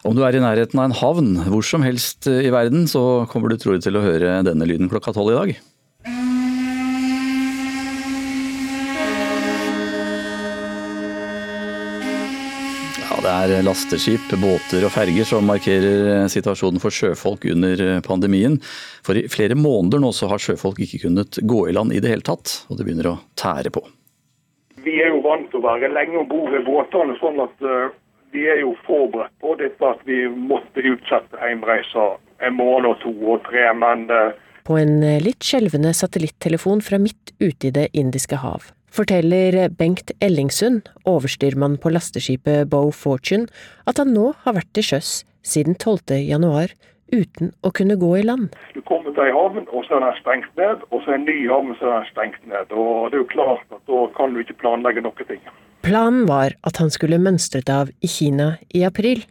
Om 0.04 0.18
du 0.18 0.24
er 0.28 0.36
i 0.36 0.44
nærheten 0.44 0.80
av 0.82 0.90
en 0.90 0.98
havn 1.00 1.36
hvor 1.48 1.64
som 1.64 1.86
helst 1.86 2.28
i 2.28 2.52
verden, 2.52 2.90
så 2.92 3.24
kommer 3.32 3.54
du 3.54 3.62
trolig 3.62 3.86
til 3.86 3.96
å 3.96 4.04
høre 4.04 4.42
denne 4.44 4.68
lyden 4.68 4.92
klokka 4.92 5.16
tolv 5.16 5.32
i 5.32 5.38
dag. 5.38 5.56
Det 13.24 13.32
er 13.32 13.64
lasteskip, 13.64 14.34
båter 14.36 14.84
og 14.84 14.92
ferger 14.92 15.24
som 15.24 15.46
markerer 15.48 16.26
situasjonen 16.32 16.82
for 16.84 16.92
sjøfolk 16.92 17.46
under 17.54 18.02
pandemien. 18.04 18.58
For 19.00 19.16
i 19.16 19.30
flere 19.32 19.56
måneder 19.56 20.04
nå 20.04 20.10
så 20.12 20.28
har 20.28 20.44
sjøfolk 20.44 20.82
ikke 20.84 21.06
kunnet 21.06 21.40
gå 21.40 21.62
i 21.70 21.76
land 21.76 21.96
i 21.96 22.02
det 22.04 22.12
hele 22.12 22.28
tatt, 22.28 22.66
og 22.68 22.76
det 22.76 22.84
begynner 22.84 23.14
å 23.14 23.20
tære 23.40 23.72
på. 23.72 23.86
Vi 24.84 25.00
er 25.02 25.14
jo 25.14 25.24
vant 25.24 25.50
til 25.52 25.62
å 25.62 25.68
være 25.68 25.92
lenge 25.94 26.20
om 26.22 26.30
bord 26.30 26.56
i 26.56 26.64
båtene, 26.66 27.16
sånn 27.22 27.40
at 27.44 27.66
uh, 27.66 27.90
vi 28.36 28.46
er 28.50 28.64
jo 28.64 28.76
forberedt 28.88 29.34
på 29.44 29.56
dette 29.62 29.90
at 29.90 30.02
vi 30.08 30.26
måtte 30.28 30.84
utsette 30.84 31.40
hjemreiser 31.40 32.18
en 32.44 32.58
måned 32.58 32.92
og 32.92 33.02
to 33.04 33.14
og 33.36 33.44
tre. 33.48 33.66
Men 33.78 34.08
uh, 34.12 34.36
På 34.68 34.80
en 34.82 35.00
litt 35.24 35.44
skjelvende 35.44 35.94
satellittelefon 35.96 36.84
fra 36.84 37.00
midt 37.02 37.36
ute 37.40 37.70
i 37.70 37.76
Det 37.76 37.90
indiske 37.94 38.40
hav 38.44 38.72
forteller 38.94 39.72
Bengt 39.74 40.12
Ellingsund, 40.22 40.90
overstyrmann 41.10 41.80
på 41.82 41.90
lasteskipet 41.94 42.70
Bow 42.70 42.92
Fortune, 42.94 43.48
at 43.90 43.98
han 43.98 44.14
nå 44.14 44.32
har 44.46 44.58
vært 44.60 44.70
til 44.78 44.86
sjøs 44.92 45.14
siden 45.44 45.76
12. 45.80 46.20
januar 46.28 46.74
uten 47.14 47.54
å 47.64 47.72
kunne 47.78 47.98
gå 48.02 48.12
i 48.20 48.26
land. 48.26 48.56
Du 48.74 48.82
kommer 48.90 49.14
til 49.14 49.28
ei 49.28 49.36
havn, 49.36 49.68
og 49.70 49.86
så 49.88 49.98
er 49.98 50.06
den 50.08 50.18
stengt 50.20 50.58
ned. 50.60 50.84
Og 50.90 51.04
så 51.04 51.14
er 51.14 51.20
en 51.20 51.28
ny 51.30 51.38
havn, 51.52 51.76
så 51.80 51.90
er 51.90 51.96
den 52.00 52.10
stengt 52.12 52.48
ned. 52.50 52.74
Og 52.74 53.12
det 53.12 53.20
er 53.20 53.24
jo 53.24 53.30
klart 53.32 53.78
at 53.78 53.84
da 53.90 54.02
kan 54.18 54.34
du 54.34 54.42
ikke 54.44 54.60
planlegge 54.64 55.06
noen 55.06 55.30
ting. 55.30 55.44
Planen 55.84 56.28
var 56.30 56.56
at 56.64 56.80
han 56.80 56.92
skulle 56.94 57.20
mønstret 57.20 57.70
av 57.72 57.92
i 58.02 58.10
Kina 58.10 58.54
i 58.74 58.86
april, 58.88 59.26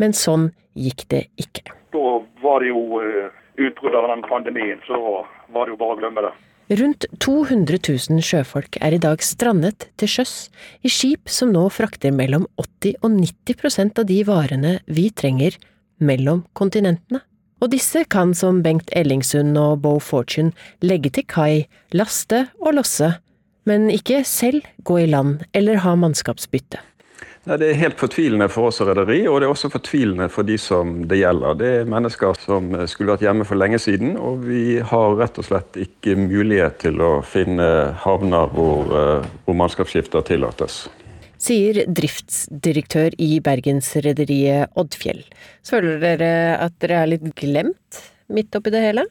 men 0.00 0.16
sånn 0.16 0.50
gikk 0.76 1.06
det 1.12 1.26
ikke. 1.40 1.68
Da 1.92 2.06
var 2.42 2.64
det 2.64 2.70
jo 2.72 3.00
uh, 3.00 3.28
utbrudd 3.60 3.96
av 3.96 4.08
den 4.12 4.24
pandemien, 4.28 4.80
så 4.88 4.98
var 5.52 5.66
det 5.66 5.74
jo 5.74 5.80
bare 5.80 5.96
å 5.96 6.00
glemme 6.00 6.24
det. 6.24 6.32
Rundt 6.80 7.04
200 7.22 7.78
000 7.78 8.24
sjøfolk 8.26 8.80
er 8.82 8.96
i 8.96 8.98
dag 8.98 9.20
strandet 9.22 9.86
til 10.00 10.10
sjøs, 10.10 10.48
i 10.82 10.90
skip 10.90 11.30
som 11.30 11.52
nå 11.54 11.68
frakter 11.70 12.10
mellom 12.10 12.48
80 12.58 12.96
og 13.06 13.12
90% 13.20 14.00
av 14.02 14.08
de 14.08 14.16
varene 14.26 14.72
vi 14.90 15.06
trenger 15.14 15.60
mellom 15.98 16.44
kontinentene. 16.58 17.22
Og 17.64 17.70
disse 17.72 18.02
kan 18.12 18.34
som 18.36 18.60
Bengt 18.64 18.90
Ellingsund 18.92 19.56
og 19.56 19.80
Bo 19.84 19.96
Fortune 19.98 20.52
legge 20.84 21.10
til 21.16 21.24
kai, 21.28 21.64
laste 21.96 22.46
og 22.60 22.76
losse, 22.76 23.14
men 23.66 23.88
ikke 23.90 24.20
selv 24.28 24.66
gå 24.84 25.00
i 25.02 25.08
land 25.08 25.40
eller 25.56 25.80
ha 25.82 25.96
mannskapsbytte. 25.98 26.82
Det 27.46 27.62
er 27.62 27.78
helt 27.78 28.00
fortvilende 28.00 28.48
for 28.50 28.72
oss 28.72 28.80
rederi, 28.82 29.20
og 29.30 29.38
det 29.38 29.46
er 29.46 29.52
også 29.52 29.68
fortvilende 29.70 30.26
for 30.34 30.42
de 30.42 30.56
som 30.58 31.04
det 31.06 31.20
gjelder. 31.20 31.54
Det 31.60 31.68
er 31.70 31.90
mennesker 31.92 32.34
som 32.42 32.72
skulle 32.90 33.14
vært 33.14 33.22
hjemme 33.22 33.46
for 33.46 33.58
lenge 33.60 33.78
siden, 33.78 34.16
og 34.18 34.42
vi 34.48 34.80
har 34.82 35.14
rett 35.20 35.38
og 35.38 35.46
slett 35.46 35.78
ikke 35.78 36.16
mulighet 36.18 36.80
til 36.82 36.98
å 36.98 37.12
finne 37.22 37.68
havner 38.02 38.50
hvor, 38.50 38.90
eh, 38.90 39.28
hvor 39.46 39.58
mannskapsskifter 39.62 40.26
tillates. 40.26 40.88
Sier 41.46 41.84
driftsdirektør 41.86 43.14
i 43.22 43.36
bergensrederiet 43.44 44.72
Oddfjell. 44.74 45.20
Føler 45.66 46.00
dere 46.02 46.30
at 46.58 46.74
dere 46.82 47.02
er 47.04 47.12
litt 47.12 47.28
glemt 47.38 48.00
midt 48.26 48.56
oppi 48.58 48.72
det 48.74 48.82
hele? 48.82 49.04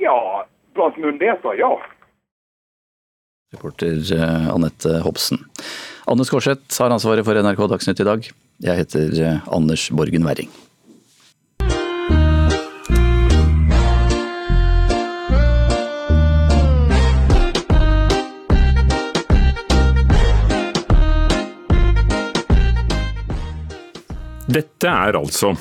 Ja, 0.00 0.16
blant 0.72 0.96
myndigheter, 1.02 1.58
ja. 1.60 1.74
Reporter 3.52 4.00
eh, 4.16 4.48
Anette 4.54 4.96
Hobsen. 5.04 5.44
Anne 6.08 6.24
Skårseth 6.24 6.80
har 6.80 6.94
ansvaret 6.94 7.26
for 7.26 7.36
NRK 7.36 7.66
Dagsnytt 7.74 8.00
i 8.00 8.08
dag. 8.08 8.30
Jeg 8.64 8.80
heter 8.80 9.20
eh, 9.20 9.52
Anders 9.52 9.90
Borgen 9.92 10.24
Werring. 10.24 10.48
Dette 24.54 24.86
er 24.90 25.16
altså 25.18 25.54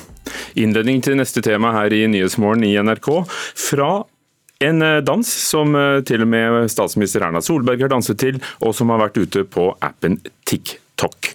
innledning 0.59 1.01
til 1.03 1.17
neste 1.17 1.41
tema 1.43 1.71
her 1.73 1.93
i 1.95 2.03
Nyhetsmorgen 2.11 2.65
i 2.67 2.75
NRK. 2.77 3.09
Fra 3.57 3.91
en 4.63 4.85
eh, 4.85 5.01
dans 5.01 5.27
som 5.27 5.75
eh, 5.75 5.99
til 6.07 6.23
og 6.23 6.29
med 6.29 6.69
statsminister 6.71 7.25
Erna 7.25 7.41
Solberg 7.43 7.81
har 7.83 7.91
danset 7.91 8.21
til, 8.21 8.39
og 8.61 8.75
som 8.77 8.93
har 8.93 9.01
vært 9.01 9.17
ute 9.17 9.45
på 9.49 9.71
appen 9.83 10.19
TikTok. 10.45 11.33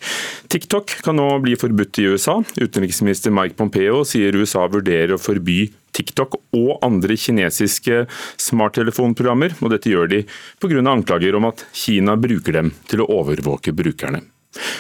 TikTok 0.49 0.95
kan 1.05 1.19
nå 1.19 1.27
bli 1.45 1.59
forbudt 1.61 2.01
i 2.01 2.07
USA. 2.13 2.39
Utenriksminister 2.57 3.35
Mike 3.35 3.59
Pompeo 3.59 4.01
sier 4.09 4.39
USA 4.39 4.65
vurderer 4.71 5.17
å 5.17 5.21
forby 5.21 5.67
TikTok 5.99 6.39
og 6.57 6.73
andre 6.87 7.19
kinesiske 7.19 8.05
smarttelefonprogrammer, 8.41 9.59
og 9.61 9.75
dette 9.75 9.91
gjør 9.93 10.15
de 10.15 10.25
pga. 10.63 10.81
anklager 10.87 11.37
om 11.37 11.51
at 11.51 11.67
Kina 11.75 12.17
bruker 12.17 12.63
dem 12.63 12.73
til 12.89 13.03
å 13.03 13.13
overvåke 13.19 13.75
brukerne. 13.75 14.23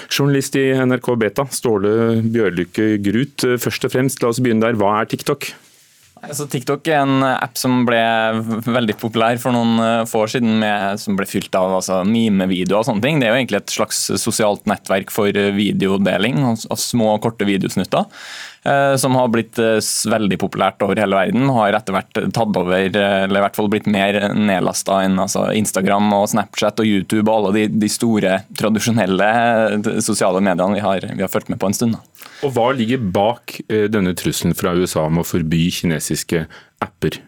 Journalist 0.08 0.56
i 0.58 0.70
NRK 0.74 1.14
Beta, 1.20 1.46
Ståle 1.52 2.20
Bjørlykke 2.24 2.96
Grut. 3.04 3.46
Først 3.60 3.86
og 3.86 3.94
fremst, 3.94 4.22
la 4.22 4.32
oss 4.32 4.42
begynne 4.42 4.64
der. 4.64 4.78
Hva 4.78 4.98
er 5.00 5.10
TikTok? 5.10 5.50
Altså, 6.18 6.48
TikTok 6.50 6.88
er 6.90 7.04
en 7.04 7.22
app 7.28 7.54
som 7.58 7.84
ble 7.86 8.00
veldig 8.66 8.96
populær 8.98 9.38
for 9.38 9.54
noen 9.54 9.78
eh, 9.84 10.06
få 10.08 10.24
år 10.24 10.32
siden, 10.32 10.56
med, 10.58 10.98
som 10.98 11.18
ble 11.18 11.28
fylt 11.30 11.54
av 11.54 11.76
altså, 11.78 12.00
mimevideoer 12.08 12.80
og 12.80 12.88
sånne 12.88 13.04
ting. 13.04 13.20
Det 13.20 13.28
er 13.28 13.34
jo 13.34 13.40
egentlig 13.42 13.60
et 13.60 13.74
slags 13.76 14.00
sosialt 14.18 14.66
nettverk 14.70 15.12
for 15.14 15.30
videodeling 15.30 16.40
av, 16.42 16.64
og 16.66 16.82
små, 16.82 17.12
korte 17.22 17.46
videosnutter. 17.48 18.08
Eh, 18.62 18.96
som 18.96 19.14
har 19.14 19.30
blitt 19.32 19.59
eh, 19.62 19.78
veldig 20.11 20.38
populært 20.40 20.82
over 20.84 20.98
hele 20.98 21.16
verden. 21.18 21.46
Har 21.54 21.76
etter 21.78 21.94
hvert 21.94 22.20
tatt 22.34 22.59
over, 22.59 22.74
eller 22.74 23.38
i 23.38 23.44
hvert 23.44 23.59
fall 23.59 23.70
blitt 23.72 23.88
mer 23.90 24.18
nedlasta 24.34 25.02
enn 25.06 25.18
altså 25.22 25.48
Instagram 25.56 26.11
og 26.16 26.28
Snapchat 26.32 26.82
og 26.82 26.88
YouTube 26.88 27.26
og 27.28 27.34
alle 27.36 27.54
de, 27.56 27.80
de 27.84 27.92
store, 27.92 28.40
tradisjonelle 28.59 29.30
sosiale 30.04 30.42
mediene 30.44 30.78
vi 30.78 30.84
har, 30.84 31.06
vi 31.14 31.24
har 31.24 31.32
fulgt 31.32 31.52
med 31.52 31.61
på 31.62 31.70
en 31.70 31.76
stund. 31.76 31.98
Og 32.46 32.54
Hva 32.54 32.70
ligger 32.76 33.02
bak 33.02 33.59
denne 33.68 34.14
trusselen 34.18 34.56
fra 34.59 34.74
USA 34.76 35.06
om 35.09 35.22
å 35.22 35.26
forby 35.26 35.68
kinesiske 35.80 36.44
apper? 36.84 37.20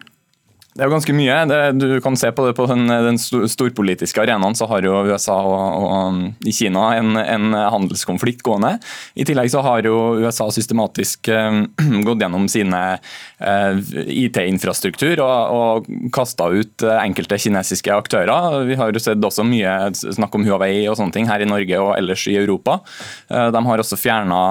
Det 0.71 0.85
er 0.85 0.87
jo 0.87 0.93
ganske 0.93 1.15
mye. 1.15 1.37
Det, 1.49 1.59
du 1.81 1.97
kan 2.03 2.15
se 2.15 2.29
på 2.31 2.45
det 2.47 2.53
på 2.55 2.65
den, 2.69 2.87
den 2.87 3.19
storpolitiske 3.19 4.21
arenaen, 4.23 4.55
så 4.55 4.69
har 4.71 4.85
jo 4.87 5.01
USA 5.09 5.35
og, 5.43 5.83
og 5.83 6.47
i 6.47 6.53
Kina 6.55 6.85
en, 6.95 7.17
en, 7.19 7.51
handelskonflikt 7.51 8.43
gående. 8.45 8.77
I 9.19 9.25
tillegg 9.27 9.51
så 9.51 9.63
har 9.65 9.83
jo 9.83 9.97
USA 10.23 10.47
systematisk 10.53 11.27
eh, 11.27 11.63
gått 12.07 12.23
gjennom 12.23 12.47
sine 12.51 12.81
uh, 12.97 13.81
IT-infrastruktur 14.07 15.19
og, 15.25 15.57
og 15.57 15.91
kasta 16.15 16.47
ut 16.55 16.87
enkelte 16.93 17.39
kinesiske 17.41 17.91
aktører. 17.91 18.61
Vi 18.69 18.79
har 18.79 18.95
jo 18.95 19.03
sett 19.03 19.27
også 19.27 19.43
mye 19.47 19.91
snakk 19.91 20.39
om 20.39 20.47
Huawei 20.47 20.85
og 20.87 20.95
sånne 20.99 21.15
ting 21.17 21.27
her 21.27 21.43
i 21.43 21.49
Norge 21.49 21.83
og 21.83 21.93
ellers 21.97 22.23
i 22.31 22.37
Europa. 22.39 22.79
Uh, 23.27 23.49
de 23.51 23.65
har 23.67 23.83
også 23.83 23.99
fjerna 23.99 24.41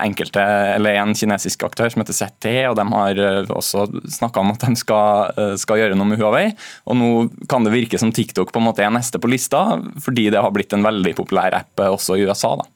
enkelte, 0.00 0.40
eller 0.76 1.02
en 1.02 1.14
kinesisk 1.16 1.68
aktør 1.68 1.92
som 1.92 2.02
heter 2.02 2.16
ZT, 2.16 2.48
og 2.70 2.76
de 2.78 2.86
har 2.92 3.20
eh, 3.20 3.50
også 3.52 3.86
snakka 4.10 4.42
om 4.42 4.52
at 4.54 4.64
de 4.64 4.78
skal 4.78 5.32
eh, 5.36 5.49
skal 5.60 5.80
gjøre 5.80 5.98
noe 5.98 6.12
med 6.12 6.20
Huawei. 6.20 6.50
Og 6.86 6.98
nå 6.98 7.10
kan 7.50 7.66
det 7.66 7.74
virke 7.74 7.98
som 8.00 8.12
TikTok 8.14 8.52
på 8.54 8.62
en 8.62 8.68
måte 8.68 8.84
er 8.86 8.94
neste 8.94 9.20
på 9.22 9.30
lista, 9.30 9.80
fordi 10.02 10.28
det 10.30 10.42
har 10.42 10.54
blitt 10.54 10.74
en 10.76 10.86
veldig 10.86 11.16
populær 11.18 11.58
app 11.62 11.86
også 11.90 12.18
i 12.18 12.26
USA. 12.28 12.54
da. 12.60 12.68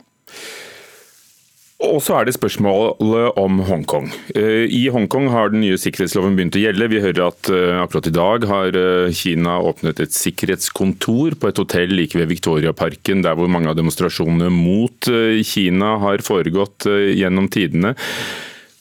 Og 1.84 1.98
så 2.04 2.14
er 2.16 2.26
det 2.26 2.36
spørsmålet 2.36 3.36
om 3.40 3.58
Hongkong. 3.66 4.06
Eh, 4.36 4.64
I 4.70 4.86
Hongkong 4.94 5.26
har 5.32 5.50
den 5.52 5.64
nye 5.64 5.78
sikkerhetsloven 5.80 6.36
begynt 6.38 6.56
å 6.56 6.62
gjelde. 6.62 6.88
Vi 6.92 7.02
hører 7.02 7.26
at 7.26 7.50
eh, 7.52 7.80
akkurat 7.82 8.08
i 8.08 8.14
dag 8.14 8.46
har 8.48 8.78
eh, 8.78 9.12
Kina 9.16 9.58
åpnet 9.66 10.00
et 10.04 10.14
sikkerhetskontor 10.14 11.36
på 11.40 11.50
et 11.50 11.60
hotell 11.60 11.96
like 11.98 12.18
ved 12.18 12.30
Victoriaparken, 12.30 13.24
der 13.26 13.36
hvor 13.38 13.50
mange 13.50 13.72
av 13.72 13.78
demonstrasjonene 13.78 14.52
mot 14.54 15.10
Kina 15.44 15.96
har 16.02 16.24
foregått 16.24 16.86
gjennom 16.86 17.50
tidene. 17.52 17.94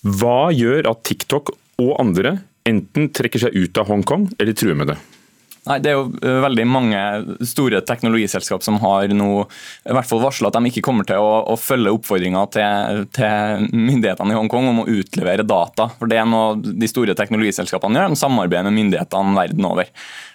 Hva 0.04 0.54
gjør 0.54 0.92
at 0.94 1.04
TikTok 1.08 1.54
og 1.82 1.94
andre 2.00 2.38
enten 2.70 3.10
trekker 3.14 3.46
seg 3.46 3.56
ut 3.58 3.78
av 3.78 3.90
Hongkong 3.92 4.30
eller 4.40 4.56
truer 4.58 4.78
med 4.80 4.94
det? 4.94 4.98
Nei, 5.64 5.78
Det 5.80 5.92
er 5.92 5.96
jo 5.96 6.08
eh, 6.20 6.40
veldig 6.44 6.66
mange 6.68 7.02
store 7.48 7.80
teknologiselskap 7.88 8.66
som 8.66 8.82
har 8.84 9.08
nå 9.16 9.30
i 9.44 9.96
hvert 9.96 10.10
fall 10.10 10.20
varsla 10.24 10.50
at 10.50 10.58
de 10.58 10.72
ikke 10.72 10.84
kommer 10.84 11.08
til 11.08 11.24
å, 11.24 11.38
å 11.54 11.56
følge 11.60 11.94
oppfordringa 11.96 12.42
til, 12.52 13.06
til, 13.16 13.70
myndighetene 13.72 14.36
i 14.36 14.38
Hongkong 14.38 14.68
om 14.74 14.84
å 14.84 14.90
utlevere 14.92 15.48
data. 15.48 15.88
For 16.00 16.12
Det 16.12 16.20
er 16.20 16.28
noe 16.28 16.58
de 16.60 16.90
store 16.92 17.16
teknologiselskapene 17.16 18.02
gjør, 18.02 18.12
de 18.12 18.20
samarbeider 18.20 18.68
med 18.68 18.80
myndighetene 18.82 19.38
verden 19.38 19.70
over. 19.70 19.92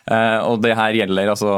Uh, 0.09 0.41
og 0.49 0.63
det 0.65 0.73
her 0.73 0.95
gjelder 0.97 1.29
altså, 1.29 1.51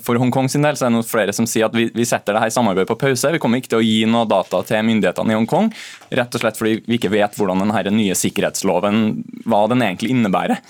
For 0.00 0.16
Hongkong 0.16 0.46
sin 0.48 0.64
del 0.64 0.78
så 0.80 0.86
er 0.86 0.94
det 0.94 1.02
flere 1.04 1.34
som 1.36 1.44
sier 1.44 1.66
at 1.66 1.74
vi, 1.76 1.90
vi 1.92 2.06
setter 2.08 2.32
det 2.32 2.40
her 2.46 2.54
samarbeidet 2.54 2.88
på 2.88 2.96
pause. 3.02 3.32
Vi 3.34 3.40
kommer 3.42 3.60
ikke 3.60 3.74
til 3.74 3.82
å 3.82 3.84
gi 3.84 3.98
noe 4.08 4.24
data 4.30 4.62
til 4.64 4.86
myndighetene 4.88 5.34
i 5.34 5.36
Hongkong, 5.36 5.68
rett 6.16 6.38
og 6.38 6.40
slett 6.40 6.56
fordi 6.56 6.78
vi 6.86 6.96
ikke 6.96 7.12
vet 7.12 7.36
hvordan 7.36 7.66
denne 7.66 7.92
nye 7.98 8.16
sikkerhetsloven 8.16 9.04
hva 9.44 9.66
den 9.68 9.84
egentlig 9.84 10.14
innebærer. 10.14 10.64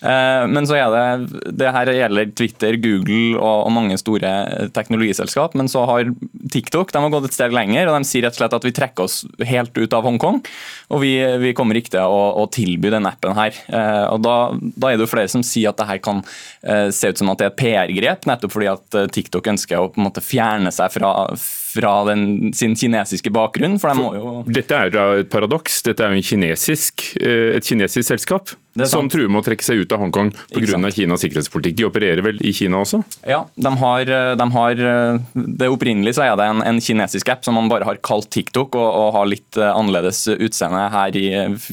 Eh, 0.00 0.44
men 0.48 0.66
så 0.68 0.78
er 0.78 0.94
det 0.94 1.40
det 1.60 1.72
her 1.74 1.90
gjelder 1.92 2.30
Twitter, 2.36 2.76
Google 2.80 3.36
og, 3.36 3.66
og 3.66 3.72
mange 3.74 3.98
store 4.00 4.32
teknologiselskap. 4.76 5.56
Men 5.58 5.68
så 5.70 5.84
har 5.88 6.12
TikTok 6.52 6.92
de 6.94 7.02
har 7.04 7.12
gått 7.12 7.30
et 7.30 7.36
steg 7.36 7.54
lenger 7.56 7.90
og 7.90 7.98
de 7.98 8.08
sier 8.08 8.24
rett 8.26 8.36
og 8.36 8.42
slett 8.42 8.56
at 8.60 8.66
vi 8.66 8.74
trekker 8.76 9.06
oss 9.06 9.20
helt 9.50 9.76
ut 9.76 9.96
av 9.96 10.06
Hongkong. 10.08 10.40
Og 10.90 11.04
vi, 11.04 11.14
vi 11.42 11.54
kommer 11.56 11.78
ikke 11.78 11.94
til 11.96 12.06
å, 12.06 12.22
å, 12.40 12.48
tilby 12.50 12.92
den 12.92 13.08
appen 13.08 13.36
her. 13.38 13.56
Eh, 13.68 14.06
og 14.10 14.24
da, 14.24 14.36
da, 14.74 14.90
er 14.90 14.98
det 14.98 15.06
jo 15.06 15.12
flere 15.12 15.32
som 15.32 15.44
sier 15.46 15.72
at 15.72 15.80
det 15.80 15.88
her 15.90 16.02
kan 16.04 16.24
eh, 16.64 16.88
se 16.94 17.12
ut 17.12 17.20
som 17.20 17.32
at 17.32 17.40
det 17.40 17.50
er 17.50 17.54
et 17.54 17.60
PR-grep, 17.60 18.28
nettopp 18.30 18.56
fordi 18.56 18.70
at 18.72 19.00
TikTok 19.14 19.52
ønsker 19.54 19.80
å 19.80 19.90
på 19.92 20.00
en 20.00 20.08
måte 20.08 20.24
fjerne 20.24 20.72
seg 20.74 20.92
fra 20.96 21.12
fra 21.70 21.92
den, 22.10 22.52
sin 22.56 22.76
kinesiske 22.78 23.32
bakgrunn. 23.34 23.78
for 23.82 23.92
de 23.92 24.00
må 24.02 24.10
jo... 24.16 24.34
Dette 24.50 24.76
er 24.76 24.90
jo 24.94 25.22
et 25.24 25.30
paradoks. 25.32 25.82
Dette 25.86 26.06
er 26.06 26.16
jo 26.16 26.26
kinesisk, 26.32 27.12
et 27.20 27.66
kinesisk 27.66 28.10
selskap 28.10 28.54
som 28.86 29.08
truer 29.10 29.26
med 29.30 29.42
å 29.42 29.44
trekke 29.44 29.64
seg 29.66 29.82
ut 29.82 29.92
av 29.94 30.02
Hongkong 30.04 30.30
pga. 30.52 30.90
Kinas 30.94 31.24
sikkerhetspolitikk. 31.24 31.76
De 31.80 31.86
opererer 31.88 32.22
vel 32.22 32.38
i 32.46 32.52
Kina 32.54 32.80
også? 32.84 33.00
Ja, 33.26 33.42
de 33.54 33.72
har, 33.82 34.12
de 34.38 34.46
har 34.54 34.82
det 35.34 35.70
Opprinnelig 35.70 36.16
så 36.16 36.24
er 36.26 36.36
det 36.38 36.46
en, 36.50 36.62
en, 36.66 36.80
kinesisk 36.82 37.28
app 37.32 37.44
som 37.46 37.56
man 37.58 37.68
bare 37.70 37.86
har 37.86 37.98
kalt 38.04 38.30
TikTok, 38.32 38.74
og, 38.78 38.86
og 38.86 39.12
har 39.14 39.28
litt 39.28 39.58
eh, 39.58 39.70
annerledes 39.70 40.22
utseende 40.32 40.82
her 40.92 41.16
i, 41.18 41.26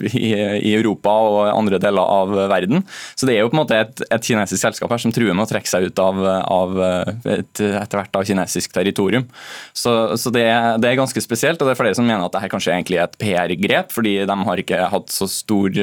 i, 0.09 0.31
i, 0.33 0.73
Europa 0.77 1.13
og 1.27 1.37
andre 1.51 1.79
deler 1.81 2.01
av 2.01 2.33
verden. 2.51 2.83
Så 3.17 3.29
det 3.29 3.37
er 3.37 3.43
jo 3.43 3.51
på 3.51 3.57
en 3.57 3.63
måte 3.63 3.79
et, 3.79 4.03
et 4.09 4.29
kinesisk 4.29 4.61
selskap 4.61 4.93
her 4.93 5.01
som 5.01 5.13
truer 5.15 5.33
med 5.33 5.47
å 5.47 5.49
trekke 5.49 5.69
seg 5.69 5.89
ut 5.89 6.01
av, 6.01 6.21
av 6.53 6.77
et, 6.83 7.61
etter 7.61 8.01
hvert 8.01 8.19
av 8.19 8.27
kinesisk 8.27 8.73
territorium. 8.75 9.27
Så, 9.73 9.86
så 10.19 10.31
det, 10.33 10.45
det, 10.81 10.89
er 10.89 10.99
ganske 10.99 11.21
spesielt, 11.23 11.61
og 11.61 11.69
det 11.69 11.75
er 11.75 11.79
flere 11.79 11.97
som 11.97 12.07
mener 12.07 12.25
at 12.25 12.35
dette 12.35 12.51
kanskje 12.51 12.73
egentlig 12.75 12.99
er 12.99 13.07
et 13.07 13.17
PR-grep, 13.21 13.91
fordi 13.95 14.15
de 14.27 14.37
har 14.49 14.61
ikke 14.63 14.81
hatt 14.93 15.13
så 15.13 15.27
stor, 15.31 15.81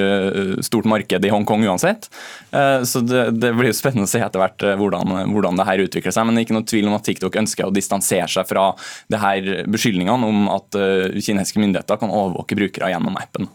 stort 0.64 0.88
marked 0.90 1.24
i 1.26 1.32
Hongkong 1.32 1.66
uansett. 1.68 2.08
Eh, 2.54 2.82
så 2.82 3.00
det, 3.00 3.24
det 3.40 3.52
blir 3.56 3.70
jo 3.70 3.76
spennende 3.76 4.08
å 4.08 4.10
se 4.10 4.22
etter 4.22 4.40
hvert 4.40 4.64
eh, 4.64 4.76
hvordan, 4.78 5.14
hvordan 5.32 5.60
det 5.60 5.68
her 5.68 5.84
utvikler 5.84 6.14
seg. 6.14 6.26
Men 6.26 6.36
det 6.36 6.42
er 6.42 6.48
ikke 6.48 6.58
noe 6.58 6.70
tvil 6.70 6.90
om 6.90 6.96
at 6.98 7.06
TikTok 7.08 7.38
ønsker 7.42 7.68
å 7.68 7.74
distansere 7.74 8.30
seg 8.30 8.48
fra 8.48 8.70
det 9.12 9.20
her 9.22 9.50
beskyldningene 9.70 10.30
om 10.30 10.48
at 10.54 10.78
eh, 10.78 11.20
kinesiske 11.20 11.62
myndigheter 11.62 12.00
kan 12.00 12.12
overvåke 12.12 12.58
brukere 12.58 12.92
gjennom 12.94 13.18
appen. 13.20 13.50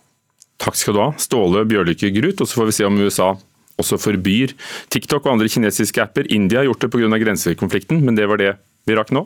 Takk 0.60 0.76
skal 0.76 0.98
du 0.98 1.04
ha, 1.06 1.12
Ståle 1.22 1.64
Bjørlykke 1.70 2.12
Grut. 2.18 2.42
Og 2.44 2.50
så 2.50 2.62
får 2.62 2.72
vi 2.72 2.80
se 2.80 2.90
om 2.90 3.00
USA 3.00 3.34
også 3.80 4.00
forbyr 4.02 4.52
TikTok 4.92 5.24
og 5.24 5.38
andre 5.38 5.52
kinesiske 5.52 6.04
apper. 6.04 6.28
India 6.36 6.60
har 6.60 6.68
gjort 6.68 6.84
det 6.84 6.92
pga. 6.92 7.22
grensekonflikten, 7.22 8.04
men 8.04 8.18
det 8.20 8.28
var 8.28 8.42
det 8.42 8.58
vi 8.88 8.98
rakk 8.98 9.14
nå. 9.16 9.24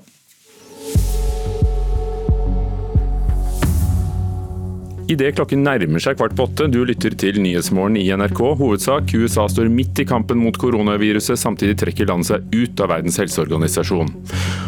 Idet 5.11 5.35
klokken 5.35 5.65
nærmer 5.65 5.99
seg 5.99 6.15
kvart 6.15 6.35
på 6.37 6.45
åtte, 6.47 6.69
du 6.71 6.79
lytter 6.87 7.11
til 7.19 7.35
Nyhetsmorgen 7.43 7.97
i 7.99 8.05
NRK. 8.15 8.39
Hovedsak 8.59 9.11
USA 9.17 9.49
står 9.51 9.67
midt 9.71 9.99
i 9.99 10.05
kampen 10.07 10.39
mot 10.39 10.55
koronaviruset, 10.59 11.35
samtidig 11.39 11.75
trekker 11.81 12.07
landet 12.07 12.29
seg 12.29 12.55
ut 12.55 12.83
av 12.83 12.93
Verdens 12.93 13.19
helseorganisasjon. 13.19 14.13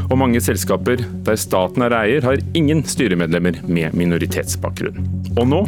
Og 0.09 0.19
mange 0.19 0.43
selskaper 0.43 1.05
der 1.25 1.39
staten 1.39 1.87
er 1.87 1.95
eier, 2.01 2.27
har 2.27 2.43
ingen 2.57 2.83
styremedlemmer 2.83 3.61
med 3.69 3.95
minoritetsbakgrunn. 3.95 4.99
Og 5.37 5.47
nå 5.53 5.63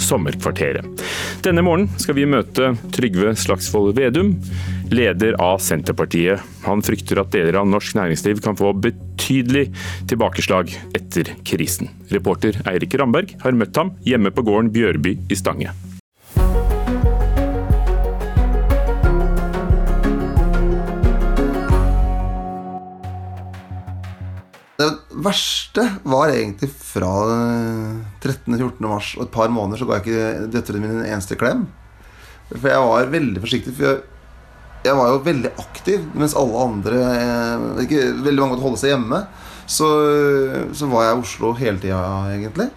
Sommerkvarteret. 0.00 0.86
Denne 1.44 1.64
morgenen 1.64 1.90
skal 2.00 2.16
vi 2.18 2.26
møte 2.28 2.72
Trygve 2.94 3.34
Slagsvold 3.38 3.96
Vedum, 3.98 4.34
leder 4.92 5.36
av 5.42 5.60
Senterpartiet. 5.64 6.42
Han 6.66 6.84
frykter 6.84 7.22
at 7.22 7.32
deler 7.34 7.60
av 7.60 7.68
norsk 7.68 7.96
næringsliv 7.98 8.42
kan 8.44 8.58
få 8.58 8.72
betydelig 8.76 9.68
tilbakeslag 10.10 10.72
etter 10.96 11.34
krisen. 11.48 11.90
Reporter 12.12 12.60
Eirik 12.68 12.96
Ramberg 13.00 13.36
har 13.44 13.56
møtt 13.56 13.78
ham 13.80 13.96
hjemme 14.06 14.34
på 14.34 14.44
gården 14.46 14.72
Bjørby 14.74 15.16
i 15.28 15.38
Stange. 15.38 15.72
Det 24.82 24.88
verste 25.22 25.84
var 26.02 26.32
egentlig 26.32 26.72
fra 26.74 27.12
13.-14. 28.22 28.86
mars 28.86 29.12
og 29.18 29.26
et 29.26 29.34
par 29.34 29.52
måneder 29.52 29.80
så 29.82 29.88
ga 29.88 29.98
jeg 29.98 30.06
ikke 30.06 30.50
døtrene 30.54 30.82
mine 30.82 31.00
en 31.02 31.12
eneste 31.12 31.38
klem. 31.40 31.66
For 32.52 32.68
jeg 32.70 32.84
var 32.86 33.12
veldig 33.12 33.42
forsiktig. 33.42 33.74
For 33.78 33.88
jeg, 33.88 34.02
jeg 34.86 34.98
var 34.98 35.10
jo 35.12 35.24
veldig 35.26 35.52
aktiv, 35.62 36.04
mens 36.18 36.36
alle 36.38 36.62
andre 36.66 37.02
eh, 37.08 37.66
ikke, 37.84 38.04
Veldig 38.24 38.40
mange 38.42 38.54
måtte 38.56 38.66
holde 38.66 38.80
seg 38.82 38.94
hjemme. 38.94 39.24
Så, 39.72 39.88
så 40.76 40.88
var 40.90 41.06
jeg 41.06 41.16
i 41.16 41.22
Oslo 41.22 41.52
hele 41.56 41.80
tida, 41.80 42.00
egentlig. 42.34 42.68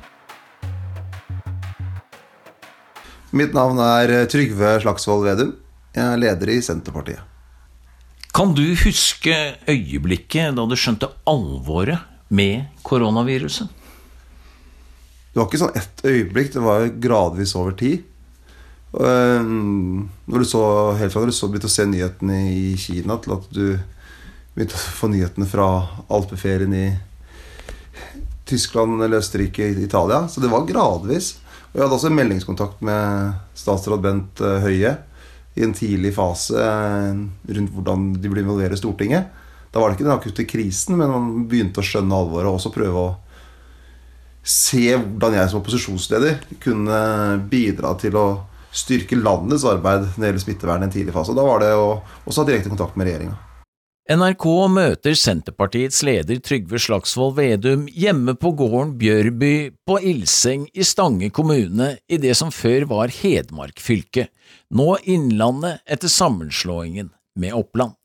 Mitt 3.36 3.56
navn 3.58 3.82
er 3.84 4.14
Trygve 4.32 4.78
Slagsvold 4.84 5.26
Vedum. 5.28 5.56
Jeg 5.96 6.06
er 6.06 6.22
leder 6.22 6.52
i 6.54 6.62
Senterpartiet. 6.64 7.24
Kan 8.36 8.54
du 8.56 8.64
huske 8.80 9.36
øyeblikket 9.68 10.56
da 10.58 10.64
du 10.68 10.76
skjønte 10.80 11.08
alvoret 11.28 12.04
med 12.28 12.68
koronaviruset? 12.84 13.68
Det 15.36 15.42
var 15.42 15.50
ikke 15.50 15.60
sånn 15.60 15.76
ett 15.76 16.02
øyeblikk, 16.08 16.54
det 16.54 16.62
var 16.64 16.86
gradvis 17.04 17.52
over 17.60 17.74
tid. 17.76 18.06
Ehm, 19.04 20.06
når 20.32 20.40
du 20.40 20.48
så, 20.48 20.62
helt 20.96 21.12
fra 21.12 21.26
du 21.28 21.34
så 21.36 21.50
begynte 21.52 21.68
å 21.68 21.74
se 21.74 21.84
nyhetene 21.92 22.38
i 22.54 22.70
Kina, 22.80 23.18
til 23.20 23.34
at 23.36 23.50
du 23.52 23.66
begynte 24.56 24.78
å 24.80 24.94
få 25.02 25.10
nyhetene 25.12 25.48
fra 25.52 25.66
alpeferien 26.08 26.72
i 26.80 26.86
Tyskland 28.48 29.04
eller 29.04 29.20
Østerrike, 29.20 29.68
Italia. 29.84 30.22
Så 30.32 30.40
det 30.40 30.54
var 30.54 30.64
gradvis. 30.70 31.34
Og 31.74 31.82
jeg 31.82 31.84
hadde 31.84 31.98
også 32.00 32.14
meldingskontakt 32.16 32.80
med 32.88 33.36
statsråd 33.60 34.08
Bent 34.08 34.40
eh, 34.40 34.64
Høie 34.64 34.94
i 35.60 35.68
en 35.68 35.76
tidlig 35.76 36.14
fase 36.16 36.56
eh, 36.56 37.20
rundt 37.58 37.76
hvordan 37.76 38.08
de 38.24 38.32
ble 38.32 38.46
involvert 38.46 38.78
i 38.78 38.80
Stortinget. 38.80 39.28
Da 39.68 39.84
var 39.84 39.92
det 39.92 40.00
ikke 40.00 40.08
den 40.08 40.16
akutte 40.16 40.48
krisen, 40.48 40.96
men 40.96 41.12
man 41.12 41.48
begynte 41.52 41.84
å 41.84 41.88
skjønne 41.92 42.16
alvoret 42.16 42.48
og 42.48 42.62
også 42.62 42.72
prøve 42.72 43.04
å 43.04 43.14
se 44.46 44.92
hvordan 44.94 45.40
jeg 45.40 45.52
som 45.52 45.62
opposisjonsleder 45.62 46.38
kunne 46.64 47.00
bidra 47.50 47.96
til 48.00 48.18
å 48.20 48.28
styrke 48.76 49.18
landets 49.18 49.66
arbeid 49.68 50.06
når 50.06 50.20
det 50.20 50.30
gjelder 50.30 50.44
smittevern 50.44 50.86
i 50.86 50.90
en 50.90 50.94
tidlig 50.94 51.16
fase. 51.16 51.36
Da 51.36 51.46
var 51.48 51.64
det 51.64 51.74
å 51.74 51.90
også 52.28 52.44
ha 52.44 52.50
direkte 52.50 52.72
kontakt 52.72 52.98
med 53.00 53.10
regjeringa. 53.10 53.38
NRK 54.06 54.46
møter 54.70 55.16
Senterpartiets 55.18 56.04
leder 56.06 56.38
Trygve 56.46 56.78
Slagsvold 56.78 57.40
Vedum 57.40 57.88
hjemme 57.90 58.36
på 58.38 58.52
gården 58.54 58.92
Bjørby 59.02 59.72
på 59.82 59.98
Ilseng 60.12 60.68
i 60.78 60.86
Stange 60.86 61.32
kommune 61.34 61.96
i 62.06 62.20
det 62.22 62.36
som 62.38 62.54
før 62.54 62.86
var 62.92 63.14
Hedmark 63.16 63.82
fylke, 63.82 64.28
nå 64.70 64.92
Innlandet 65.10 65.82
etter 65.90 66.12
sammenslåingen 66.14 67.10
med 67.42 67.58
Oppland. 67.58 67.98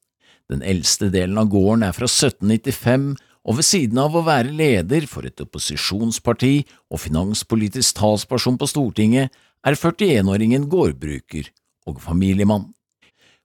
Den 0.49 0.65
eldste 0.65 1.11
delen 1.13 1.37
av 1.39 1.53
gården 1.53 1.85
er 1.85 1.93
fra 1.93 2.09
1795, 2.09 3.13
og 3.47 3.57
ved 3.57 3.67
siden 3.67 4.01
av 4.03 4.17
å 4.17 4.25
være 4.27 4.53
leder 4.53 5.07
for 5.09 5.27
et 5.29 5.41
opposisjonsparti 5.41 6.55
og 6.93 7.01
finanspolitisk 7.01 7.97
talsperson 8.01 8.59
på 8.61 8.69
Stortinget, 8.69 9.33
er 9.65 9.77
41-åringen 9.77 10.69
gårdbruker 10.73 11.49
og 11.89 12.01
familiemann. 12.05 12.71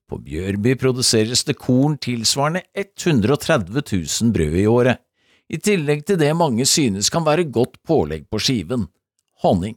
På 0.06 0.20
Bjørby 0.22 0.76
produseres 0.78 1.42
det 1.48 1.56
korn 1.58 1.96
tilsvarende 1.98 2.62
130 2.76 3.82
000 3.82 4.32
brød 4.36 4.60
i 4.60 4.68
året, 4.70 5.02
i 5.48 5.58
tillegg 5.62 6.04
til 6.06 6.18
det 6.18 6.32
mange 6.34 6.66
synes 6.66 7.10
kan 7.10 7.24
være 7.26 7.46
godt 7.50 7.78
pålegg 7.86 8.26
på 8.30 8.40
skiven– 8.42 8.88
honning. 9.44 9.76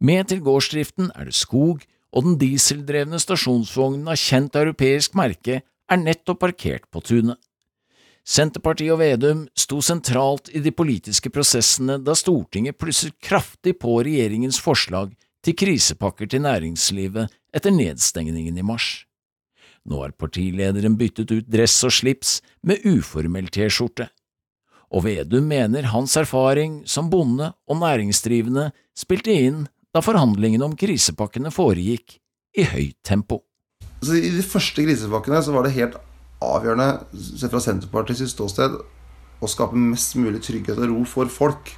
Med 0.00 0.28
til 0.30 0.42
gårdsdriften 0.42 1.12
er 1.14 1.28
det 1.30 1.36
skog, 1.38 1.84
og 2.14 2.26
den 2.26 2.38
dieseldrevne 2.38 3.18
stasjonsvognen 3.22 4.10
av 4.10 4.18
kjent 4.20 4.54
europeisk 4.58 5.16
merke 5.18 5.60
er 5.62 6.00
nettopp 6.00 6.42
parkert 6.42 6.86
på 6.90 7.02
tunet. 7.02 7.38
Senterpartiet 8.24 8.94
og 8.94 9.02
Vedum 9.02 9.42
sto 9.52 9.82
sentralt 9.84 10.48
i 10.56 10.62
de 10.64 10.72
politiske 10.72 11.28
prosessene 11.32 11.98
da 12.00 12.14
Stortinget 12.16 12.78
plusset 12.80 13.12
kraftig 13.20 13.76
på 13.82 13.98
regjeringens 14.00 14.56
forslag 14.64 15.12
til 15.44 15.56
krisepakker 15.60 16.30
til 16.32 16.40
næringslivet 16.46 17.28
etter 17.54 17.74
nedstengningen 17.74 18.56
i 18.56 18.64
mars. 18.64 19.04
Nå 19.84 20.00
har 20.00 20.16
partilederen 20.16 20.96
byttet 20.96 21.34
ut 21.34 21.50
dress 21.52 21.76
og 21.84 21.92
slips 21.92 22.38
med 22.64 22.80
uformell 22.88 23.50
T-skjorte, 23.52 24.08
og 24.94 25.04
Vedum 25.04 25.44
mener 25.50 25.90
hans 25.92 26.16
erfaring 26.16 26.80
som 26.88 27.10
bonde 27.12 27.50
og 27.68 27.80
næringsdrivende 27.82 28.70
spilte 28.96 29.36
inn 29.36 29.66
da 29.92 30.00
forhandlingene 30.00 30.64
om 30.64 30.78
krisepakkene 30.78 31.52
foregikk 31.52 32.16
i 32.56 32.64
høyt 32.72 32.96
tempo. 33.04 33.42
Altså, 34.00 34.16
I 34.16 34.32
de 34.32 34.44
første 34.46 34.80
krisepakkene 34.86 35.44
så 35.44 35.52
var 35.52 35.68
det 35.68 35.76
helt 35.76 36.00
avgjørende, 36.56 36.88
sett 37.14 37.52
fra 37.52 37.62
Senterpartiets 37.62 38.34
ståsted, 38.34 38.76
å 39.42 39.50
skape 39.50 39.78
mest 39.78 40.16
mulig 40.16 40.42
trygghet 40.44 40.78
og 40.78 40.90
ro 40.90 41.02
for 41.08 41.30
folk. 41.32 41.72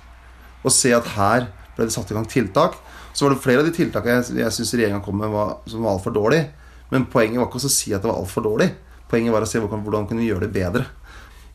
Og 0.63 0.75
se 0.75 0.93
at 0.95 1.09
her 1.17 1.49
ble 1.77 1.87
det 1.87 1.95
satt 1.95 2.11
i 2.13 2.17
gang 2.17 2.27
tiltak. 2.31 2.77
Så 3.17 3.27
var 3.27 3.35
det 3.35 3.43
flere 3.45 3.63
av 3.63 3.69
de 3.69 3.75
tiltakene 3.77 4.21
jeg, 4.21 4.39
jeg 4.43 4.55
syns 4.57 4.75
regjeringa 4.77 5.03
kom 5.05 5.19
med 5.21 5.33
var, 5.33 5.59
som 5.71 5.85
var 5.85 5.97
altfor 5.97 6.15
dårlige. 6.15 6.51
Men 6.93 7.09
poenget 7.11 7.41
var 7.41 7.49
ikke 7.49 7.63
å 7.63 7.73
si 7.73 7.95
at 7.95 8.05
det 8.05 8.11
var 8.11 8.21
altfor 8.21 8.45
dårlig. 8.47 8.71
Poenget 9.11 9.35
var 9.35 9.47
å 9.47 9.51
se 9.51 9.63
hvordan, 9.63 9.85
hvordan 9.87 10.09
kunne 10.11 10.23
vi 10.23 10.31
gjøre 10.31 10.47
det 10.47 10.55
bedre. 10.55 10.87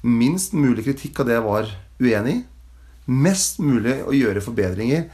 Minst 0.08 0.56
mulig 0.58 0.88
kritikk 0.88 1.22
av 1.22 1.30
det 1.30 1.38
jeg 1.38 1.46
var 1.46 1.70
uenig 2.02 2.40
i. 2.40 2.42
Mest 3.12 3.60
mulig 3.62 3.98
å 4.08 4.14
gjøre 4.16 4.44
forbedringer 4.46 5.08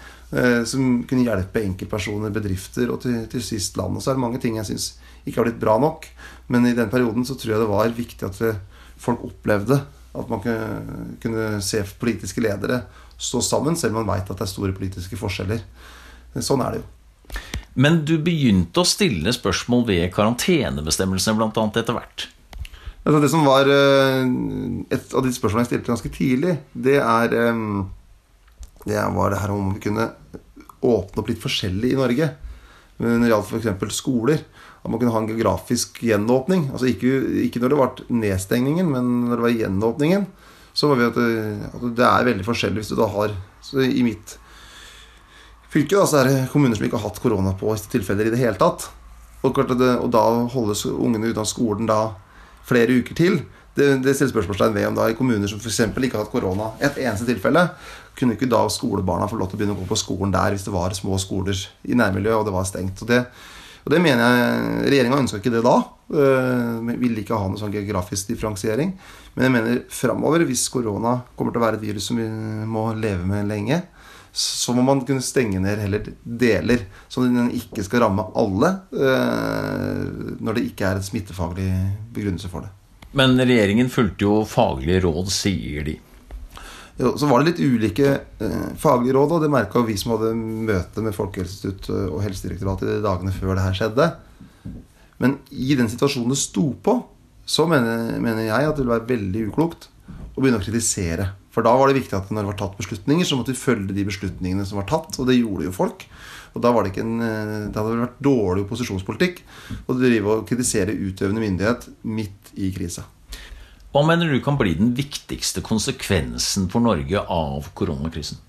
som 0.67 1.05
kunne 1.07 1.23
hjelpe 1.23 1.61
enkeltpersoner, 1.63 2.33
bedrifter 2.35 2.89
og 2.91 2.97
til, 3.05 3.21
til 3.31 3.43
sist 3.45 3.77
land. 3.79 3.95
Og 3.95 4.03
så 4.03 4.11
er 4.11 4.17
det 4.17 4.23
mange 4.25 4.41
ting 4.43 4.57
jeg 4.59 4.67
syns 4.67 4.87
ikke 5.23 5.39
har 5.39 5.47
blitt 5.47 5.61
bra 5.61 5.77
nok. 5.79 6.03
Men 6.51 6.67
i 6.67 6.73
den 6.75 6.91
perioden 6.91 7.23
så 7.23 7.37
tror 7.39 7.53
jeg 7.53 7.61
det 7.63 7.69
var 7.71 7.95
viktig 7.95 8.27
at 8.27 8.41
folk 8.99 9.23
opplevde 9.23 9.77
at 10.17 10.33
man 10.33 10.43
kunne 11.23 11.47
se 11.63 11.79
politiske 12.01 12.43
ledere 12.43 12.81
stå 13.17 13.41
sammen, 13.41 13.75
selv 13.75 13.95
om 13.95 14.03
man 14.03 14.15
veit 14.15 14.29
at 14.29 14.37
det 14.37 14.45
er 14.45 14.51
store 14.51 14.75
politiske 14.77 15.17
forskjeller. 15.19 15.63
Sånn 16.43 16.61
er 16.65 16.75
det 16.75 16.81
jo. 16.83 16.87
Men 17.77 18.01
du 18.09 18.15
begynte 18.21 18.81
å 18.81 18.87
stille 18.87 19.33
spørsmål 19.33 19.85
ved 19.89 20.07
karantenebestemmelsene 20.15 21.37
bl.a. 21.37 21.65
etter 21.67 21.97
hvert? 21.97 22.27
Altså 23.07 23.21
det 23.23 23.29
som 23.31 23.45
var 23.47 23.69
eh, 23.71 24.25
Et 24.91 25.13
av 25.15 25.23
de 25.23 25.31
spørsmålene 25.31 25.63
jeg 25.63 25.69
stilte 25.69 25.91
ganske 25.93 26.11
tidlig, 26.11 26.57
det 26.73 26.97
er 26.99 27.35
eh, 27.37 27.61
Det 28.85 28.99
var 29.15 29.33
det 29.33 29.41
her 29.41 29.53
om 29.53 29.73
vi 29.73 29.83
kunne 29.87 30.11
åpne 30.85 31.21
opp 31.23 31.31
litt 31.31 31.41
forskjellig 31.41 31.93
i 31.93 31.99
Norge. 31.99 32.29
Når 32.97 33.21
det 33.21 33.31
gjaldt 33.31 33.53
f.eks. 33.53 33.97
skoler. 33.97 34.43
At 34.83 34.91
man 34.91 35.01
kunne 35.01 35.13
ha 35.13 35.21
en 35.21 35.29
geografisk 35.29 36.01
gjenåpning. 36.05 36.69
Altså 36.71 36.89
ikke, 36.91 37.13
ikke 37.47 37.61
når 37.63 37.73
det 37.73 37.79
ble 37.79 38.19
nedstengningen, 38.23 38.89
men 38.93 39.13
når 39.27 39.35
det 39.35 39.45
var 39.45 39.55
gjenåpningen. 39.61 40.27
Så 40.77 40.91
var 40.91 40.99
vi 40.99 41.07
at 41.09 41.17
det, 41.17 41.31
at 41.73 41.87
det 41.97 42.05
er 42.05 42.27
veldig 42.29 42.45
forskjellig 42.45 42.83
hvis 42.83 42.91
du 42.93 42.99
da 42.99 43.07
har 43.09 43.33
så 43.65 43.81
I 43.81 44.03
mitt 44.05 44.37
fylke 45.73 45.97
da, 45.97 46.05
så 46.07 46.21
er 46.21 46.29
det 46.29 46.49
kommuner 46.51 46.77
som 46.77 46.85
ikke 46.87 46.99
har 46.99 47.09
hatt 47.09 47.19
korona 47.21 47.51
på 47.57 47.73
tilfeller 47.91 48.29
i 48.29 48.33
det 48.33 48.39
hele 48.39 48.55
tatt. 48.61 48.87
Og, 49.45 49.57
det, 49.77 49.89
og 50.01 50.09
da 50.13 50.23
holdes 50.53 50.85
ungene 50.89 51.31
ute 51.31 51.41
av 51.41 51.49
skolen 51.49 51.89
da 51.89 51.99
flere 52.67 52.99
uker 53.01 53.17
til. 53.17 53.39
Det, 53.77 53.89
det 54.05 54.15
stiller 54.15 54.33
spørsmålstegn 54.33 54.73
ved 54.73 54.87
om 54.89 54.97
da 54.97 55.09
i 55.09 55.17
kommuner 55.17 55.49
som 55.49 55.59
f.eks. 55.61 55.83
ikke 55.91 56.17
har 56.17 56.25
hatt 56.25 56.33
korona 56.33 56.71
et 56.81 56.97
eneste 57.03 57.27
tilfelle, 57.27 57.67
kunne 58.17 58.37
ikke 58.37 58.49
da 58.49 58.63
skolebarna 58.71 59.27
få 59.29 59.37
lov 59.39 59.51
til 59.51 59.57
å 59.57 59.61
begynne 59.61 59.75
å 59.77 59.81
gå 59.81 59.87
på 59.89 59.99
skolen 59.99 60.33
der 60.33 60.55
hvis 60.55 60.65
det 60.65 60.73
var 60.73 60.95
små 60.97 61.19
skoler 61.21 61.59
i 61.87 61.97
nærmiljøet 61.97 62.39
og 62.39 62.47
det 62.47 62.55
var 62.55 62.67
stengt. 62.69 63.03
Og 63.05 63.11
det, 63.11 63.21
og 63.85 63.93
det 63.93 64.01
mener 64.03 64.23
jeg 64.23 64.87
Regjeringa 64.91 65.21
ønska 65.21 65.41
ikke 65.41 65.53
det 65.53 65.65
da. 65.67 65.75
Øh, 66.07 66.93
ville 66.97 67.21
ikke 67.21 67.37
ha 67.37 67.49
noe 67.51 67.59
sånn 67.59 67.75
geografisk 67.75 68.31
differensiering. 68.31 68.95
Men 69.35 69.45
jeg 69.45 69.53
mener 69.53 69.83
framover, 69.93 70.47
hvis 70.49 70.65
korona 70.73 71.19
kommer 71.37 71.53
til 71.53 71.61
å 71.61 71.67
være 71.67 71.79
et 71.79 71.85
virus 71.85 72.09
som 72.09 72.19
vi 72.19 72.27
må 72.67 72.89
leve 72.97 73.27
med 73.27 73.47
lenge, 73.51 73.83
så 74.37 74.73
må 74.77 74.83
man 74.85 75.01
kunne 75.05 75.23
stenge 75.25 75.59
ned 75.61 75.79
heller 75.81 76.09
deler, 76.21 76.83
så 77.09 77.23
den 77.25 77.49
ikke 77.57 77.81
skal 77.85 78.03
ramme 78.05 78.27
alle 78.37 78.69
øh, 78.93 80.35
når 80.45 80.57
det 80.57 80.65
ikke 80.67 80.89
er 80.89 80.99
en 80.99 81.07
smittefaglig 81.07 81.69
begrunnelse 82.13 82.51
for 82.51 82.65
det. 82.65 82.73
Men 83.17 83.33
regjeringen 83.39 83.89
fulgte 83.89 84.27
jo 84.27 84.41
faglige 84.45 85.01
råd, 85.07 85.31
sier 85.33 85.87
de. 85.87 85.95
Så 86.97 87.29
var 87.29 87.43
det 87.43 87.51
litt 87.51 87.61
ulike 87.61 88.13
eh, 88.41 88.69
faglige 88.81 89.13
råd, 89.17 89.35
og 89.35 89.43
det 89.43 89.51
merka 89.53 89.83
vi 89.85 89.97
som 89.99 90.15
hadde 90.15 90.31
møte 90.37 91.03
med 91.05 91.13
Folkehelseinstituttet 91.13 92.07
og 92.09 92.23
Helsedirektoratet 92.25 92.89
de 92.89 93.03
dagene 93.05 93.35
før 93.35 93.53
det 93.53 93.65
her 93.67 93.77
skjedde. 93.77 94.07
Men 95.21 95.37
i 95.53 95.77
den 95.77 95.89
situasjonen 95.91 96.33
det 96.33 96.39
sto 96.41 96.71
på, 96.81 96.97
så 97.47 97.67
mener, 97.69 98.17
mener 98.21 98.49
jeg 98.49 98.69
at 98.69 98.75
det 98.75 98.83
ville 98.83 98.97
være 98.97 99.11
veldig 99.13 99.45
uklokt 99.51 99.91
å 100.07 100.41
begynne 100.41 100.59
å 100.59 100.65
kritisere 100.65 101.29
for 101.57 101.65
da 101.65 101.71
var 101.73 101.89
det 101.89 101.97
viktig 101.97 102.13
at 102.13 102.27
når 102.29 102.43
det 102.43 102.49
var 102.51 102.57
tatt 102.59 102.75
beslutninger, 102.77 103.25
så 103.25 103.37
måtte 103.39 103.49
vi 103.49 103.57
følge 103.57 103.95
de 103.97 104.03
beslutningene 104.05 104.61
som 104.69 104.77
var 104.77 104.85
tatt. 104.91 105.15
Og 105.17 105.25
det 105.25 105.39
gjorde 105.39 105.65
jo 105.65 105.73
folk. 105.73 106.03
Og 106.53 106.61
da 106.61 106.69
var 106.69 106.85
det 106.85 106.91
ikke 106.91 107.01
en, 107.01 107.15
eh, 107.25 107.53
det 107.73 107.79
hadde 107.79 107.95
vært 108.03 108.19
dårlig 108.21 108.65
opposisjonspolitikk 108.67 109.41
å 109.89 109.95
drive 109.97 110.35
og 110.35 110.43
kritisere 110.45 110.93
utøvende 110.93 111.41
myndighet 111.41 111.87
midt 112.05 112.51
i 112.61 112.69
krisa. 112.75 113.07
Hva 113.95 114.03
mener 114.03 114.29
du 114.29 114.41
kan 114.43 114.57
bli 114.59 114.73
den 114.77 114.91
viktigste 114.97 115.63
konsekvensen 115.65 116.67
for 116.71 116.83
Norge 116.83 117.21
av 117.23 117.71
koronakrisen? 117.77 118.43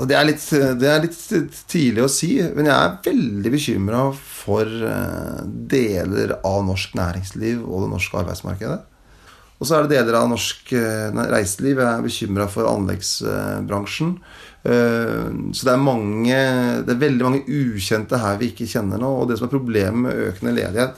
Det 0.00 0.16
er, 0.16 0.24
litt, 0.24 0.44
det 0.80 0.88
er 0.88 1.02
litt 1.02 1.56
tidlig 1.68 2.04
å 2.06 2.12
si, 2.12 2.30
men 2.54 2.68
jeg 2.70 2.76
er 2.76 3.00
veldig 3.04 3.50
bekymra 3.52 4.04
for 4.14 4.64
eh, 4.64 5.40
deler 5.68 6.38
av 6.38 6.62
norsk 6.64 6.94
næringsliv 6.96 7.66
og 7.66 7.84
det 7.84 7.90
norske 7.90 8.16
arbeidsmarkedet. 8.22 8.78
Og 9.60 9.68
så 9.68 9.76
er 9.76 9.84
det 9.84 9.98
deler 9.98 10.16
av 10.22 10.30
norsk 10.30 10.72
eh, 10.72 11.20
reiseliv. 11.34 11.82
Jeg 11.82 11.90
er 11.90 12.06
bekymra 12.06 12.46
for 12.48 12.70
anleggsbransjen. 12.70 14.14
Eh, 14.64 15.26
så 15.52 15.68
det 15.68 15.74
er, 15.74 15.82
mange, 15.84 16.38
det 16.86 16.94
er 16.94 17.02
veldig 17.02 17.26
mange 17.26 17.42
ukjente 17.44 18.22
her 18.22 18.40
vi 18.40 18.54
ikke 18.54 18.70
kjenner 18.70 19.02
nå. 19.02 19.10
Og 19.20 19.28
det 19.28 19.36
som 19.36 19.50
er 19.50 19.52
problemet 19.52 20.06
med 20.06 20.22
økende 20.30 20.56
ledighet 20.56 20.96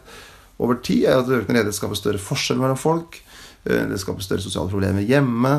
over 0.63 0.79
tid, 0.85 1.07
er 1.09 1.21
at 1.21 1.31
økende 1.31 1.59
ledighet 1.59 1.79
skaper 1.79 1.99
større 1.99 2.23
forskjell 2.23 2.61
mellom 2.63 2.81
folk. 2.81 3.19
Eh, 3.67 3.85
det 3.91 4.01
skaper 4.03 4.25
større 4.25 4.45
sosiale 4.45 4.71
problemer 4.73 5.05
hjemme. 5.07 5.57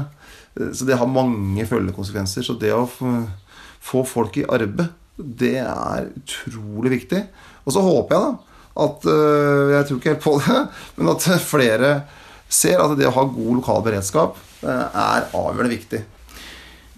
Så 0.54 0.86
det 0.86 1.00
har 1.00 1.10
mange 1.10 1.66
følgekonsekvenser. 1.66 2.46
Så 2.46 2.56
det 2.62 2.74
å 2.76 2.86
få 2.88 4.04
folk 4.06 4.38
i 4.38 4.48
arbeid, 4.48 4.92
det 5.18 5.58
er 5.62 6.12
utrolig 6.14 6.94
viktig. 7.00 7.24
Og 7.66 7.74
så 7.74 7.82
håper 7.82 8.16
jeg 8.16 8.26
da 8.26 8.52
at 8.84 9.04
Jeg 9.06 9.86
tror 9.86 9.98
ikke 10.00 10.12
helt 10.16 10.24
på 10.24 10.32
det, 10.42 10.62
men 10.98 11.12
at 11.12 11.26
flere 11.46 11.90
ser 12.54 12.82
at 12.82 12.98
det 12.98 13.10
å 13.10 13.16
ha 13.16 13.28
god 13.30 13.60
lokal 13.60 13.86
beredskap 13.86 14.38
eh, 14.64 14.84
er 14.88 15.30
avgjørende 15.34 15.74
viktig. 15.74 16.02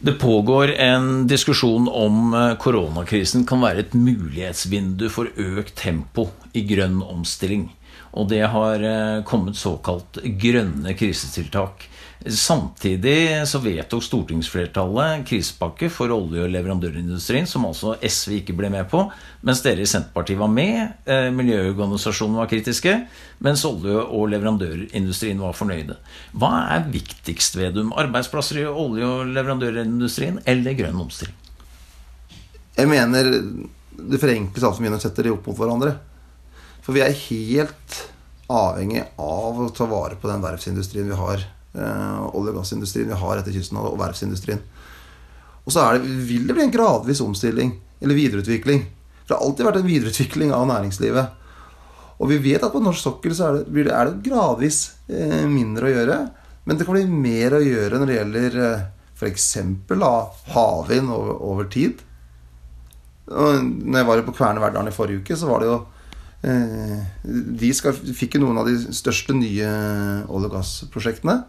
Det 0.05 0.17
pågår 0.21 0.75
en 0.83 1.25
diskusjon 1.29 1.87
om 1.89 2.35
eh, 2.35 2.51
koronakrisen 2.61 3.45
kan 3.47 3.63
være 3.63 3.85
et 3.85 3.95
mulighetsvindu 3.97 5.07
for 5.13 5.31
økt 5.31 5.75
tempo 5.79 6.29
i 6.53 6.65
grønn 6.67 7.01
omstilling. 7.03 7.69
Og 8.15 8.29
det 8.31 8.45
har 8.47 8.83
eh, 8.83 9.23
kommet 9.27 9.59
såkalt 9.59 10.21
grønne 10.39 10.95
krisetiltak. 10.95 11.89
Samtidig 12.25 13.43
så 13.45 13.59
vedtok 13.61 14.01
stortingsflertallet 14.01 15.25
krisepakke 15.29 15.91
for 15.93 16.09
olje- 16.15 16.45
og 16.45 16.53
leverandørindustrien, 16.53 17.45
som 17.45 17.67
altså 17.67 17.97
SV 17.99 18.39
ikke 18.39 18.55
ble 18.57 18.71
med 18.73 18.87
på, 18.89 19.03
mens 19.45 19.61
dere 19.61 19.83
i 19.83 19.89
Senterpartiet 19.89 20.39
var 20.39 20.49
med. 20.49 20.95
Eh, 21.05 21.27
miljøorganisasjonene 21.35 22.39
var 22.39 22.49
kritiske, 22.49 22.95
mens 23.45 23.65
olje- 23.67 24.07
og 24.07 24.31
leverandørindustrien 24.31 25.43
var 25.43 25.53
fornøyde. 25.59 25.99
Hva 26.33 26.53
er 26.77 26.89
viktigst, 26.95 27.59
Vedum? 27.59 27.93
Arbeidsplasser 27.93 28.63
i 28.63 28.67
olje- 28.71 29.11
og 29.11 29.35
leverandørindustrien 29.35 30.39
eller 30.49 30.79
grønn 30.79 31.05
omstilling? 31.05 31.37
Jeg 32.75 32.91
mener 32.91 33.31
det 33.95 34.19
forenkles 34.19 34.65
altfor 34.65 34.81
mye 34.83 34.91
når 34.91 34.97
man 34.97 35.03
setter 35.05 35.27
de 35.27 35.35
opp 35.35 35.45
mot 35.47 35.59
hverandre. 35.59 35.97
For 36.85 36.93
vi 36.93 37.01
er 37.01 37.17
helt 37.25 37.99
avhengig 38.45 39.01
av 39.17 39.59
å 39.59 39.71
ta 39.73 39.89
vare 39.89 40.19
på 40.21 40.29
den 40.29 40.43
verftsindustrien 40.43 41.09
vi 41.09 41.17
har 41.17 41.45
Eh, 41.75 42.35
olje- 42.35 42.53
og 42.53 42.61
gassindustrien 42.61 43.09
vi 43.09 43.17
har 43.19 43.39
etter 43.39 43.51
kysten, 43.51 43.77
og 43.81 43.97
verftsindustrien. 43.99 44.61
Og 45.65 45.73
så 45.73 45.83
det, 45.97 46.05
vil 46.29 46.45
det 46.47 46.55
bli 46.55 46.63
en 46.63 46.71
gradvis 46.71 47.21
omstilling, 47.25 47.73
eller 47.99 48.15
videreutvikling. 48.15 48.85
For 49.25 49.27
det 49.27 49.35
har 49.35 49.43
alltid 49.43 49.67
vært 49.67 49.79
en 49.81 49.89
videreutvikling 49.89 50.53
av 50.55 50.67
næringslivet. 50.69 51.41
Og 52.15 52.29
vi 52.31 52.39
vet 52.39 52.63
at 52.63 52.71
på 52.71 52.79
norsk 52.79 53.01
sokkel 53.01 53.35
så 53.35 53.49
er 53.49 53.57
det, 53.65 53.87
er 53.91 54.07
det 54.07 54.23
gradvis 54.23 54.93
eh, 55.09 55.43
mindre 55.51 55.89
å 55.89 55.95
gjøre. 55.97 56.19
Men 56.63 56.77
det 56.77 56.87
kan 56.87 56.95
bli 56.95 57.09
mer 57.11 57.57
å 57.57 57.63
gjøre 57.65 57.99
når 57.99 58.07
det 58.07 58.19
gjelder 58.19 58.59
eh, 58.69 58.85
f.eks. 59.19 59.49
havvind 60.55 61.11
over, 61.11 61.35
over, 61.43 61.67
tid. 61.67 61.99
Når 63.27 63.99
jeg 63.99 64.07
var 64.07 64.23
på 64.23 64.37
Kværner 64.37 64.63
Verdalen 64.63 64.93
i 64.93 64.95
forrige 64.95 65.25
uke, 65.25 65.35
så 65.35 65.49
var 65.49 65.59
det 65.59 65.73
jo 65.73 65.81
De 66.45 67.69
skal, 67.73 67.95
fikk 67.95 68.37
jo 68.37 68.43
noen 68.43 68.59
av 68.61 68.67
de 68.69 68.75
største 68.93 69.33
nye 69.33 69.69
olje- 70.29 70.49
og 70.49 70.53
gassprosjektene. 70.53 71.39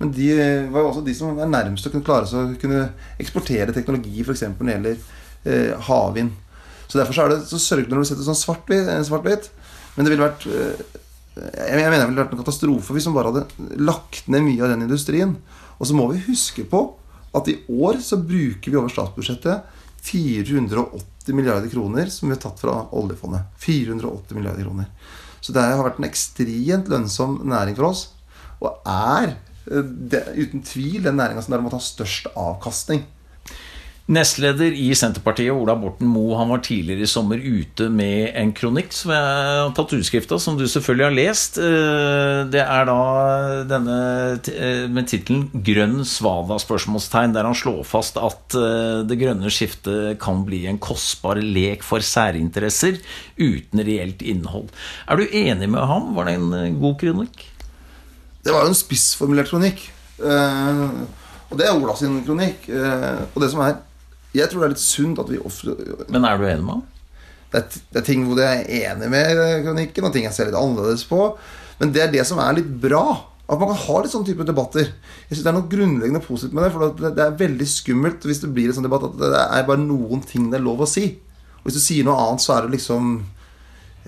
Men 0.00 0.10
de 0.12 0.28
var 0.72 0.82
jo 0.82 0.90
også 0.90 1.04
de 1.06 1.14
som 1.16 1.38
er 1.38 1.50
nærmest 1.50 1.86
å 1.86 1.92
kunne 1.92 2.06
klare 2.06 2.28
seg 2.28 2.54
å 2.56 2.60
kunne 2.60 2.86
eksportere 3.22 3.74
teknologi, 3.74 4.24
f.eks. 4.24 4.42
når 4.50 4.66
det 4.66 4.74
gjelder 4.74 4.96
eh, 5.46 5.84
havvind. 5.88 6.34
Så 6.88 6.98
derfor 6.98 7.16
så 7.16 7.24
er 7.24 7.32
det 7.32 7.44
så 7.48 7.60
sørgelig 7.62 7.94
når 7.94 8.04
du 8.04 8.10
setter 8.10 8.26
sånn 8.26 8.40
svart-hvitt. 8.40 9.06
Svart 9.08 9.28
Men 9.94 10.04
det 10.04 10.12
ville 10.12 10.26
vært 10.26 10.48
eh, 10.50 10.82
jeg 11.32 11.78
mener 11.78 12.02
det 12.02 12.08
ville 12.10 12.24
vært 12.26 12.34
en 12.34 12.42
katastrofe 12.42 12.92
hvis 12.92 13.06
man 13.08 13.16
bare 13.16 13.30
hadde 13.32 13.78
lagt 13.80 14.26
ned 14.28 14.44
mye 14.44 14.64
av 14.64 14.74
den 14.74 14.84
industrien. 14.84 15.36
Og 15.78 15.88
så 15.88 15.96
må 15.96 16.10
vi 16.10 16.24
huske 16.26 16.66
på 16.68 16.82
at 17.32 17.48
i 17.48 17.56
år 17.72 18.02
så 18.04 18.18
bruker 18.20 18.68
vi 18.68 18.76
over 18.76 18.92
statsbudsjettet 18.92 19.78
480 20.02 21.34
milliarder 21.36 21.70
kroner 21.70 22.10
som 22.10 22.28
vi 22.28 22.34
har 22.34 22.42
tatt 22.42 22.60
fra 22.62 22.74
oljefondet. 22.98 23.46
480 23.62 24.36
milliarder 24.36 24.66
kroner. 24.66 24.90
Så 25.42 25.54
det 25.54 25.62
har 25.62 25.82
vært 25.82 26.00
en 26.00 26.08
ekstremt 26.08 26.90
lønnsom 26.90 27.40
næring 27.50 27.78
for 27.78 27.90
oss. 27.90 28.04
Og 28.62 28.82
er 28.88 29.36
det, 29.66 30.22
uten 30.34 30.62
tvil 30.66 31.02
den 31.06 31.18
næringa 31.18 31.42
som 31.42 31.54
derimot 31.54 31.76
har 31.76 31.84
størst 31.84 32.30
avkastning. 32.34 33.04
Nestleder 34.12 34.74
i 34.76 34.90
Senterpartiet, 34.98 35.52
Ola 35.54 35.72
Borten 35.78 36.08
Moe, 36.10 36.34
han 36.36 36.50
var 36.50 36.60
tidligere 36.64 37.06
i 37.06 37.08
sommer 37.08 37.40
ute 37.40 37.86
med 37.92 38.34
en 38.36 38.50
kronikk 38.52 38.90
som 38.92 39.12
jeg 39.14 39.28
har 39.56 39.70
tatt 39.76 39.94
utskrift 39.96 40.32
av, 40.34 40.40
som 40.42 40.58
du 40.58 40.66
selvfølgelig 40.68 41.06
har 41.06 41.14
lest. 41.16 41.56
Eh, 41.62 42.40
det 42.52 42.60
er 42.60 42.88
da 42.88 42.96
denne 43.70 43.98
eh, 44.52 44.84
med 44.92 45.08
tittelen 45.08 45.46
'Grønn 45.54 46.02
svada?' 46.08 46.58
spørsmålstegn, 46.60 47.32
der 47.32 47.48
han 47.48 47.56
slår 47.56 47.86
fast 47.88 48.18
at 48.20 48.56
eh, 48.58 49.00
det 49.08 49.16
grønne 49.20 49.52
skiftet 49.52 50.18
kan 50.20 50.42
bli 50.44 50.66
en 50.68 50.80
kostbar 50.82 51.40
lek 51.40 51.86
for 51.86 52.04
særinteresser 52.04 52.98
uten 53.38 53.80
reelt 53.86 54.20
innhold. 54.20 54.68
Er 55.08 55.22
du 55.22 55.24
enig 55.24 55.70
med 55.72 55.88
ham? 55.88 56.12
Var 56.18 56.28
det 56.28 56.36
en 56.36 56.76
god 56.82 56.98
kronikk? 57.00 57.46
Det 58.42 58.52
var 58.52 58.66
jo 58.66 58.74
en 58.74 58.76
spissformulert 58.76 59.48
kronikk. 59.48 59.86
Og 60.20 61.56
det 61.56 61.64
er 61.64 61.78
Ola 61.78 61.94
sin 61.96 62.20
kronikk. 62.26 62.66
Og 62.68 63.40
det 63.40 63.50
som 63.52 63.62
er 63.64 63.78
Jeg 64.32 64.48
tror 64.48 64.62
det 64.62 64.68
er 64.68 64.74
litt 64.74 64.82
sunt 64.82 65.20
at 65.20 65.28
vi 65.28 65.40
ofte 65.42 65.74
Men 66.08 66.24
er 66.24 66.38
du 66.40 66.46
enig 66.48 66.64
med 66.64 66.78
ham? 66.78 66.86
Det 67.52 67.60
er, 67.60 67.82
det 67.92 68.00
er 68.00 68.06
ting 68.06 68.22
hvor 68.24 68.38
jeg 68.40 68.62
er 68.62 68.94
enig 68.94 69.10
med 69.12 69.42
kronikken, 69.66 70.06
og 70.08 70.14
ting 70.14 70.24
jeg 70.24 70.32
ser 70.32 70.48
litt 70.48 70.56
annerledes 70.56 71.04
på. 71.04 71.26
Men 71.82 71.92
det 71.92 72.00
er 72.06 72.14
det 72.14 72.24
som 72.28 72.40
er 72.40 72.56
litt 72.56 72.70
bra. 72.80 73.02
At 73.44 73.60
man 73.60 73.68
kan 73.72 73.80
ha 73.82 73.98
litt 74.00 74.12
sånne 74.14 74.28
type 74.30 74.46
debatter. 74.48 74.88
Jeg 75.28 75.34
synes 75.34 75.42
Det 75.44 75.50
er 75.50 75.56
noe 75.58 75.68
grunnleggende 75.68 76.22
positivt 76.24 76.56
med 76.56 76.64
det. 76.64 76.72
For 76.72 77.12
det 77.18 77.26
er 77.26 77.36
veldig 77.42 77.68
skummelt 77.68 78.24
hvis 78.28 78.40
det 78.44 78.52
blir 78.56 78.70
en 78.70 78.78
sånn 78.78 78.88
debatt 78.88 79.04
at 79.10 79.18
det 79.20 79.42
er 79.42 79.68
bare 79.68 79.84
noen 79.84 80.24
ting 80.24 80.48
det 80.52 80.60
er 80.60 80.64
lov 80.64 80.80
å 80.86 80.88
si. 80.88 81.04
Og 81.60 81.68
hvis 81.68 81.76
du 81.76 81.82
sier 81.82 82.08
noe 82.08 82.16
annet, 82.16 82.44
så 82.44 82.56
er 82.56 82.64
det 82.64 82.78
liksom 82.78 83.12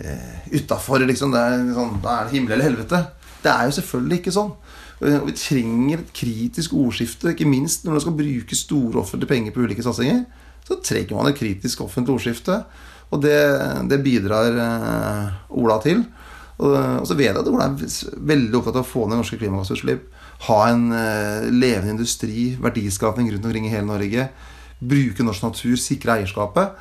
eh, 0.00 0.38
utafor. 0.54 1.04
Liksom, 1.04 1.34
det 1.34 1.42
er 1.44 1.68
sånn, 1.76 1.98
da 2.04 2.16
er 2.16 2.30
det 2.30 2.38
himmel 2.38 2.56
eller 2.56 2.70
helvete. 2.70 3.02
Det 3.44 3.52
er 3.52 3.68
jo 3.68 3.76
selvfølgelig 3.76 4.22
ikke 4.22 4.36
sånn. 4.38 4.54
Og 5.04 5.28
vi 5.28 5.36
trenger 5.36 6.00
et 6.00 6.12
kritisk 6.16 6.72
ordskifte, 6.80 7.34
ikke 7.34 7.48
minst 7.48 7.84
når 7.84 7.96
man 7.96 8.04
skal 8.04 8.16
bruke 8.16 8.56
store 8.56 9.02
offentlige 9.02 9.30
penger 9.30 9.54
på 9.54 9.64
ulike 9.66 9.84
satsinger. 9.84 10.24
Så 10.64 10.78
trenger 10.80 11.18
man 11.18 11.28
et 11.28 11.38
kritisk 11.38 11.82
offentlig 11.84 12.14
ordskifte. 12.16 12.62
Og 13.12 13.20
det, 13.22 13.36
det 13.90 14.00
bidrar 14.04 14.56
eh, 14.64 15.34
Ola 15.60 15.78
til. 15.84 16.02
Og, 16.54 16.74
så 17.06 17.16
vet 17.18 17.28
jeg 17.28 17.40
at 17.40 17.50
Ola 17.50 17.68
er 17.68 18.18
veldig 18.32 18.58
opptatt 18.60 18.78
av 18.78 18.84
å 18.84 18.88
få 18.88 19.06
ned 19.08 19.20
norske 19.20 19.38
klimagassutslipp. 19.40 20.06
Ha 20.48 20.58
en 20.70 20.86
eh, 20.96 21.48
levende 21.52 21.96
industri, 21.96 22.52
verdiskapning 22.62 23.30
rundt 23.32 23.48
omkring 23.48 23.68
i 23.68 23.74
hele 23.74 23.88
Norge. 23.90 24.28
Bruke 24.80 25.26
norsk 25.26 25.46
natur, 25.46 25.76
sikre 25.80 26.18
eierskapet. 26.18 26.78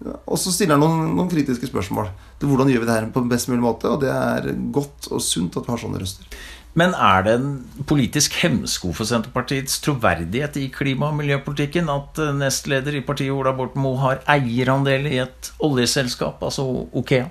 Og 0.00 0.38
så 0.40 0.52
stiller 0.52 0.76
han 0.76 0.84
noen, 0.84 1.10
noen, 1.16 1.28
kritiske 1.28 1.68
spørsmål 1.68 2.08
til 2.40 2.48
hvordan 2.48 2.70
gjør 2.72 2.84
vi 2.84 2.88
det 2.88 2.94
her 2.96 3.08
på 3.12 3.24
best 3.28 3.50
mulig 3.50 3.64
måte. 3.64 3.90
Og 3.90 4.00
det 4.04 4.12
er 4.12 4.52
godt 4.72 5.10
og 5.10 5.22
sunt 5.24 5.58
at 5.58 5.66
vi 5.66 5.74
har 5.74 5.82
sånne 5.82 6.00
røster. 6.00 6.40
Men 6.78 6.94
er 6.94 7.24
det 7.26 7.32
en 7.34 7.54
politisk 7.90 8.36
hemsko 8.44 8.92
for 8.94 9.08
Senterpartiets 9.08 9.80
troverdighet 9.82 10.58
i 10.60 10.68
klima- 10.70 11.08
og 11.10 11.18
miljøpolitikken 11.18 11.90
at 11.90 12.20
eh, 12.22 12.34
nestleder 12.36 12.94
i 12.94 13.02
partiet 13.06 13.34
Ola 13.34 13.52
Borten 13.58 13.82
Moe 13.82 13.98
har 13.98 14.22
eierandel 14.30 15.08
i 15.10 15.18
et 15.24 15.50
oljeselskap, 15.66 16.42
altså 16.46 16.66
Okea? 16.94 17.26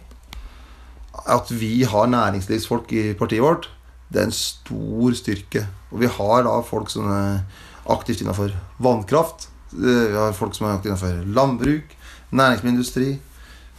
At 1.30 1.52
vi 1.56 1.86
har 1.88 2.12
næringslivsfolk 2.12 2.92
i 2.92 3.06
partiet 3.20 3.44
vårt, 3.46 3.70
det 4.12 4.22
er 4.22 4.28
en 4.28 4.36
stor 4.36 5.16
styrke. 5.16 5.64
Og 5.94 6.04
vi 6.04 6.12
har 6.12 6.44
da 6.44 6.60
folk 6.66 6.92
som 6.92 7.08
er 7.14 7.40
aktivt 7.90 8.26
innenfor 8.26 8.52
vannkraft. 8.84 9.48
Eh, 9.72 10.06
vi 10.12 10.20
har 10.20 10.36
folk 10.36 10.58
som 10.58 10.68
er 10.68 10.76
aktivt 10.76 10.92
innenfor 10.92 11.24
landbruk, 11.40 11.98
næringsmiddelindustri. 12.36 13.10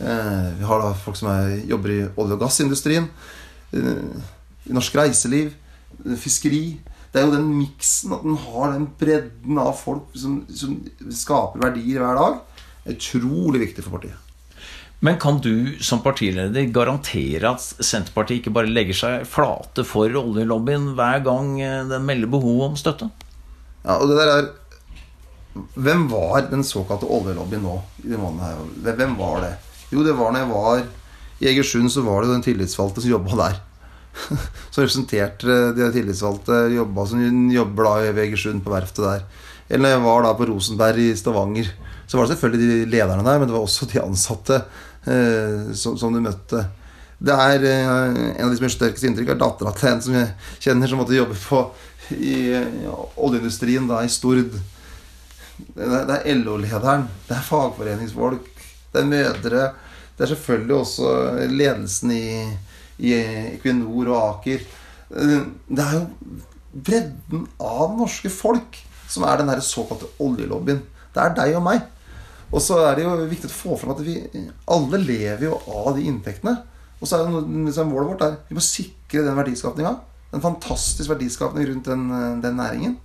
Eh, 0.01 0.51
vi 0.57 0.73
har 0.73 0.87
da 0.87 0.93
folk 0.97 1.21
som 1.21 1.35
er, 1.37 1.59
jobber 1.69 1.99
i 1.99 2.03
olje- 2.17 2.39
og 2.39 2.47
gassindustrien 2.47 3.11
i 4.71 4.77
norsk 4.77 4.97
reiseliv, 5.01 5.53
fiskeri. 6.21 6.65
Det 7.11 7.21
er 7.21 7.27
jo 7.27 7.35
den 7.35 7.51
miksen, 7.59 8.15
at 8.15 8.23
den 8.23 8.39
har 8.39 8.75
den 8.77 8.87
bredden 9.01 9.59
av 9.59 9.75
folk 9.81 10.15
som, 10.15 10.45
som 10.55 10.79
skaper 11.11 11.65
verdier 11.67 12.05
hver 12.05 12.21
dag, 12.21 12.67
er 12.87 12.95
utrolig 12.95 13.65
viktig 13.67 13.85
for 13.85 13.99
partiet. 13.99 14.27
Men 15.01 15.17
kan 15.17 15.39
du 15.41 15.81
som 15.81 16.03
partileder 16.05 16.69
garantere 16.75 17.49
at 17.49 17.63
Senterpartiet 17.65 18.43
ikke 18.43 18.53
bare 18.53 18.69
legger 18.69 18.97
seg 18.99 19.23
flate 19.29 19.85
for 19.89 20.13
oljelobbyen 20.21 20.91
hver 20.99 21.23
gang 21.25 21.55
den 21.89 22.05
melder 22.05 22.29
behov 22.31 22.67
om 22.69 22.77
støtte? 22.77 23.09
Ja, 23.81 23.97
og 23.97 24.11
det 24.11 24.19
der 24.21 24.35
er 24.35 24.51
Hvem 25.75 26.05
var 26.13 26.45
den 26.47 26.61
såkalte 26.63 27.09
oljelobbyen 27.11 27.65
nå? 27.65 27.73
i 28.05 28.13
måneden 28.13 28.45
her? 28.45 28.93
Hvem 29.01 29.17
var 29.19 29.41
det? 29.43 29.55
Jo, 29.91 30.05
det 30.07 30.13
var 30.15 30.31
når 30.31 30.45
jeg 30.45 30.51
var 30.53 30.85
i 31.41 31.49
Egersund, 31.51 31.91
så 31.91 32.05
var 32.07 32.23
det 32.23 32.31
den 32.31 32.45
tillitsvalgte 32.45 33.03
som 33.03 33.11
jobba 33.11 33.39
der. 33.41 33.57
som 34.71 34.83
representerte 34.83 35.61
de 35.77 35.93
tillitsvalgte, 35.95 36.65
jobba 36.75 37.07
som 37.07 37.23
jobber 37.53 37.87
da 37.89 37.95
i 38.03 38.11
Egersund, 38.27 38.65
på 38.65 38.75
verftet 38.75 39.07
der. 39.07 39.25
Eller 39.71 39.85
når 39.87 39.95
jeg 39.95 40.05
var 40.07 40.25
da 40.27 40.35
på 40.39 40.49
Rosenberg 40.51 41.03
i 41.03 41.15
Stavanger, 41.17 41.71
så 42.07 42.19
var 42.19 42.27
det 42.27 42.35
selvfølgelig 42.35 42.69
de 42.71 42.91
lederne 42.91 43.23
der, 43.23 43.39
men 43.39 43.47
det 43.47 43.55
var 43.55 43.63
også 43.63 43.87
de 43.87 44.03
ansatte 44.03 44.57
eh, 45.07 45.71
som, 45.79 45.95
som, 45.99 46.11
du 46.11 46.23
møtte. 46.25 46.65
Det 47.21 47.37
er 47.37 47.67
eh, 47.69 47.85
En 48.35 48.49
av 48.49 48.51
de 48.51 48.59
som 48.59 48.67
gjør 48.67 48.75
sterkest 48.75 49.07
inntrykk, 49.07 49.31
er 49.31 49.39
dattera 49.39 49.75
til 49.77 49.93
en 49.93 50.03
som 50.03 50.17
jeg 50.19 50.33
kjenner, 50.67 50.91
som 50.91 50.99
måtte 51.03 51.15
jobbe 51.15 51.39
på 51.39 51.63
i 52.19 52.35
ja, 52.51 52.97
oljeindustrien 53.15 53.87
da 53.87 54.01
i 54.03 54.11
Stord. 54.11 54.57
Det 55.77 56.17
er 56.17 56.41
LO-lederen, 56.41 57.07
det 57.29 57.37
er 57.37 57.47
fagforeningsfolk, 57.47 58.51
det 58.91 59.05
er 59.05 59.13
mødre. 59.13 59.69
Det 60.17 60.27
er 60.27 60.33
selvfølgelig 60.33 60.77
også 60.81 61.13
ledelsen 61.53 62.11
i 62.17 62.27
i 63.01 63.15
Equinor 63.57 64.13
og 64.13 64.21
Aker. 64.21 64.65
Det 65.11 65.85
er 65.85 65.97
jo 65.97 66.05
bredden 66.71 67.47
av 67.59 67.97
norske 67.99 68.31
folk 68.33 68.79
som 69.11 69.25
er 69.27 69.41
den 69.41 69.51
såkalte 69.65 70.11
oljelobbyen. 70.23 70.83
Det 71.11 71.23
er 71.23 71.35
deg 71.39 71.57
og 71.59 71.65
meg. 71.67 71.83
Og 72.51 72.63
så 72.63 72.79
er 72.83 72.99
det 72.99 73.07
jo 73.07 73.15
viktig 73.31 73.51
å 73.51 73.55
få 73.55 73.79
fram 73.79 73.95
at 73.95 74.03
vi 74.03 74.17
alle 74.71 75.01
lever 75.03 75.47
jo 75.49 75.59
av 75.71 75.95
de 75.97 76.07
inntektene. 76.11 76.57
Og 77.01 77.09
så 77.09 77.17
er 77.17 77.27
det 77.27 77.33
noe, 77.35 77.85
målet 77.89 78.11
vårt 78.11 78.25
er 78.27 78.39
vi 78.49 78.59
må 78.59 78.65
sikre 78.65 79.25
den 79.27 79.39
verdiskapninga. 79.39 79.95
En 80.35 80.43
fantastisk 80.45 81.11
verdiskapning 81.11 81.67
rundt 81.71 81.91
den, 81.91 82.11
den 82.43 82.59
næringen. 82.59 82.99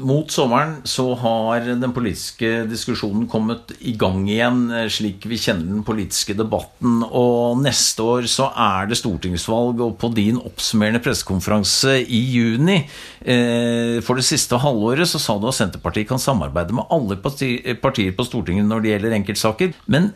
Mot 0.00 0.30
sommeren 0.32 0.78
så 0.88 1.04
har 1.18 1.66
den 1.66 1.92
politiske 1.94 2.64
diskusjonen 2.70 3.26
kommet 3.30 3.74
i 3.80 3.92
gang 3.98 4.24
igjen, 4.30 4.64
eh, 4.70 4.88
slik 4.92 5.26
vi 5.28 5.38
kjenner 5.40 5.68
den 5.68 5.84
politiske 5.84 6.36
debatten. 6.38 7.02
Og 7.04 7.60
neste 7.60 8.02
år 8.02 8.28
så 8.30 8.48
er 8.54 8.88
det 8.88 8.98
stortingsvalg, 9.00 9.80
og 9.84 9.98
på 10.00 10.12
din 10.14 10.38
oppsummerende 10.40 11.02
pressekonferanse 11.02 11.98
i 12.06 12.22
juni 12.32 12.78
eh, 13.20 14.00
for 14.00 14.16
det 14.18 14.26
siste 14.26 14.60
halvåret 14.62 15.08
så 15.08 15.20
sa 15.20 15.36
du 15.38 15.48
at 15.50 15.58
Senterpartiet 15.58 16.08
kan 16.08 16.22
samarbeide 16.22 16.76
med 16.76 16.88
alle 16.90 17.18
partier 17.20 18.16
på 18.16 18.28
Stortinget 18.28 18.68
når 18.68 18.82
det 18.82 18.94
gjelder 18.94 19.18
enkeltsaker. 19.18 19.74
Men 19.86 20.12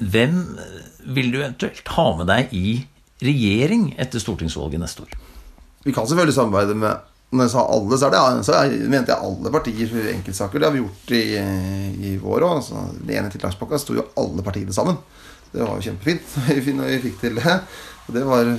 hvem 0.00 0.42
vil 1.12 1.30
du 1.32 1.40
eventuelt 1.42 1.94
ha 1.96 2.08
med 2.18 2.30
deg 2.30 2.54
i 2.56 2.80
regjering 3.20 3.90
etter 4.00 4.22
stortingsvalget 4.22 4.80
neste 4.80 5.04
år? 5.04 5.18
Vi 5.84 5.92
kan 5.96 6.08
selvfølgelig 6.08 6.36
samarbeide 6.36 6.76
med 6.76 7.09
når 7.30 7.46
jeg 7.46 7.52
sa 7.52 7.62
alle, 7.70 7.98
så, 7.98 8.08
det, 8.10 8.20
så 8.46 8.60
mente 8.90 9.12
jeg 9.12 9.22
alle 9.22 9.52
partier 9.54 9.92
enkeltsaker. 10.16 10.58
Det 10.58 10.66
har 10.66 10.74
vi 10.74 10.82
gjort 10.82 11.12
i, 11.14 11.22
i 12.10 12.16
vår 12.18 12.46
òg. 12.48 12.70
Den 12.98 13.14
ene 13.20 13.30
tiltakspakka 13.30 13.78
sto 13.78 13.94
jo 13.94 14.08
alle 14.18 14.42
partiene 14.46 14.74
sammen. 14.74 14.98
Det 15.52 15.62
var 15.62 15.76
jo 15.78 15.86
kjempefint 15.86 16.36
når 16.80 16.92
vi 16.96 17.00
fikk 17.06 17.20
til 17.22 17.38
det. 17.38 17.56
Og 18.08 18.16
det 18.16 18.24
var 18.26 18.50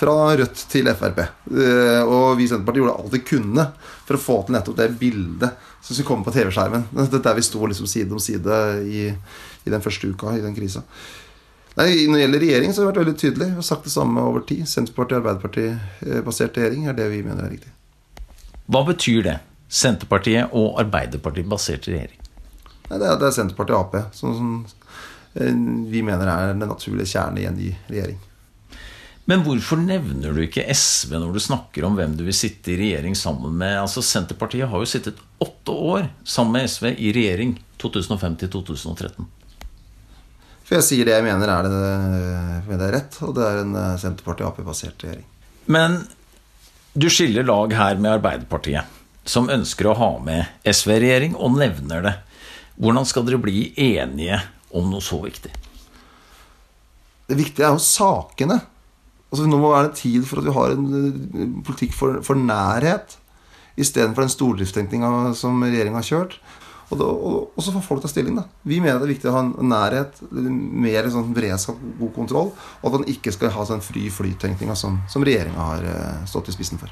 fra 0.00 0.14
Rødt 0.38 0.62
til 0.70 0.88
Frp. 0.96 1.18
Eh, 1.20 2.02
og 2.06 2.38
vi 2.38 2.46
i 2.46 2.50
Senterpartiet 2.50 2.84
gjorde 2.84 2.94
alt 3.02 3.16
vi 3.16 3.22
kunne 3.26 3.66
for 4.06 4.16
å 4.16 4.22
få 4.22 4.36
til 4.46 4.56
nettopp 4.56 4.78
det 4.78 4.92
bildet 5.00 5.66
som 5.80 5.92
skulle 5.92 6.08
komme 6.08 6.26
på 6.26 6.34
TV-skjermen. 6.36 6.86
Der 7.16 7.36
vi 7.36 7.44
sto 7.44 7.66
liksom 7.66 7.90
side 7.90 8.14
om 8.14 8.22
side 8.22 8.60
i, 8.86 9.08
i 9.10 9.74
den 9.74 9.84
første 9.84 10.08
uka 10.08 10.36
i 10.36 10.44
den 10.44 10.56
krisa. 10.56 10.84
Nei, 11.78 12.06
Når 12.06 12.16
det 12.16 12.22
gjelder 12.24 12.42
regjering, 12.46 12.72
så 12.72 12.80
har 12.80 12.86
vi 12.86 12.92
vært 12.92 13.02
veldig 13.04 13.18
tydelige. 13.20 13.58
og 13.58 13.66
sagt 13.66 13.86
det 13.86 13.92
samme 13.94 14.22
over 14.22 14.46
tid. 14.46 14.64
Senterpartiet- 14.70 15.18
og 15.18 15.22
Arbeiderparti-basert 15.24 16.58
regjering 16.58 16.88
er 16.90 16.96
det 16.98 17.10
vi 17.12 17.22
mener 17.26 17.46
er 17.46 17.54
riktig. 17.58 17.74
Hva 18.70 18.84
betyr 18.86 19.22
det? 19.26 19.36
Senterpartiet 19.70 20.54
og 20.56 20.80
Arbeiderpartiet 20.82 21.46
basert 21.50 21.86
regjering? 21.90 22.18
Det 22.88 22.98
er, 22.98 23.16
det 23.18 23.28
er 23.28 23.34
Senterpartiet 23.34 23.76
og 23.76 23.94
Ap 23.94 24.16
som, 24.16 24.34
som, 24.34 24.50
eh, 25.38 25.54
vi 25.90 26.02
mener 26.06 26.30
er 26.30 26.52
den 26.52 26.66
naturlige 26.66 27.12
kjerne 27.12 27.42
i 27.42 27.46
en 27.50 27.58
ny 27.58 27.70
regjering. 27.90 28.18
Men 29.30 29.44
hvorfor 29.46 29.78
nevner 29.78 30.34
du 30.34 30.40
ikke 30.42 30.64
SV 30.74 31.12
når 31.20 31.34
du 31.36 31.42
snakker 31.42 31.86
om 31.86 31.98
hvem 31.98 32.16
du 32.18 32.24
vil 32.26 32.34
sitte 32.34 32.72
i 32.72 32.78
regjering 32.80 33.14
sammen 33.18 33.54
med? 33.58 33.76
Altså 33.78 34.02
Senterpartiet 34.02 34.70
har 34.70 34.82
jo 34.82 34.88
sittet 34.90 35.20
åtte 35.38 35.74
år 35.74 36.08
sammen 36.26 36.58
med 36.58 36.70
SV 36.70 36.88
i 36.96 37.12
regjering 37.14 37.54
2005 37.78 38.40
2013. 38.48 39.28
For 40.66 40.78
jeg 40.78 40.86
sier 40.86 41.06
det 41.06 41.14
jeg 41.16 41.26
mener 41.26 41.50
er, 41.50 41.66
det, 41.66 42.70
det 42.70 42.86
er 42.86 42.94
rett, 42.94 43.20
og 43.26 43.34
det 43.34 43.46
er 43.46 43.62
en 43.64 43.76
eh, 43.78 43.94
Senterparti-Ap-basert 44.02 45.06
regjering. 45.06 45.26
Men 45.70 46.00
du 46.92 47.06
skiller 47.10 47.46
lag 47.46 47.72
her 47.76 48.00
med 48.00 48.16
Arbeiderpartiet, 48.18 48.88
som 49.24 49.50
ønsker 49.52 49.90
å 49.90 49.96
ha 49.98 50.10
med 50.24 50.48
SV-regjering, 50.66 51.36
og 51.38 51.58
nevner 51.60 52.02
det. 52.06 52.14
Hvordan 52.80 53.06
skal 53.06 53.26
dere 53.26 53.40
bli 53.42 53.70
enige 53.78 54.40
om 54.74 54.88
noe 54.90 55.04
så 55.04 55.20
viktig? 55.22 55.52
Det 57.30 57.38
viktige 57.38 57.68
er 57.68 57.76
jo 57.76 57.84
sakene. 57.84 58.58
Altså, 59.30 59.46
nå 59.46 59.60
må 59.60 59.70
det 59.70 59.76
være 59.76 59.96
tid 60.00 60.26
for 60.26 60.40
at 60.40 60.48
vi 60.48 60.54
har 60.56 60.72
en 60.74 60.86
eh, 60.98 61.50
politikk 61.66 61.94
for, 61.94 62.18
for 62.26 62.38
nærhet, 62.38 63.14
istedenfor 63.78 64.26
den 64.26 64.32
stordriftstenkninga 64.32 65.30
som 65.38 65.62
regjeringa 65.62 66.00
har 66.00 66.08
kjørt. 66.08 66.40
Og, 66.90 66.98
da, 66.98 67.06
og, 67.06 67.52
og, 67.54 67.62
så 67.62 67.72
får 67.74 67.84
folk 67.86 68.02
ta 68.02 68.10
stilling. 68.10 68.34
da. 68.40 68.46
Vi 68.66 68.80
mener 68.82 68.98
det 68.98 69.06
er 69.06 69.12
viktig 69.14 69.30
å 69.30 69.36
ha 69.36 69.44
en 69.44 69.70
nærhet, 69.70 70.18
mer 70.30 71.06
sånn 71.12 71.30
beredskap, 71.36 71.78
god 72.00 72.12
kontroll, 72.16 72.50
og 72.80 72.88
at 72.88 72.96
man 72.98 73.06
ikke 73.12 73.34
skal 73.34 73.54
ha 73.54 73.66
sånn 73.68 73.84
fri 73.84 74.08
flytenkninga 74.10 74.74
som, 74.78 74.98
som 75.10 75.24
regjeringa 75.26 75.68
har 75.70 75.86
uh, 75.86 76.26
stått 76.30 76.50
i 76.50 76.56
spissen 76.56 76.82
for. 76.82 76.90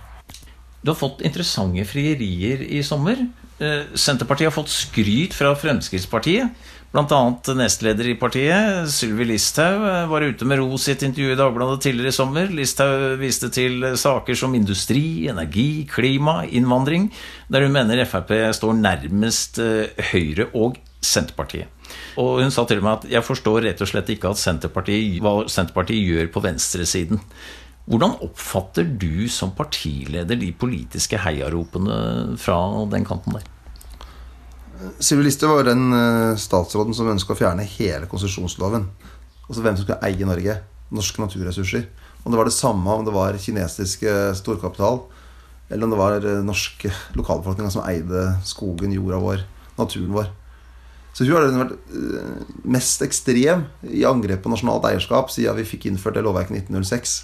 Du 0.78 0.92
har 0.92 0.98
fått 0.98 1.24
interessante 1.26 1.82
frierier 1.90 2.62
i 2.62 2.84
sommer. 2.86 3.24
Uh, 3.58 3.90
Senterpartiet 3.98 4.52
har 4.52 4.54
fått 4.54 4.70
skryt 4.70 5.34
fra 5.34 5.50
Fremskrittspartiet 5.58 6.54
Bl.a. 6.88 7.18
nestleder 7.52 8.06
i 8.08 8.14
partiet, 8.16 8.86
Sylvi 8.88 9.26
Listhaug, 9.28 9.82
var 10.08 10.24
ute 10.24 10.46
med 10.48 10.56
ros 10.62 10.86
i 10.88 10.94
et 10.94 11.02
intervju 11.04 11.34
i 11.34 11.36
Dagbladet 11.36 11.82
tidligere 11.84 12.14
i 12.14 12.16
sommer. 12.16 12.48
Listhaug 12.48 13.18
viste 13.20 13.50
til 13.52 13.84
saker 14.00 14.38
som 14.40 14.56
industri, 14.56 15.28
energi, 15.28 15.84
klima, 15.90 16.40
innvandring, 16.48 17.10
der 17.52 17.66
hun 17.66 17.76
mener 17.76 18.00
Frp 18.08 18.32
står 18.56 18.80
nærmest 18.80 19.60
eh, 19.60 19.92
Høyre 20.14 20.48
og 20.56 20.80
Senterpartiet. 21.04 21.68
Og 22.16 22.40
hun 22.40 22.56
sa 22.56 22.64
til 22.68 22.80
meg 22.80 23.02
at 23.02 23.12
jeg 23.18 23.26
forstår 23.26 23.68
rett 23.68 23.84
og 23.84 23.92
slett 23.92 24.08
ikke 24.16 24.32
Senterpartiet, 24.40 25.20
hva 25.20 25.42
Senterpartiet 25.44 26.08
gjør 26.08 26.32
på 26.32 26.44
venstresiden. 26.48 27.20
Hvordan 27.88 28.16
oppfatter 28.24 28.88
du 28.96 29.28
som 29.32 29.52
partileder 29.56 30.40
de 30.40 30.50
politiske 30.56 31.20
heiaropene 31.20 32.34
fra 32.40 32.58
den 32.88 33.04
kanten 33.08 33.36
der? 33.36 33.46
Sylvi 35.02 35.26
Listhaug 35.26 35.56
var 35.56 35.66
den 35.66 35.90
eh, 35.94 36.38
statsråden 36.38 36.94
som 36.94 37.10
ønska 37.10 37.34
å 37.34 37.38
fjerne 37.38 37.66
hele 37.66 38.06
konsesjonsloven. 38.10 38.86
Altså 39.48 39.62
hvem 39.64 39.78
som 39.78 39.84
skulle 39.84 40.02
eie 40.06 40.28
Norge. 40.28 40.58
Norske 40.94 41.20
naturressurser. 41.20 41.88
Om 42.22 42.32
det 42.32 42.38
var 42.38 42.48
det 42.48 42.56
samme 42.56 42.94
om 42.94 43.04
det 43.06 43.14
var 43.14 43.36
kinesiske 43.40 44.12
storkapital, 44.38 45.02
eller 45.68 45.84
om 45.84 45.92
det 45.92 46.00
var 46.00 46.18
eh, 46.22 46.44
norske 46.46 46.92
lokalbefolkninga 47.18 47.72
som 47.74 47.86
eide 47.88 48.28
skogen, 48.46 48.94
jorda 48.94 49.18
vår, 49.22 49.44
naturen 49.80 50.14
vår. 50.14 50.30
Så 51.16 51.26
hun 51.26 51.34
har 51.34 51.50
vært 51.50 51.74
eh, 51.98 52.54
mest 52.70 53.02
ekstrem 53.02 53.66
i 53.90 54.06
angrep 54.06 54.44
på 54.44 54.52
nasjonalt 54.52 54.86
eierskap 54.92 55.34
siden 55.34 55.58
vi 55.58 55.66
fikk 55.66 55.88
innført 55.90 56.20
det 56.20 56.24
lovverket 56.26 56.54
i 56.54 56.62
1906. 56.62 57.18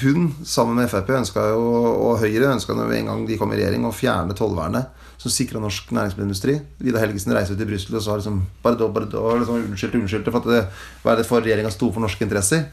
Hun, 0.00 0.32
sammen 0.48 0.80
med 0.80 0.88
Frp 0.90 1.12
og 1.54 2.16
Høyre, 2.18 2.48
ønska 2.50 2.74
en 2.74 3.06
gang 3.06 3.20
de 3.28 3.36
kom 3.38 3.52
i 3.54 3.58
regjering, 3.60 3.84
å 3.86 3.94
fjerne 3.94 4.34
tollvernet 4.34 4.90
som 5.20 5.32
sikra 5.32 5.60
norsk 5.60 5.90
næringsmiddelindustri. 5.92 6.54
Vidar 6.80 7.04
Helgesen 7.04 7.34
reiser 7.36 7.56
ut 7.56 7.60
i 7.60 7.68
Brussel 7.68 7.96
og 7.98 8.04
sa 8.04 8.16
liksom 8.16 8.38
bare 8.64 8.88
bare 8.88 9.08
liksom, 9.42 9.66
unnskyldte, 9.68 10.00
unnskyldte 10.00 10.32
for 10.32 10.40
at 10.40 10.48
det 10.48 10.62
var 11.04 11.20
for 11.28 11.44
regjeringa 11.44 11.72
sto 11.74 11.90
for 11.92 12.00
norske 12.00 12.24
interesser. 12.24 12.70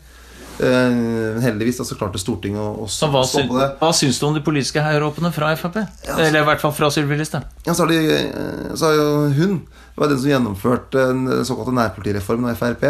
Eh, 0.58 0.94
men 1.36 1.44
heldigvis 1.44 1.82
så 1.86 1.98
klarte 2.00 2.22
Stortinget 2.22 2.64
å, 2.64 2.88
å 2.88 3.10
hva 3.12 3.26
stå 3.28 3.44
på 3.50 3.60
det. 3.60 3.68
Hva 3.82 3.92
syns 3.94 4.22
du 4.22 4.26
om 4.30 4.38
de 4.38 4.42
politiske 4.46 4.82
heiaropene 4.82 5.30
fra 5.36 5.52
Frp? 5.60 5.84
Ja, 6.08 6.16
Eller 6.16 6.42
i 6.42 6.48
hvert 6.48 6.64
fall 6.64 6.74
fra 6.74 6.90
Sylvi 6.94 7.20
Listhaug? 7.20 7.46
Ja, 7.68 7.76
så 7.78 7.86
de, 7.90 8.00
eh, 8.16 8.72
så 8.74 8.90
har 8.90 8.98
jo 8.98 9.12
hun 9.38 9.60
var 9.98 10.10
den 10.10 10.22
som 10.22 10.32
gjennomførte 10.32 11.10
den 11.12 11.46
såkalte 11.46 11.76
nærpolitireformen 11.78 12.54
av 12.54 12.64
Frp 12.64 12.88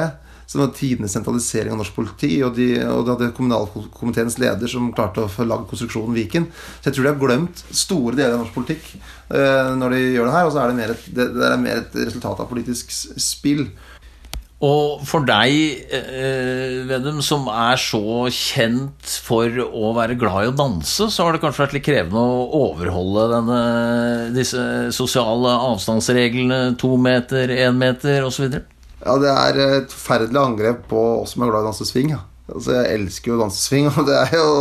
som 0.48 0.64
var 0.64 0.72
tidenes 0.76 1.12
sentralisering 1.12 1.74
av 1.76 1.82
norsk 1.82 1.96
politi. 1.98 2.32
Og, 2.46 2.56
de, 2.56 2.70
og 2.88 3.04
det 3.04 3.16
hadde 3.16 3.34
kommunalkomiteens 3.36 4.40
leder 4.42 4.72
som 4.72 4.94
klarte 4.96 5.26
å 5.26 5.32
få 5.32 5.48
lagd 5.48 5.68
konstruksjonen 5.72 6.16
Viken. 6.16 6.48
Så 6.80 6.90
jeg 6.90 6.98
tror 6.98 7.10
de 7.10 7.12
har 7.12 7.20
glemt 7.26 7.66
store 7.68 8.16
deler 8.16 8.38
av 8.38 8.46
norsk 8.46 8.56
politikk 8.56 8.88
eh, 8.96 9.76
når 9.76 9.98
de 9.98 10.02
gjør 10.06 10.30
det 10.30 10.38
her. 10.38 10.48
Og 10.48 10.56
så 10.56 10.64
er 10.64 10.72
det 10.72 10.80
mer 10.80 10.96
et, 10.96 11.12
det, 11.12 11.30
det 11.36 11.52
er 11.52 11.62
mer 11.68 11.84
et 11.84 12.02
resultat 12.06 12.44
av 12.44 12.50
politisk 12.50 12.96
spill. 12.96 13.68
Og 14.58 15.04
for 15.06 15.22
deg, 15.22 15.84
eh, 15.94 16.80
Vedum, 16.90 17.20
som 17.22 17.46
er 17.52 17.78
så 17.78 18.26
kjent 18.34 19.12
for 19.22 19.54
å 19.68 19.92
være 19.94 20.16
glad 20.18 20.48
i 20.48 20.50
å 20.50 20.56
danse, 20.58 21.12
så 21.14 21.28
har 21.28 21.36
det 21.36 21.44
kanskje 21.44 21.62
vært 21.66 21.76
litt 21.78 21.86
krevende 21.86 22.24
å 22.24 22.48
overholde 22.64 23.28
denne, 23.36 23.60
disse 24.34 24.64
sosiale 24.96 25.54
avstandsreglene, 25.68 26.74
to 26.82 26.96
meter, 26.98 27.54
én 27.54 27.78
meter 27.78 28.26
osv.? 28.26 28.58
Ja, 29.04 29.14
det 29.22 29.30
er 29.30 29.60
et 29.64 29.94
forferdelig 29.94 30.42
angrep 30.42 30.88
på 30.90 31.04
oss 31.22 31.36
som 31.36 31.46
er 31.46 31.52
glad 31.52 31.62
i 31.62 31.68
å 31.68 31.70
danse 31.72 31.88
swing. 31.90 32.14
Ja. 32.16 32.24
Altså, 32.48 32.78
jeg 32.78 33.00
elsker 33.02 33.32
jo 33.32 33.38
å 33.38 33.42
danse 33.44 33.62
swing, 33.62 33.90
og 33.98 34.08
det 34.08 34.18
er 34.22 34.38
jo 34.40 34.52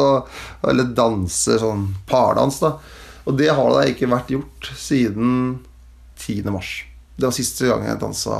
Eller 0.66 0.90
danse 0.98 1.58
sånn 1.62 1.88
pardans, 2.10 2.60
da. 2.64 2.76
Og 3.26 3.38
det 3.38 3.50
har 3.50 3.72
da 3.74 3.86
ikke 3.90 4.10
vært 4.10 4.30
gjort 4.34 4.70
siden 4.78 5.60
10. 6.20 6.46
mars. 6.54 6.78
Det 7.16 7.26
var 7.26 7.34
siste 7.34 7.68
gang 7.70 7.86
jeg 7.88 8.00
dansa, 8.02 8.38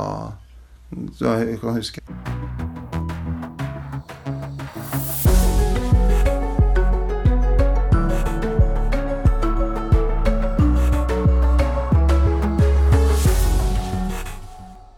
du 0.93 1.25
kan 1.59 1.75
huske. 1.75 2.03